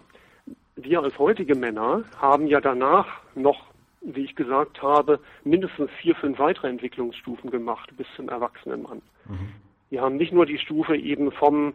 wir 0.75 1.01
als 1.01 1.17
heutige 1.17 1.55
Männer 1.55 2.03
haben 2.17 2.47
ja 2.47 2.61
danach 2.61 3.07
noch, 3.35 3.65
wie 4.01 4.23
ich 4.23 4.35
gesagt 4.35 4.81
habe, 4.81 5.19
mindestens 5.43 5.91
vier, 6.01 6.15
fünf 6.15 6.39
weitere 6.39 6.69
Entwicklungsstufen 6.69 7.49
gemacht 7.49 7.95
bis 7.97 8.07
zum 8.15 8.29
Erwachsenenmann. 8.29 9.01
Mhm. 9.25 9.53
Wir 9.89 10.01
haben 10.01 10.15
nicht 10.15 10.31
nur 10.31 10.45
die 10.45 10.57
Stufe 10.57 10.95
eben 10.95 11.31
vom 11.31 11.73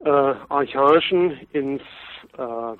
äh, 0.00 0.08
Archaischen 0.08 1.38
ins 1.52 1.82
äh, 2.36 2.76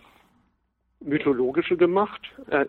Mythologische 1.00 1.76
gemacht, 1.76 2.20
äh, 2.50 2.66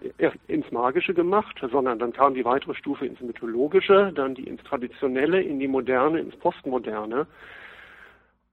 ins 0.47 0.69
Magische 0.71 1.13
gemacht, 1.13 1.59
sondern 1.71 1.97
dann 1.97 2.13
kam 2.13 2.35
die 2.35 2.45
weitere 2.45 2.75
Stufe 2.75 3.05
ins 3.05 3.19
Mythologische, 3.21 4.11
dann 4.13 4.35
die 4.35 4.43
ins 4.43 4.63
Traditionelle, 4.63 5.41
in 5.41 5.59
die 5.59 5.67
Moderne, 5.67 6.19
ins 6.19 6.35
Postmoderne. 6.35 7.25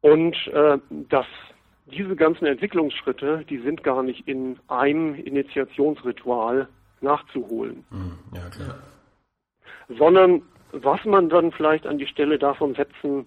Und 0.01 0.35
äh, 0.49 0.79
das, 1.11 1.27
diese 1.87 2.17
ganzen 2.17 2.47
Entwicklungsschritte, 2.47 3.45
die 3.49 3.59
sind 3.59 3.83
gar 3.85 4.03
nicht 4.03 4.27
in 4.27 4.59
einem 4.69 5.15
Initiationsritual 5.15 6.69
nachzuholen. 7.03 7.85
Hm, 7.91 8.19
ja, 8.35 8.49
klar. 8.49 8.79
Sondern 9.89 10.43
was 10.73 11.05
man 11.05 11.29
dann 11.29 11.53
vielleicht 11.53 11.87
an 11.87 11.99
die 11.99 12.07
Stelle 12.07 12.39
davon 12.39 12.75
setzen 12.75 13.27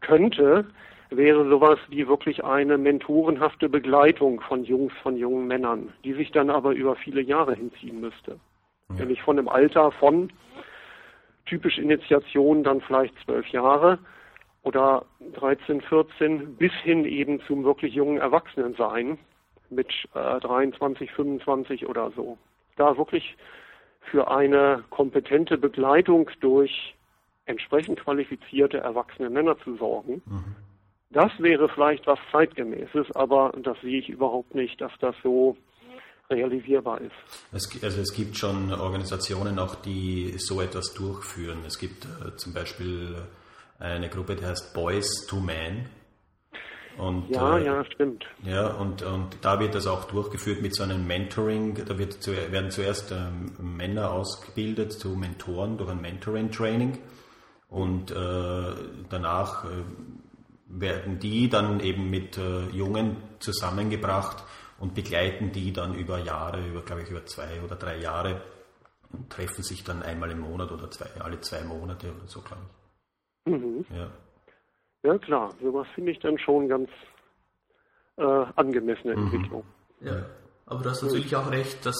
könnte, 0.00 0.64
wäre 1.10 1.48
sowas 1.48 1.78
wie 1.88 2.06
wirklich 2.06 2.44
eine 2.44 2.78
mentorenhafte 2.78 3.68
Begleitung 3.68 4.40
von 4.40 4.64
Jungs, 4.64 4.92
von 5.02 5.16
jungen 5.16 5.46
Männern, 5.46 5.92
die 6.04 6.12
sich 6.12 6.30
dann 6.30 6.50
aber 6.50 6.72
über 6.72 6.96
viele 6.96 7.22
Jahre 7.22 7.54
hinziehen 7.54 8.00
müsste. 8.00 8.38
Ja. 8.90 8.96
Nämlich 8.96 9.22
von 9.22 9.36
dem 9.36 9.48
Alter 9.48 9.90
von 9.92 10.30
typisch 11.46 11.78
Initiation 11.78 12.62
dann 12.62 12.80
vielleicht 12.80 13.14
zwölf 13.24 13.46
Jahre 13.48 13.98
oder 14.62 15.06
13, 15.34 15.80
14 15.80 16.56
bis 16.56 16.72
hin 16.82 17.04
eben 17.04 17.40
zum 17.46 17.64
wirklich 17.64 17.94
jungen 17.94 18.18
Erwachsenensein 18.18 19.18
mit 19.70 19.90
äh, 20.14 20.40
23, 20.40 21.10
25 21.12 21.86
oder 21.86 22.10
so. 22.14 22.36
Da 22.76 22.96
wirklich 22.96 23.36
für 24.00 24.30
eine 24.30 24.84
kompetente 24.90 25.58
Begleitung 25.58 26.30
durch 26.40 26.94
entsprechend 27.46 28.00
qualifizierte 28.00 28.78
erwachsene 28.78 29.30
Männer 29.30 29.58
zu 29.60 29.76
sorgen, 29.76 30.22
mhm. 30.26 30.56
Das 31.10 31.32
wäre 31.38 31.68
vielleicht 31.70 32.06
was 32.06 32.18
zeitgemäßes, 32.30 33.14
aber 33.14 33.52
das 33.62 33.80
sehe 33.80 34.00
ich 34.00 34.08
überhaupt 34.08 34.54
nicht, 34.54 34.80
dass 34.80 34.92
das 35.00 35.14
so 35.22 35.56
realisierbar 36.30 37.00
ist. 37.00 37.14
Es, 37.52 37.82
also 37.82 38.00
es 38.00 38.12
gibt 38.12 38.36
schon 38.36 38.72
Organisationen 38.72 39.58
auch, 39.58 39.74
die 39.76 40.34
so 40.36 40.60
etwas 40.60 40.92
durchführen. 40.92 41.60
Es 41.66 41.78
gibt 41.78 42.04
äh, 42.04 42.36
zum 42.36 42.52
Beispiel 42.52 43.16
eine 43.78 44.08
Gruppe, 44.08 44.36
die 44.36 44.44
heißt 44.44 44.74
Boys 44.74 45.26
to 45.26 45.36
Men. 45.40 45.86
Und, 46.98 47.30
ja, 47.30 47.58
äh, 47.58 47.64
ja, 47.64 47.84
stimmt. 47.84 48.26
Ja, 48.42 48.66
und, 48.74 49.02
und 49.02 49.38
da 49.40 49.60
wird 49.60 49.74
das 49.74 49.86
auch 49.86 50.04
durchgeführt 50.04 50.60
mit 50.60 50.74
so 50.74 50.82
einem 50.82 51.06
Mentoring. 51.06 51.78
Da 51.86 51.96
wird 51.96 52.14
zu, 52.14 52.32
werden 52.32 52.70
zuerst 52.70 53.12
ähm, 53.12 53.52
Männer 53.58 54.10
ausgebildet 54.10 54.92
zu 54.92 55.10
Mentoren 55.10 55.78
durch 55.78 55.90
ein 55.90 56.00
Mentoring-Training 56.00 56.98
und 57.68 58.10
äh, 58.10 58.14
danach 59.08 59.64
äh, 59.64 59.68
werden 60.68 61.18
die 61.18 61.48
dann 61.48 61.80
eben 61.80 62.10
mit 62.10 62.36
äh, 62.38 62.66
Jungen 62.70 63.16
zusammengebracht 63.38 64.44
und 64.78 64.94
begleiten 64.94 65.50
die 65.52 65.72
dann 65.72 65.94
über 65.94 66.18
Jahre, 66.18 66.66
über 66.66 66.82
glaube 66.82 67.02
ich 67.02 67.10
über 67.10 67.24
zwei 67.26 67.60
oder 67.64 67.76
drei 67.76 67.98
Jahre 67.98 68.42
und 69.12 69.30
treffen 69.30 69.62
sich 69.62 69.82
dann 69.84 70.02
einmal 70.02 70.30
im 70.30 70.40
Monat 70.40 70.70
oder 70.70 70.90
zwei, 70.90 71.08
alle 71.20 71.40
zwei 71.40 71.62
Monate 71.62 72.08
oder 72.08 72.26
so, 72.26 72.40
glaube 72.40 72.62
ich. 73.46 73.52
Mhm. 73.52 73.86
Ja. 73.94 74.10
ja, 75.02 75.18
klar, 75.18 75.54
sowas 75.62 75.86
finde 75.94 76.12
ich 76.12 76.18
dann 76.20 76.38
schon 76.38 76.68
ganz 76.68 76.90
äh, 78.16 78.46
angemessene 78.56 79.16
mhm. 79.16 79.22
Entwicklung. 79.24 79.64
Ja, 80.00 80.26
aber 80.66 80.82
du 80.82 80.90
hast 80.90 81.02
natürlich 81.02 81.34
auch 81.34 81.50
recht, 81.50 81.86
dass 81.86 81.96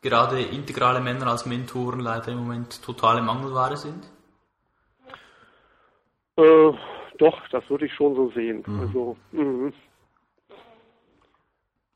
gerade 0.00 0.40
integrale 0.40 1.00
Männer 1.00 1.26
als 1.26 1.46
Mentoren 1.46 2.00
leider 2.00 2.32
im 2.32 2.38
Moment 2.38 2.82
totale 2.82 3.20
Mangelware 3.20 3.76
sind. 3.76 4.10
Äh, 6.36 6.72
doch, 7.18 7.48
das 7.48 7.68
würde 7.70 7.86
ich 7.86 7.94
schon 7.94 8.14
so 8.14 8.30
sehen. 8.30 8.62
Mhm. 8.66 8.80
Also, 8.80 9.16
mh. 9.32 9.72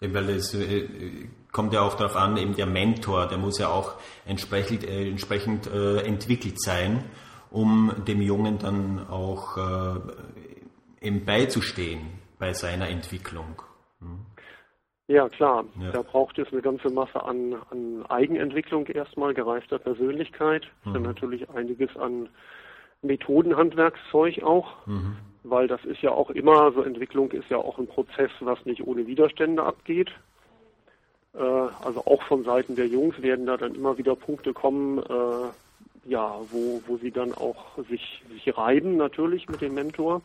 Weil 0.03 0.31
es 0.31 0.55
äh, 0.55 1.29
kommt 1.53 1.75
ja 1.75 1.83
auch 1.83 1.95
darauf 1.95 2.17
an, 2.17 2.37
eben 2.39 2.55
der 2.55 2.67
Mentor, 2.67 3.27
der 3.27 3.37
muss 3.37 3.59
ja 3.59 3.69
auch 3.69 4.01
entsprechend, 4.25 4.85
äh, 4.85 5.09
entsprechend 5.09 5.67
äh, 5.67 5.99
entwickelt 5.99 6.61
sein, 6.61 7.05
um 7.51 7.93
dem 8.09 8.23
Jungen 8.23 8.59
dann 8.59 9.07
auch 9.09 9.59
äh, 9.59 10.01
eben 11.07 11.25
beizustehen 11.25 12.01
bei 12.39 12.55
seiner 12.55 12.89
Entwicklung. 12.89 13.63
Hm? 14.01 14.21
Ja, 15.09 15.29
klar. 15.29 15.65
Ja. 15.81 15.91
Da 15.91 16.03
braucht 16.03 16.39
es 16.39 16.53
eine 16.53 16.63
ganze 16.63 16.89
Masse 16.89 17.23
an, 17.23 17.57
an 17.71 18.07
Eigenentwicklung 18.09 18.87
erstmal, 18.87 19.35
gereifter 19.35 19.79
Persönlichkeit, 19.79 20.67
mhm. 20.85 20.95
dann 20.95 21.03
natürlich 21.03 21.51
einiges 21.51 21.95
an 21.97 22.29
Methodenhandwerkszeug 23.03 24.43
auch, 24.43 24.87
mhm. 24.87 25.17
weil 25.43 25.69
das 25.69 25.85
ist 25.85 26.03
ja 26.03 26.11
auch 26.11 26.31
immer, 26.31 26.73
so 26.73 26.83
Entwicklung 26.83 27.31
ist 27.33 27.49
ja 27.49 27.57
auch 27.57 27.79
ein 27.79 27.87
Prozess, 27.87 28.31
was 28.41 28.65
nicht 28.67 28.87
ohne 28.87 29.07
Widerstände 29.07 29.63
abgeht. 29.63 30.11
Äh, 31.35 31.39
also 31.39 32.05
auch 32.05 32.23
von 32.25 32.45
Seiten 32.45 32.77
der 32.77 32.89
Jungs 32.89 33.21
werden 33.23 33.47
da 33.47 33.57
dann 33.57 33.75
immer 33.75 33.97
wieder 33.99 34.17
Punkte 34.17 34.53
kommen, 34.53 34.99
äh, 34.99 36.11
ja, 36.11 36.35
wo, 36.51 36.83
wo 36.87 36.97
sie 36.99 37.11
dann 37.11 37.33
auch 37.35 37.79
sich, 37.89 38.23
sich 38.31 38.57
reiben 38.57 38.97
natürlich 38.97 39.49
mit 39.49 39.61
dem 39.61 39.75
Mentor. 39.75 40.23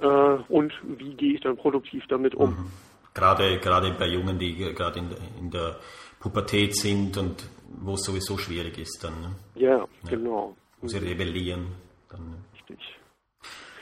Äh, 0.00 0.06
und 0.06 0.72
wie 0.82 1.14
gehe 1.14 1.34
ich 1.34 1.40
dann 1.40 1.56
produktiv 1.56 2.04
damit 2.08 2.34
um? 2.34 2.50
Mhm. 2.50 2.72
Gerade, 3.14 3.58
gerade 3.58 3.90
bei 3.92 4.06
Jungen, 4.06 4.38
die 4.38 4.54
gerade 4.54 5.00
in, 5.00 5.08
in 5.40 5.50
der 5.50 5.76
Pubertät 6.20 6.76
sind 6.76 7.16
und 7.16 7.48
wo 7.68 7.94
es 7.94 8.02
sowieso 8.02 8.38
schwierig 8.38 8.78
ist 8.78 9.02
dann. 9.02 9.20
Ne? 9.20 9.30
Ja, 9.54 9.78
ja, 9.78 9.86
genau. 10.08 10.56
Wo 10.80 10.88
sie 10.88 10.98
rebellieren. 10.98 11.66
Dann, 12.08 12.30
ne? 12.30 12.36
Richtig. 12.54 12.78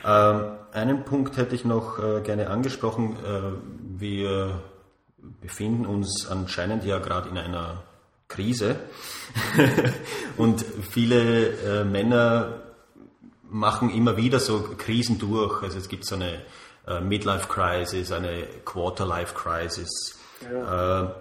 Ähm, 0.05 0.53
einen 0.73 1.05
Punkt 1.05 1.37
hätte 1.37 1.55
ich 1.55 1.65
noch 1.65 1.99
äh, 1.99 2.21
gerne 2.21 2.51
angesprochen. 2.51 3.17
Äh, 3.25 3.99
wir 3.99 4.63
befinden 5.41 5.87
uns 5.87 6.27
anscheinend 6.29 6.85
ja 6.85 6.99
gerade 6.99 7.29
in 7.29 7.39
einer 7.39 7.83
Krise 8.29 8.77
und 10.37 10.65
viele 10.91 11.81
äh, 11.81 11.85
Männer 11.85 12.63
machen 13.43 13.91
immer 13.91 14.17
wieder 14.17 14.41
so 14.41 14.75
Krisen 14.77 15.19
durch. 15.19 15.63
Also 15.63 15.79
es 15.79 15.89
gibt 15.89 16.05
so 16.05 16.17
eine 16.17 16.43
äh, 16.87 17.01
Midlife 17.01 17.49
Crisis, 17.49 18.13
eine 18.13 18.47
Quarterlife 18.65 19.35
Crisis. 19.35 20.19
Ja. 20.43 21.15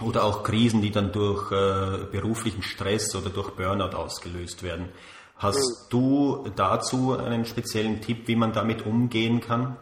Oder 0.00 0.24
auch 0.24 0.44
Krisen, 0.44 0.80
die 0.80 0.90
dann 0.90 1.12
durch 1.12 1.50
äh, 1.50 2.04
beruflichen 2.10 2.62
Stress 2.62 3.16
oder 3.16 3.30
durch 3.30 3.50
Burnout 3.50 3.96
ausgelöst 3.96 4.62
werden. 4.62 4.90
Hast 5.36 5.86
mhm. 5.86 5.90
du 5.90 6.50
dazu 6.56 7.16
einen 7.16 7.44
speziellen 7.44 8.00
Tipp, 8.00 8.28
wie 8.28 8.36
man 8.36 8.52
damit 8.52 8.86
umgehen 8.86 9.40
kann? 9.40 9.76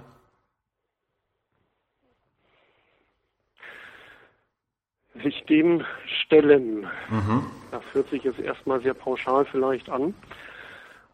Sich 5.23 5.45
dem 5.45 5.85
stellen. 6.23 6.87
Mhm. 7.11 7.47
Das 7.71 7.83
hört 7.93 8.09
sich 8.11 8.23
jetzt 8.23 8.39
erstmal 8.39 8.81
sehr 8.83 8.95
pauschal 8.95 9.45
vielleicht 9.47 9.89
an. 9.89 10.14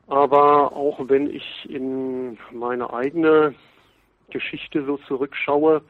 Aber 0.09 0.72
auch 0.72 1.09
wenn 1.09 1.30
ich 1.30 1.68
in 1.68 2.36
meine 2.50 2.92
eigene 2.92 3.55
Geschichte 4.30 4.84
so 4.84 4.96
zurückschaue, 5.07 5.82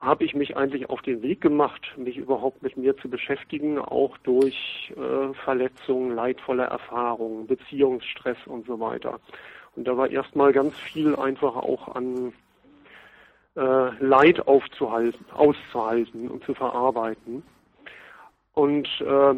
habe 0.00 0.24
ich 0.24 0.34
mich 0.34 0.56
eigentlich 0.56 0.90
auf 0.90 1.00
den 1.02 1.22
Weg 1.22 1.40
gemacht, 1.40 1.94
mich 1.96 2.16
überhaupt 2.16 2.62
mit 2.62 2.76
mir 2.76 2.96
zu 2.98 3.08
beschäftigen, 3.08 3.78
auch 3.78 4.16
durch 4.18 4.92
äh, 4.96 5.32
Verletzungen, 5.44 6.14
leidvolle 6.14 6.64
Erfahrungen, 6.64 7.46
Beziehungsstress 7.46 8.36
und 8.46 8.66
so 8.66 8.78
weiter. 8.78 9.20
Und 9.74 9.86
da 9.88 9.96
war 9.96 10.10
erstmal 10.10 10.52
ganz 10.52 10.76
viel 10.78 11.16
einfach 11.16 11.56
auch 11.56 11.94
an 11.94 12.32
äh, 13.56 14.04
Leid 14.04 14.46
aufzuhalten, 14.46 15.24
auszuhalten 15.32 16.28
und 16.28 16.44
zu 16.44 16.54
verarbeiten. 16.54 17.42
Und 18.52 18.88
äh, 19.00 19.34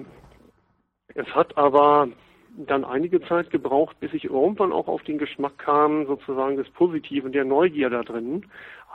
es 1.15 1.27
hat 1.35 1.57
aber 1.57 2.09
dann 2.57 2.85
einige 2.85 3.21
Zeit 3.23 3.51
gebraucht, 3.51 3.99
bis 4.01 4.13
ich 4.13 4.25
irgendwann 4.25 4.73
auch 4.73 4.89
auf 4.89 5.03
den 5.05 5.19
Geschmack 5.19 5.59
kam, 5.59 6.07
sozusagen 6.07 6.57
des 6.57 6.69
Positiven, 6.71 7.33
der 7.33 7.45
Neugier 7.45 7.91
da 7.91 8.03
drin. 8.03 8.47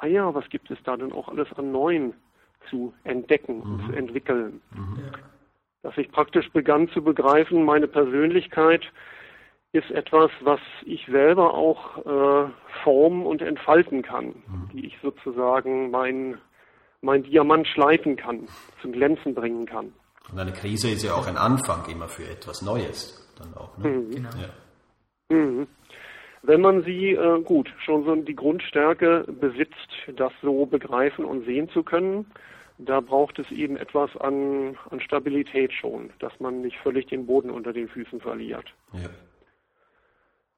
Ah 0.04 0.08
ja, 0.08 0.34
was 0.36 0.49
gibt 0.49 0.70
es 0.70 0.78
da 0.84 0.97
denn 0.97 1.14
auch 1.14 1.30
alles 1.30 1.47
an 1.56 1.72
Neuen 1.72 2.14
zu 2.70 2.93
entdecken 3.06 3.60
mhm. 3.60 3.62
und 3.62 3.86
zu 3.86 3.93
entwickeln? 3.93 4.62
Mhm. 4.72 4.97
Dass 5.82 5.97
ich 5.97 6.12
praktisch 6.12 6.51
begann 6.51 6.89
zu 6.89 7.01
begreifen, 7.01 7.64
meine 7.64 7.88
Persönlichkeit 7.88 8.82
ist 9.72 9.89
etwas, 9.91 10.30
was 10.41 10.60
ich 10.84 11.06
selber 11.06 11.54
auch 11.54 11.99
äh, 12.06 12.49
formen 12.84 13.26
und 13.26 13.41
entfalten 13.41 14.01
kann, 14.01 14.26
mhm. 14.26 14.70
wie 14.74 14.88
ich 14.88 14.97
sozusagen 15.01 15.89
mein, 15.89 16.38
mein 16.99 17.24
Diamant 17.24 17.66
schleifen 17.68 18.18
kann, 18.18 18.49
zum 18.82 18.91
Glänzen 18.91 19.34
bringen 19.34 19.66
kann. 19.66 19.93
Und 20.30 20.38
eine 20.38 20.51
Krise 20.51 20.89
ist 20.89 21.04
ja 21.04 21.14
auch 21.14 21.28
ein 21.28 21.38
Anfang 21.38 21.89
immer 21.89 22.10
für 22.10 22.26
etwas 22.30 22.62
Neues 22.62 23.34
dann 23.38 23.54
auch. 23.54 23.78
Ne? 23.78 23.88
Mhm. 23.88 24.12
Genau. 24.12 24.30
Ja. 24.32 24.49
Wenn 26.46 26.60
man 26.60 26.84
sie, 26.84 27.12
äh, 27.12 27.41
gut, 27.41 27.74
schon 27.86 28.04
so 28.04 28.14
die 28.16 28.36
Grundstärke 28.36 29.26
besitzt, 29.28 29.89
das 30.16 30.34
so 30.41 30.66
begreifen 30.66 31.24
und 31.24 31.46
sehen 31.46 31.70
zu 31.70 31.84
können, 31.84 32.26
da 32.78 33.00
braucht 33.00 33.39
es 33.39 33.50
eben 33.50 33.78
etwas 33.78 34.16
an, 34.18 34.78
an 34.89 35.00
Stabilität 35.00 35.72
schon, 35.72 36.10
dass 36.20 36.38
man 36.41 36.62
nicht 36.62 36.78
völlig 36.80 37.08
den 37.08 37.26
Boden 37.26 37.50
unter 37.50 37.72
den 37.72 37.88
Füßen 37.88 38.20
verliert. 38.20 38.66
Ja. 38.91 39.10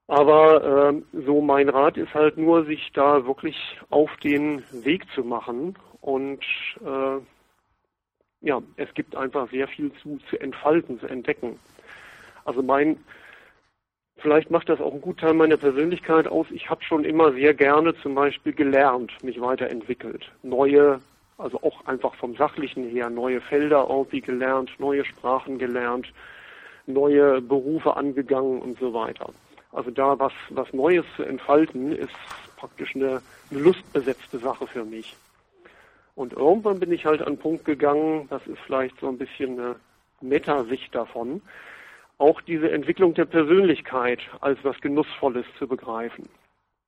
Aber 0.07 0.91
äh, 0.91 1.21
so 1.25 1.41
mein 1.41 1.69
Rat 1.69 1.97
ist 1.97 2.13
halt 2.15 2.37
nur, 2.37 2.65
sich 2.65 2.91
da 2.93 3.25
wirklich 3.25 3.55
auf 3.89 4.09
den 4.23 4.63
Weg 4.71 5.03
zu 5.13 5.23
machen 5.23 5.75
und 6.01 6.43
äh, 6.83 7.19
ja, 8.41 8.61
es 8.75 8.93
gibt 8.93 9.15
einfach 9.15 9.49
sehr 9.49 9.67
viel 9.67 9.91
zu, 10.01 10.19
zu 10.29 10.39
entfalten, 10.39 10.99
zu 10.99 11.07
entdecken. 11.07 11.59
Also 12.43 12.61
mein, 12.61 12.97
vielleicht 14.17 14.51
macht 14.51 14.69
das 14.69 14.81
auch 14.81 14.91
einen 14.91 15.01
guten 15.01 15.19
Teil 15.19 15.33
meiner 15.33 15.57
Persönlichkeit 15.57 16.27
aus. 16.27 16.47
Ich 16.51 16.69
habe 16.69 16.83
schon 16.83 17.05
immer 17.05 17.31
sehr 17.33 17.53
gerne 17.53 17.95
zum 18.01 18.15
Beispiel 18.15 18.53
gelernt, 18.53 19.11
mich 19.23 19.39
weiterentwickelt, 19.39 20.31
neue, 20.43 20.99
also 21.37 21.61
auch 21.61 21.85
einfach 21.85 22.15
vom 22.15 22.35
Sachlichen 22.35 22.89
her, 22.89 23.09
neue 23.09 23.41
Felder 23.41 23.87
irgendwie 23.89 24.21
gelernt, 24.21 24.71
neue 24.79 25.05
Sprachen 25.05 25.57
gelernt, 25.57 26.11
neue 26.87 27.41
Berufe 27.41 27.95
angegangen 27.95 28.61
und 28.61 28.79
so 28.79 28.93
weiter. 28.93 29.29
Also 29.71 29.91
da 29.91 30.17
was, 30.17 30.33
was 30.49 30.71
Neues 30.73 31.05
zu 31.15 31.23
entfalten, 31.23 31.91
ist 31.91 32.15
praktisch 32.55 32.95
eine, 32.95 33.21
eine 33.51 33.59
lustbesetzte 33.59 34.39
Sache 34.39 34.67
für 34.67 34.85
mich. 34.85 35.15
Und 36.15 36.31
irgendwann 36.33 36.79
bin 36.79 36.93
ich 36.93 37.05
halt 37.05 37.21
an 37.21 37.33
den 37.33 37.39
Punkt 37.39 37.65
gegangen, 37.65 38.27
das 38.29 38.45
ist 38.47 38.59
vielleicht 38.65 38.97
so 39.01 39.09
ein 39.09 39.17
bisschen 39.17 39.59
eine 39.59 39.75
Metasicht 40.21 40.95
davon, 40.95 41.41
auch 42.17 42.41
diese 42.41 42.71
Entwicklung 42.71 43.13
der 43.13 43.25
Persönlichkeit 43.25 44.19
als 44.41 44.59
was 44.63 44.79
Genussvolles 44.81 45.45
zu 45.57 45.67
begreifen. 45.67 46.27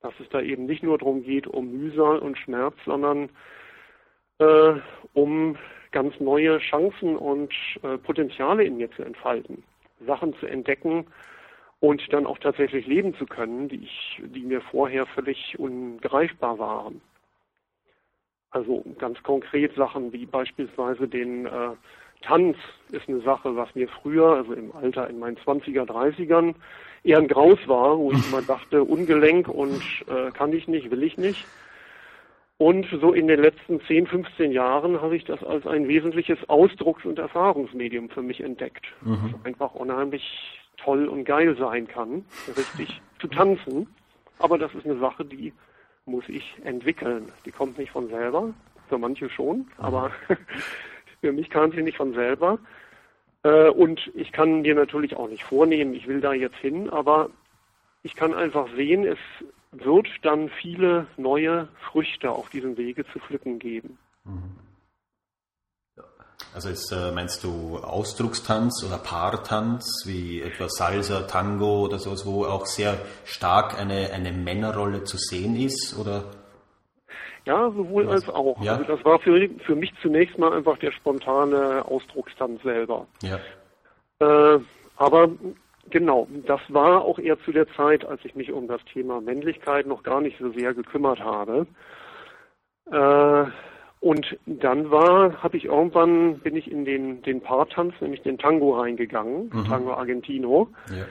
Dass 0.02 0.14
es 0.20 0.30
da 0.30 0.42
eben 0.42 0.66
nicht 0.66 0.84
nur 0.84 0.98
darum 0.98 1.24
geht, 1.24 1.48
um 1.48 1.72
Mühsal 1.72 2.20
und 2.20 2.38
Schmerz, 2.38 2.76
sondern 2.86 3.30
äh, 4.40 4.74
um 5.14 5.58
ganz 5.92 6.20
neue 6.20 6.60
Chancen 6.60 7.16
und 7.16 7.54
äh, 7.82 7.98
Potenziale 7.98 8.64
in 8.64 8.78
mir 8.78 8.92
zu 8.92 9.04
entfalten, 9.04 9.64
Sachen 10.06 10.34
zu 10.36 10.46
entdecken, 10.46 11.08
und 11.80 12.02
dann 12.12 12.26
auch 12.26 12.40
tatsächlich 12.40 12.88
leben 12.88 13.14
zu 13.16 13.26
können, 13.26 13.70
die 13.70 13.84
ich, 13.84 14.22
die 14.24 14.42
mir 14.42 14.62
vorher 14.62 15.06
völlig 15.06 15.58
ungreifbar 15.60 16.58
waren. 16.58 17.02
Also 18.50 18.84
ganz 18.98 19.22
konkret 19.24 19.76
Sachen 19.76 20.12
wie 20.14 20.26
beispielsweise 20.26 21.08
den 21.08 21.46
äh, 21.46 21.76
Tanz 22.22 22.58
ist 22.92 23.08
eine 23.08 23.22
Sache, 23.22 23.56
was 23.56 23.74
mir 23.76 23.88
früher, 23.88 24.36
also 24.38 24.54
im 24.54 24.76
Alter 24.76 25.10
in 25.10 25.20
meinen 25.20 25.38
20er, 25.38 25.86
30ern, 25.86 26.56
eher 27.04 27.18
ein 27.20 27.28
Graus 27.28 27.60
war, 27.68 27.98
wo 27.98 28.12
ich 28.12 28.28
immer 28.28 28.42
dachte, 28.42 28.84
ungelenk 28.84 29.48
und 29.48 29.82
äh, 30.08 30.32
kann 30.32 30.52
ich 30.54 30.68
nicht, 30.68 30.92
will 30.92 31.04
ich 31.04 31.18
nicht. 31.18 31.46
Und 32.58 32.88
so 33.02 33.14
in 33.14 33.28
den 33.28 33.40
letzten 33.40 33.80
10, 33.82 34.08
15 34.08 34.52
Jahren 34.52 35.00
habe 35.00 35.16
ich 35.16 35.24
das 35.26 35.44
als 35.44 35.68
ein 35.68 35.88
wesentliches 35.88 36.40
Ausdrucks- 36.50 37.06
und 37.06 37.20
Erfahrungsmedium 37.20 38.10
für 38.10 38.24
mich 38.24 38.42
entdeckt. 38.42 38.86
Mhm. 39.02 39.20
Also 39.24 39.40
einfach 39.44 39.76
unheimlich 39.76 40.60
toll 40.78 41.08
und 41.08 41.24
geil 41.26 41.56
sein 41.58 41.88
kann, 41.88 42.26
richtig 42.56 43.02
zu 43.20 43.28
tanzen. 43.28 43.88
Aber 44.40 44.58
das 44.58 44.74
ist 44.74 44.86
eine 44.86 44.98
Sache, 44.98 45.24
die 45.24 45.54
muss 46.06 46.28
ich 46.30 46.56
entwickeln. 46.64 47.32
Die 47.46 47.52
kommt 47.52 47.78
nicht 47.78 47.92
von 47.92 48.08
selber, 48.08 48.54
für 48.90 48.98
manche 48.98 49.30
schon, 49.30 49.68
aber 49.78 50.12
für 51.22 51.32
mich 51.32 51.50
kam 51.50 51.72
sie 51.72 51.82
nicht 51.82 51.98
von 51.98 52.14
selber. 52.14 52.60
Äh, 53.44 53.70
und 53.70 54.12
ich 54.16 54.32
kann 54.32 54.64
dir 54.64 54.76
natürlich 54.76 55.16
auch 55.16 55.30
nicht 55.30 55.44
vornehmen, 55.44 55.94
ich 55.94 56.08
will 56.08 56.22
da 56.22 56.34
jetzt 56.34 56.58
hin, 56.58 56.90
aber 56.90 57.30
ich 58.04 58.16
kann 58.16 58.34
einfach 58.34 58.68
sehen, 58.76 59.06
es 59.06 59.20
wird 59.72 60.08
dann 60.24 60.50
viele 60.50 61.08
neue 61.18 61.68
Früchte 61.92 62.32
auf 62.32 62.50
diesem 62.50 62.78
Wege 62.78 63.06
zu 63.12 63.20
pflücken 63.20 63.60
geben. 63.60 63.98
Mhm. 64.24 64.58
Also 66.54 66.70
ist, 66.70 66.92
äh, 66.92 67.12
meinst 67.12 67.44
du 67.44 67.78
Ausdruckstanz 67.78 68.84
oder 68.84 68.98
Paartanz, 68.98 70.04
wie 70.06 70.42
etwa 70.42 70.68
Salsa, 70.70 71.22
Tango 71.24 71.86
oder 71.86 72.00
sowas, 72.00 72.26
wo 72.26 72.46
auch 72.46 72.66
sehr 72.66 72.98
stark 73.26 73.78
eine, 73.78 74.12
eine 74.12 74.32
Männerrolle 74.32 75.04
zu 75.04 75.18
sehen 75.18 75.56
ist? 75.56 75.96
Oder? 76.00 76.24
Ja, 77.48 77.72
sowohl 77.72 78.10
als 78.10 78.28
auch. 78.30 78.62
Ja? 78.62 78.74
Also 78.74 78.84
das 78.84 79.06
war 79.06 79.20
für, 79.20 79.50
für 79.66 79.76
mich 79.76 79.94
zunächst 80.02 80.38
mal 80.38 80.52
einfach 80.52 80.78
der 80.80 80.92
spontane 80.92 81.86
Ausdruckstanz 81.86 82.62
selber. 82.62 83.08
Ja. 83.24 83.40
Äh, 84.20 84.60
aber 84.98 85.30
genau, 85.90 86.28
das 86.46 86.60
war 86.68 87.04
auch 87.04 87.20
eher 87.20 87.40
zu 87.40 87.54
der 87.54 87.68
Zeit, 87.74 88.04
als 88.04 88.20
ich 88.26 88.36
mich 88.36 88.52
um 88.52 88.68
das 88.68 88.84
Thema 88.92 89.22
Männlichkeit 89.22 89.88
noch 89.88 90.04
gar 90.04 90.20
nicht 90.20 90.38
so 90.40 90.52
sehr 90.52 90.74
gekümmert 90.74 91.22
habe. 91.22 91.68
Äh, 92.92 93.46
und 94.00 94.38
dann 94.46 94.92
war, 94.92 95.42
habe 95.42 95.58
ich 95.58 95.66
irgendwann, 95.66 96.40
bin 96.40 96.56
ich 96.56 96.70
in 96.70 96.84
den, 96.84 97.22
den 97.22 97.42
Paartanz, 97.42 97.94
nämlich 98.02 98.22
den 98.24 98.38
Tango 98.38 98.80
reingegangen, 98.80 99.50
mhm. 99.54 99.66
Tango 99.66 99.94
Argentino. 99.94 100.70
Ja. 100.92 101.06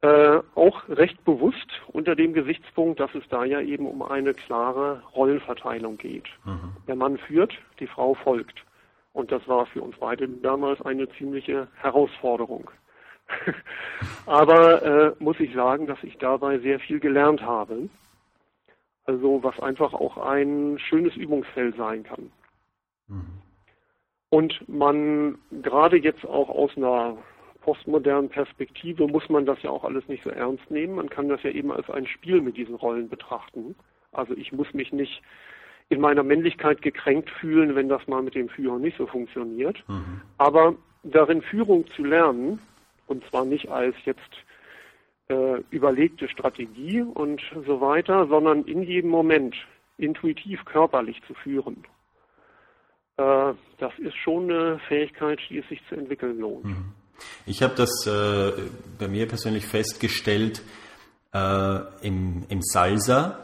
Äh, 0.00 0.40
auch 0.54 0.88
recht 0.88 1.24
bewusst 1.24 1.66
unter 1.88 2.14
dem 2.14 2.32
Gesichtspunkt, 2.32 3.00
dass 3.00 3.12
es 3.16 3.24
da 3.30 3.44
ja 3.44 3.60
eben 3.60 3.84
um 3.84 4.02
eine 4.02 4.32
klare 4.32 5.02
Rollenverteilung 5.16 5.98
geht. 5.98 6.26
Mhm. 6.44 6.76
Der 6.86 6.94
Mann 6.94 7.18
führt, 7.18 7.52
die 7.80 7.88
Frau 7.88 8.14
folgt. 8.14 8.64
Und 9.12 9.32
das 9.32 9.46
war 9.48 9.66
für 9.66 9.82
uns 9.82 9.96
beide 9.98 10.28
damals 10.28 10.80
eine 10.82 11.08
ziemliche 11.14 11.66
Herausforderung. 11.80 12.70
Aber 14.26 14.82
äh, 14.82 15.14
muss 15.18 15.40
ich 15.40 15.52
sagen, 15.52 15.88
dass 15.88 16.02
ich 16.04 16.16
dabei 16.18 16.60
sehr 16.60 16.78
viel 16.78 17.00
gelernt 17.00 17.42
habe. 17.42 17.88
Also 19.04 19.42
was 19.42 19.58
einfach 19.58 19.94
auch 19.94 20.16
ein 20.18 20.78
schönes 20.78 21.16
Übungsfeld 21.16 21.76
sein 21.76 22.04
kann. 22.04 22.30
Mhm. 23.08 23.42
Und 24.30 24.68
man 24.68 25.38
gerade 25.62 25.96
jetzt 25.96 26.24
auch 26.24 26.50
aus 26.50 26.76
einer 26.76 27.16
postmodernen 27.68 28.30
Perspektive 28.30 29.06
muss 29.06 29.28
man 29.28 29.44
das 29.44 29.62
ja 29.62 29.68
auch 29.68 29.84
alles 29.84 30.08
nicht 30.08 30.24
so 30.24 30.30
ernst 30.30 30.70
nehmen. 30.70 30.94
Man 30.94 31.10
kann 31.10 31.28
das 31.28 31.42
ja 31.42 31.50
eben 31.50 31.70
als 31.70 31.90
ein 31.90 32.06
Spiel 32.06 32.40
mit 32.40 32.56
diesen 32.56 32.74
Rollen 32.74 33.10
betrachten. 33.10 33.74
Also 34.10 34.34
ich 34.34 34.52
muss 34.52 34.72
mich 34.72 34.90
nicht 34.90 35.20
in 35.90 36.00
meiner 36.00 36.22
Männlichkeit 36.22 36.80
gekränkt 36.80 37.28
fühlen, 37.28 37.74
wenn 37.74 37.90
das 37.90 38.06
mal 38.06 38.22
mit 38.22 38.34
dem 38.34 38.48
Führen 38.48 38.80
nicht 38.80 38.96
so 38.96 39.06
funktioniert. 39.06 39.84
Mhm. 39.86 40.22
Aber 40.38 40.76
darin 41.02 41.42
Führung 41.42 41.86
zu 41.88 42.04
lernen, 42.04 42.58
und 43.06 43.22
zwar 43.26 43.44
nicht 43.44 43.68
als 43.68 43.94
jetzt 44.06 44.32
äh, 45.28 45.60
überlegte 45.68 46.26
Strategie 46.26 47.02
und 47.02 47.42
so 47.66 47.82
weiter, 47.82 48.28
sondern 48.28 48.64
in 48.64 48.82
jedem 48.82 49.10
Moment 49.10 49.54
intuitiv 49.98 50.64
körperlich 50.64 51.20
zu 51.26 51.34
führen. 51.34 51.84
Äh, 53.18 53.52
das 53.76 53.92
ist 53.98 54.16
schon 54.16 54.50
eine 54.50 54.78
Fähigkeit, 54.88 55.38
die 55.50 55.58
es 55.58 55.68
sich 55.68 55.86
zu 55.90 55.96
entwickeln 55.96 56.38
lohnt. 56.38 56.64
Mhm. 56.64 56.94
Ich 57.46 57.62
habe 57.62 57.74
das 57.74 58.06
äh, 58.06 58.52
bei 58.98 59.08
mir 59.08 59.26
persönlich 59.26 59.66
festgestellt 59.66 60.62
äh, 61.32 61.78
im, 62.02 62.44
im 62.48 62.60
Salsa. 62.62 63.38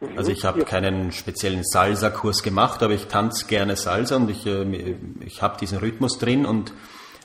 Mhm. 0.00 0.18
Also 0.18 0.30
ich 0.30 0.44
habe 0.44 0.60
ja. 0.60 0.64
keinen 0.64 1.12
speziellen 1.12 1.62
Salsa-Kurs 1.64 2.42
gemacht, 2.42 2.82
aber 2.82 2.94
ich 2.94 3.06
tanze 3.06 3.46
gerne 3.46 3.76
Salsa 3.76 4.16
und 4.16 4.30
ich, 4.30 4.46
äh, 4.46 4.96
ich 5.24 5.42
habe 5.42 5.58
diesen 5.58 5.78
Rhythmus 5.78 6.18
drin 6.18 6.46
und 6.46 6.72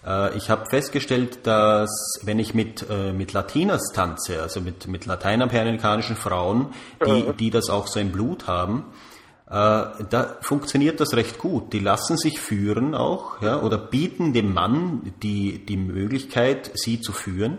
äh, 0.06 0.36
ich 0.38 0.50
habe 0.50 0.66
festgestellt, 0.70 1.40
dass 1.48 2.20
wenn 2.24 2.40
ich 2.40 2.54
mit, 2.54 2.86
äh, 2.90 3.14
mit 3.14 3.34
Latinas 3.34 3.92
tanze, 3.94 4.42
also 4.42 4.62
mit, 4.62 4.88
mit 4.88 5.06
lateinamerikanischen 5.06 6.16
Frauen, 6.16 6.74
die, 7.06 7.34
die 7.34 7.50
das 7.50 7.70
auch 7.70 7.88
so 7.88 8.00
im 8.00 8.12
Blut 8.12 8.48
haben, 8.48 8.86
da 9.50 10.38
funktioniert 10.42 11.00
das 11.00 11.16
recht 11.16 11.40
gut. 11.40 11.74
Die 11.74 11.80
lassen 11.80 12.18
sich 12.18 12.40
führen 12.40 12.94
auch, 12.94 13.42
ja, 13.42 13.62
oder 13.62 13.80
bieten 13.80 14.32
dem 14.32 14.54
Mann 14.54 15.12
die, 15.24 15.66
die 15.66 15.78
Möglichkeit, 15.78 16.70
sie 16.76 17.02
zu 17.02 17.12
führen. 17.12 17.58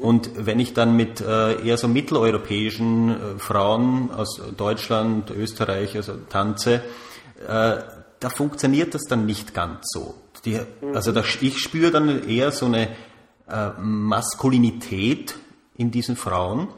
Und 0.00 0.30
wenn 0.46 0.58
ich 0.58 0.72
dann 0.72 0.96
mit 0.96 1.20
äh, 1.20 1.60
eher 1.66 1.76
so 1.76 1.88
mitteleuropäischen 1.88 3.10
äh, 3.10 3.38
Frauen 3.38 4.10
aus 4.10 4.40
Deutschland, 4.56 5.30
Österreich 5.30 5.96
also 5.96 6.14
tanze, 6.28 6.82
äh, 7.46 7.78
da 8.18 8.30
funktioniert 8.30 8.94
das 8.94 9.02
dann 9.04 9.26
nicht 9.26 9.52
ganz 9.52 9.86
so. 9.92 10.14
Die, 10.44 10.58
also 10.94 11.12
da, 11.12 11.22
ich 11.40 11.58
spüre 11.58 11.90
dann 11.90 12.26
eher 12.26 12.52
so 12.52 12.66
eine 12.66 12.88
äh, 13.48 13.70
Maskulinität 13.78 15.36
in 15.76 15.90
diesen 15.90 16.16
Frauen, 16.16 16.68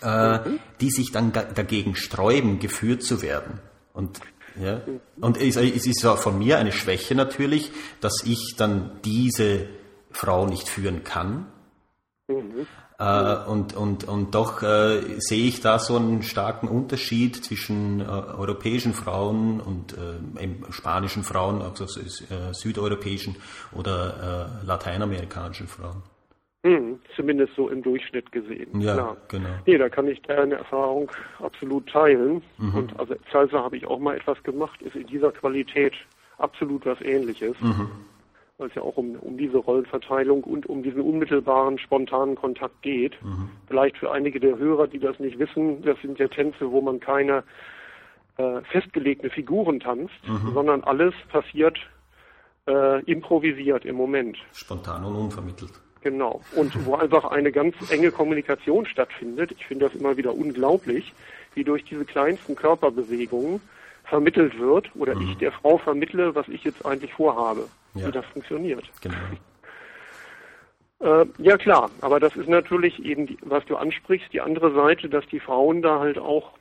äh, 0.00 0.38
die 0.80 0.90
sich 0.90 1.10
dann 1.10 1.32
dagegen 1.32 1.96
sträuben, 1.96 2.60
geführt 2.60 3.02
zu 3.02 3.20
werden. 3.20 3.60
Und 3.98 4.20
ja, 4.60 4.80
und 5.20 5.36
es, 5.36 5.56
es 5.56 5.86
ist 5.86 6.02
ja 6.02 6.14
von 6.14 6.38
mir 6.38 6.58
eine 6.58 6.72
Schwäche 6.72 7.16
natürlich, 7.16 7.72
dass 8.00 8.22
ich 8.24 8.54
dann 8.56 9.00
diese 9.04 9.66
Frau 10.12 10.46
nicht 10.46 10.68
führen 10.68 11.02
kann. 11.02 11.46
Mhm. 12.28 12.66
Äh, 12.98 13.36
und, 13.46 13.74
und, 13.74 14.04
und 14.04 14.34
doch 14.34 14.62
äh, 14.62 15.18
sehe 15.18 15.46
ich 15.46 15.60
da 15.60 15.80
so 15.80 15.96
einen 15.96 16.22
starken 16.22 16.68
Unterschied 16.68 17.44
zwischen 17.44 18.00
äh, 18.00 18.04
europäischen 18.04 18.94
Frauen 18.94 19.60
und 19.60 19.94
äh, 19.94 20.48
spanischen 20.70 21.24
Frauen, 21.24 21.60
also 21.60 21.84
äh, 21.84 22.52
südeuropäischen 22.52 23.36
oder 23.72 24.60
äh, 24.62 24.66
lateinamerikanischen 24.66 25.66
Frauen. 25.66 26.02
Mhm. 26.64 26.98
zumindest 27.14 27.54
so 27.54 27.68
im 27.68 27.82
Durchschnitt 27.82 28.32
gesehen. 28.32 28.80
Ja, 28.80 28.94
Klar. 28.94 29.16
genau. 29.28 29.48
Nee, 29.64 29.78
da 29.78 29.88
kann 29.88 30.08
ich 30.08 30.20
deine 30.22 30.56
Erfahrung 30.56 31.10
absolut 31.38 31.88
teilen. 31.88 32.42
Mhm. 32.58 32.74
Und 32.74 32.98
also 32.98 33.14
Salsa 33.32 33.62
habe 33.62 33.76
ich 33.76 33.86
auch 33.86 34.00
mal 34.00 34.16
etwas 34.16 34.42
gemacht, 34.42 34.82
ist 34.82 34.96
in 34.96 35.06
dieser 35.06 35.30
Qualität 35.30 35.92
absolut 36.38 36.84
was 36.84 37.00
ähnliches. 37.00 37.54
Mhm. 37.60 37.90
Weil 38.58 38.68
es 38.68 38.74
ja 38.74 38.82
auch 38.82 38.96
um, 38.96 39.14
um 39.20 39.38
diese 39.38 39.58
Rollenverteilung 39.58 40.42
und 40.42 40.66
um 40.66 40.82
diesen 40.82 41.00
unmittelbaren, 41.00 41.78
spontanen 41.78 42.34
Kontakt 42.34 42.82
geht. 42.82 43.16
Mhm. 43.22 43.50
Vielleicht 43.68 43.96
für 43.96 44.10
einige 44.10 44.40
der 44.40 44.58
Hörer, 44.58 44.88
die 44.88 44.98
das 44.98 45.20
nicht 45.20 45.38
wissen, 45.38 45.82
das 45.82 45.96
sind 46.02 46.18
ja 46.18 46.26
Tänze, 46.26 46.72
wo 46.72 46.80
man 46.80 46.98
keine 46.98 47.44
äh, 48.36 48.62
festgelegte 48.62 49.30
Figuren 49.30 49.78
tanzt, 49.78 50.26
mhm. 50.26 50.54
sondern 50.54 50.82
alles 50.82 51.14
passiert 51.30 51.78
äh, 52.68 53.02
improvisiert 53.04 53.84
im 53.84 53.96
Moment. 53.96 54.36
Spontan 54.52 55.04
und 55.04 55.14
unvermittelt. 55.14 55.72
Genau. 56.02 56.40
Und 56.54 56.86
wo 56.86 56.94
einfach 56.94 57.24
eine 57.24 57.52
ganz 57.52 57.74
enge 57.90 58.10
Kommunikation 58.10 58.86
stattfindet. 58.86 59.52
Ich 59.52 59.66
finde 59.66 59.86
das 59.86 59.94
immer 59.94 60.16
wieder 60.16 60.34
unglaublich, 60.34 61.12
wie 61.54 61.64
durch 61.64 61.84
diese 61.84 62.04
kleinsten 62.04 62.54
Körperbewegungen 62.54 63.60
vermittelt 64.04 64.58
wird 64.58 64.90
oder 64.94 65.14
mhm. 65.14 65.22
ich 65.22 65.38
der 65.38 65.52
Frau 65.52 65.78
vermittle, 65.78 66.34
was 66.34 66.48
ich 66.48 66.64
jetzt 66.64 66.84
eigentlich 66.86 67.12
vorhabe, 67.12 67.68
ja. 67.94 68.06
wie 68.06 68.12
das 68.12 68.24
funktioniert. 68.26 68.84
Genau. 69.02 69.16
Äh, 71.00 71.26
ja 71.38 71.56
klar, 71.56 71.90
aber 72.00 72.18
das 72.18 72.34
ist 72.34 72.48
natürlich 72.48 73.04
eben, 73.04 73.28
die, 73.28 73.38
was 73.42 73.64
du 73.66 73.76
ansprichst, 73.76 74.32
die 74.32 74.40
andere 74.40 74.74
Seite, 74.74 75.08
dass 75.08 75.24
die 75.28 75.38
Frauen 75.38 75.80
da 75.80 76.00
halt 76.00 76.18
auch 76.18 76.54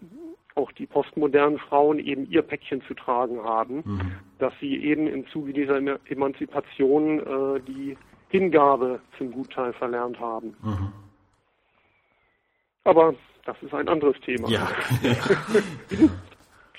auch 0.57 0.71
die 0.71 0.87
postmodernen 0.87 1.59
Frauen 1.59 1.99
eben 1.99 2.29
ihr 2.29 2.41
Päckchen 2.41 2.81
zu 2.81 2.93
tragen 2.93 3.43
haben, 3.43 3.83
mhm. 3.85 4.11
dass 4.39 4.53
sie 4.59 4.75
eben 4.75 5.07
im 5.07 5.27
Zuge 5.27 5.53
dieser 5.53 5.79
Emanzipation 6.09 7.19
äh, 7.19 7.59
die 7.61 7.97
Hingabe 8.29 8.99
zum 9.17 9.31
Gutteil 9.31 9.73
verlernt 9.73 10.19
haben. 10.19 10.55
Mhm. 10.61 10.91
Aber 12.83 13.13
das 13.45 13.55
ist 13.61 13.73
ein 13.73 13.87
anderes 13.87 14.15
Thema. 14.21 14.49
Ja. 14.57 14.67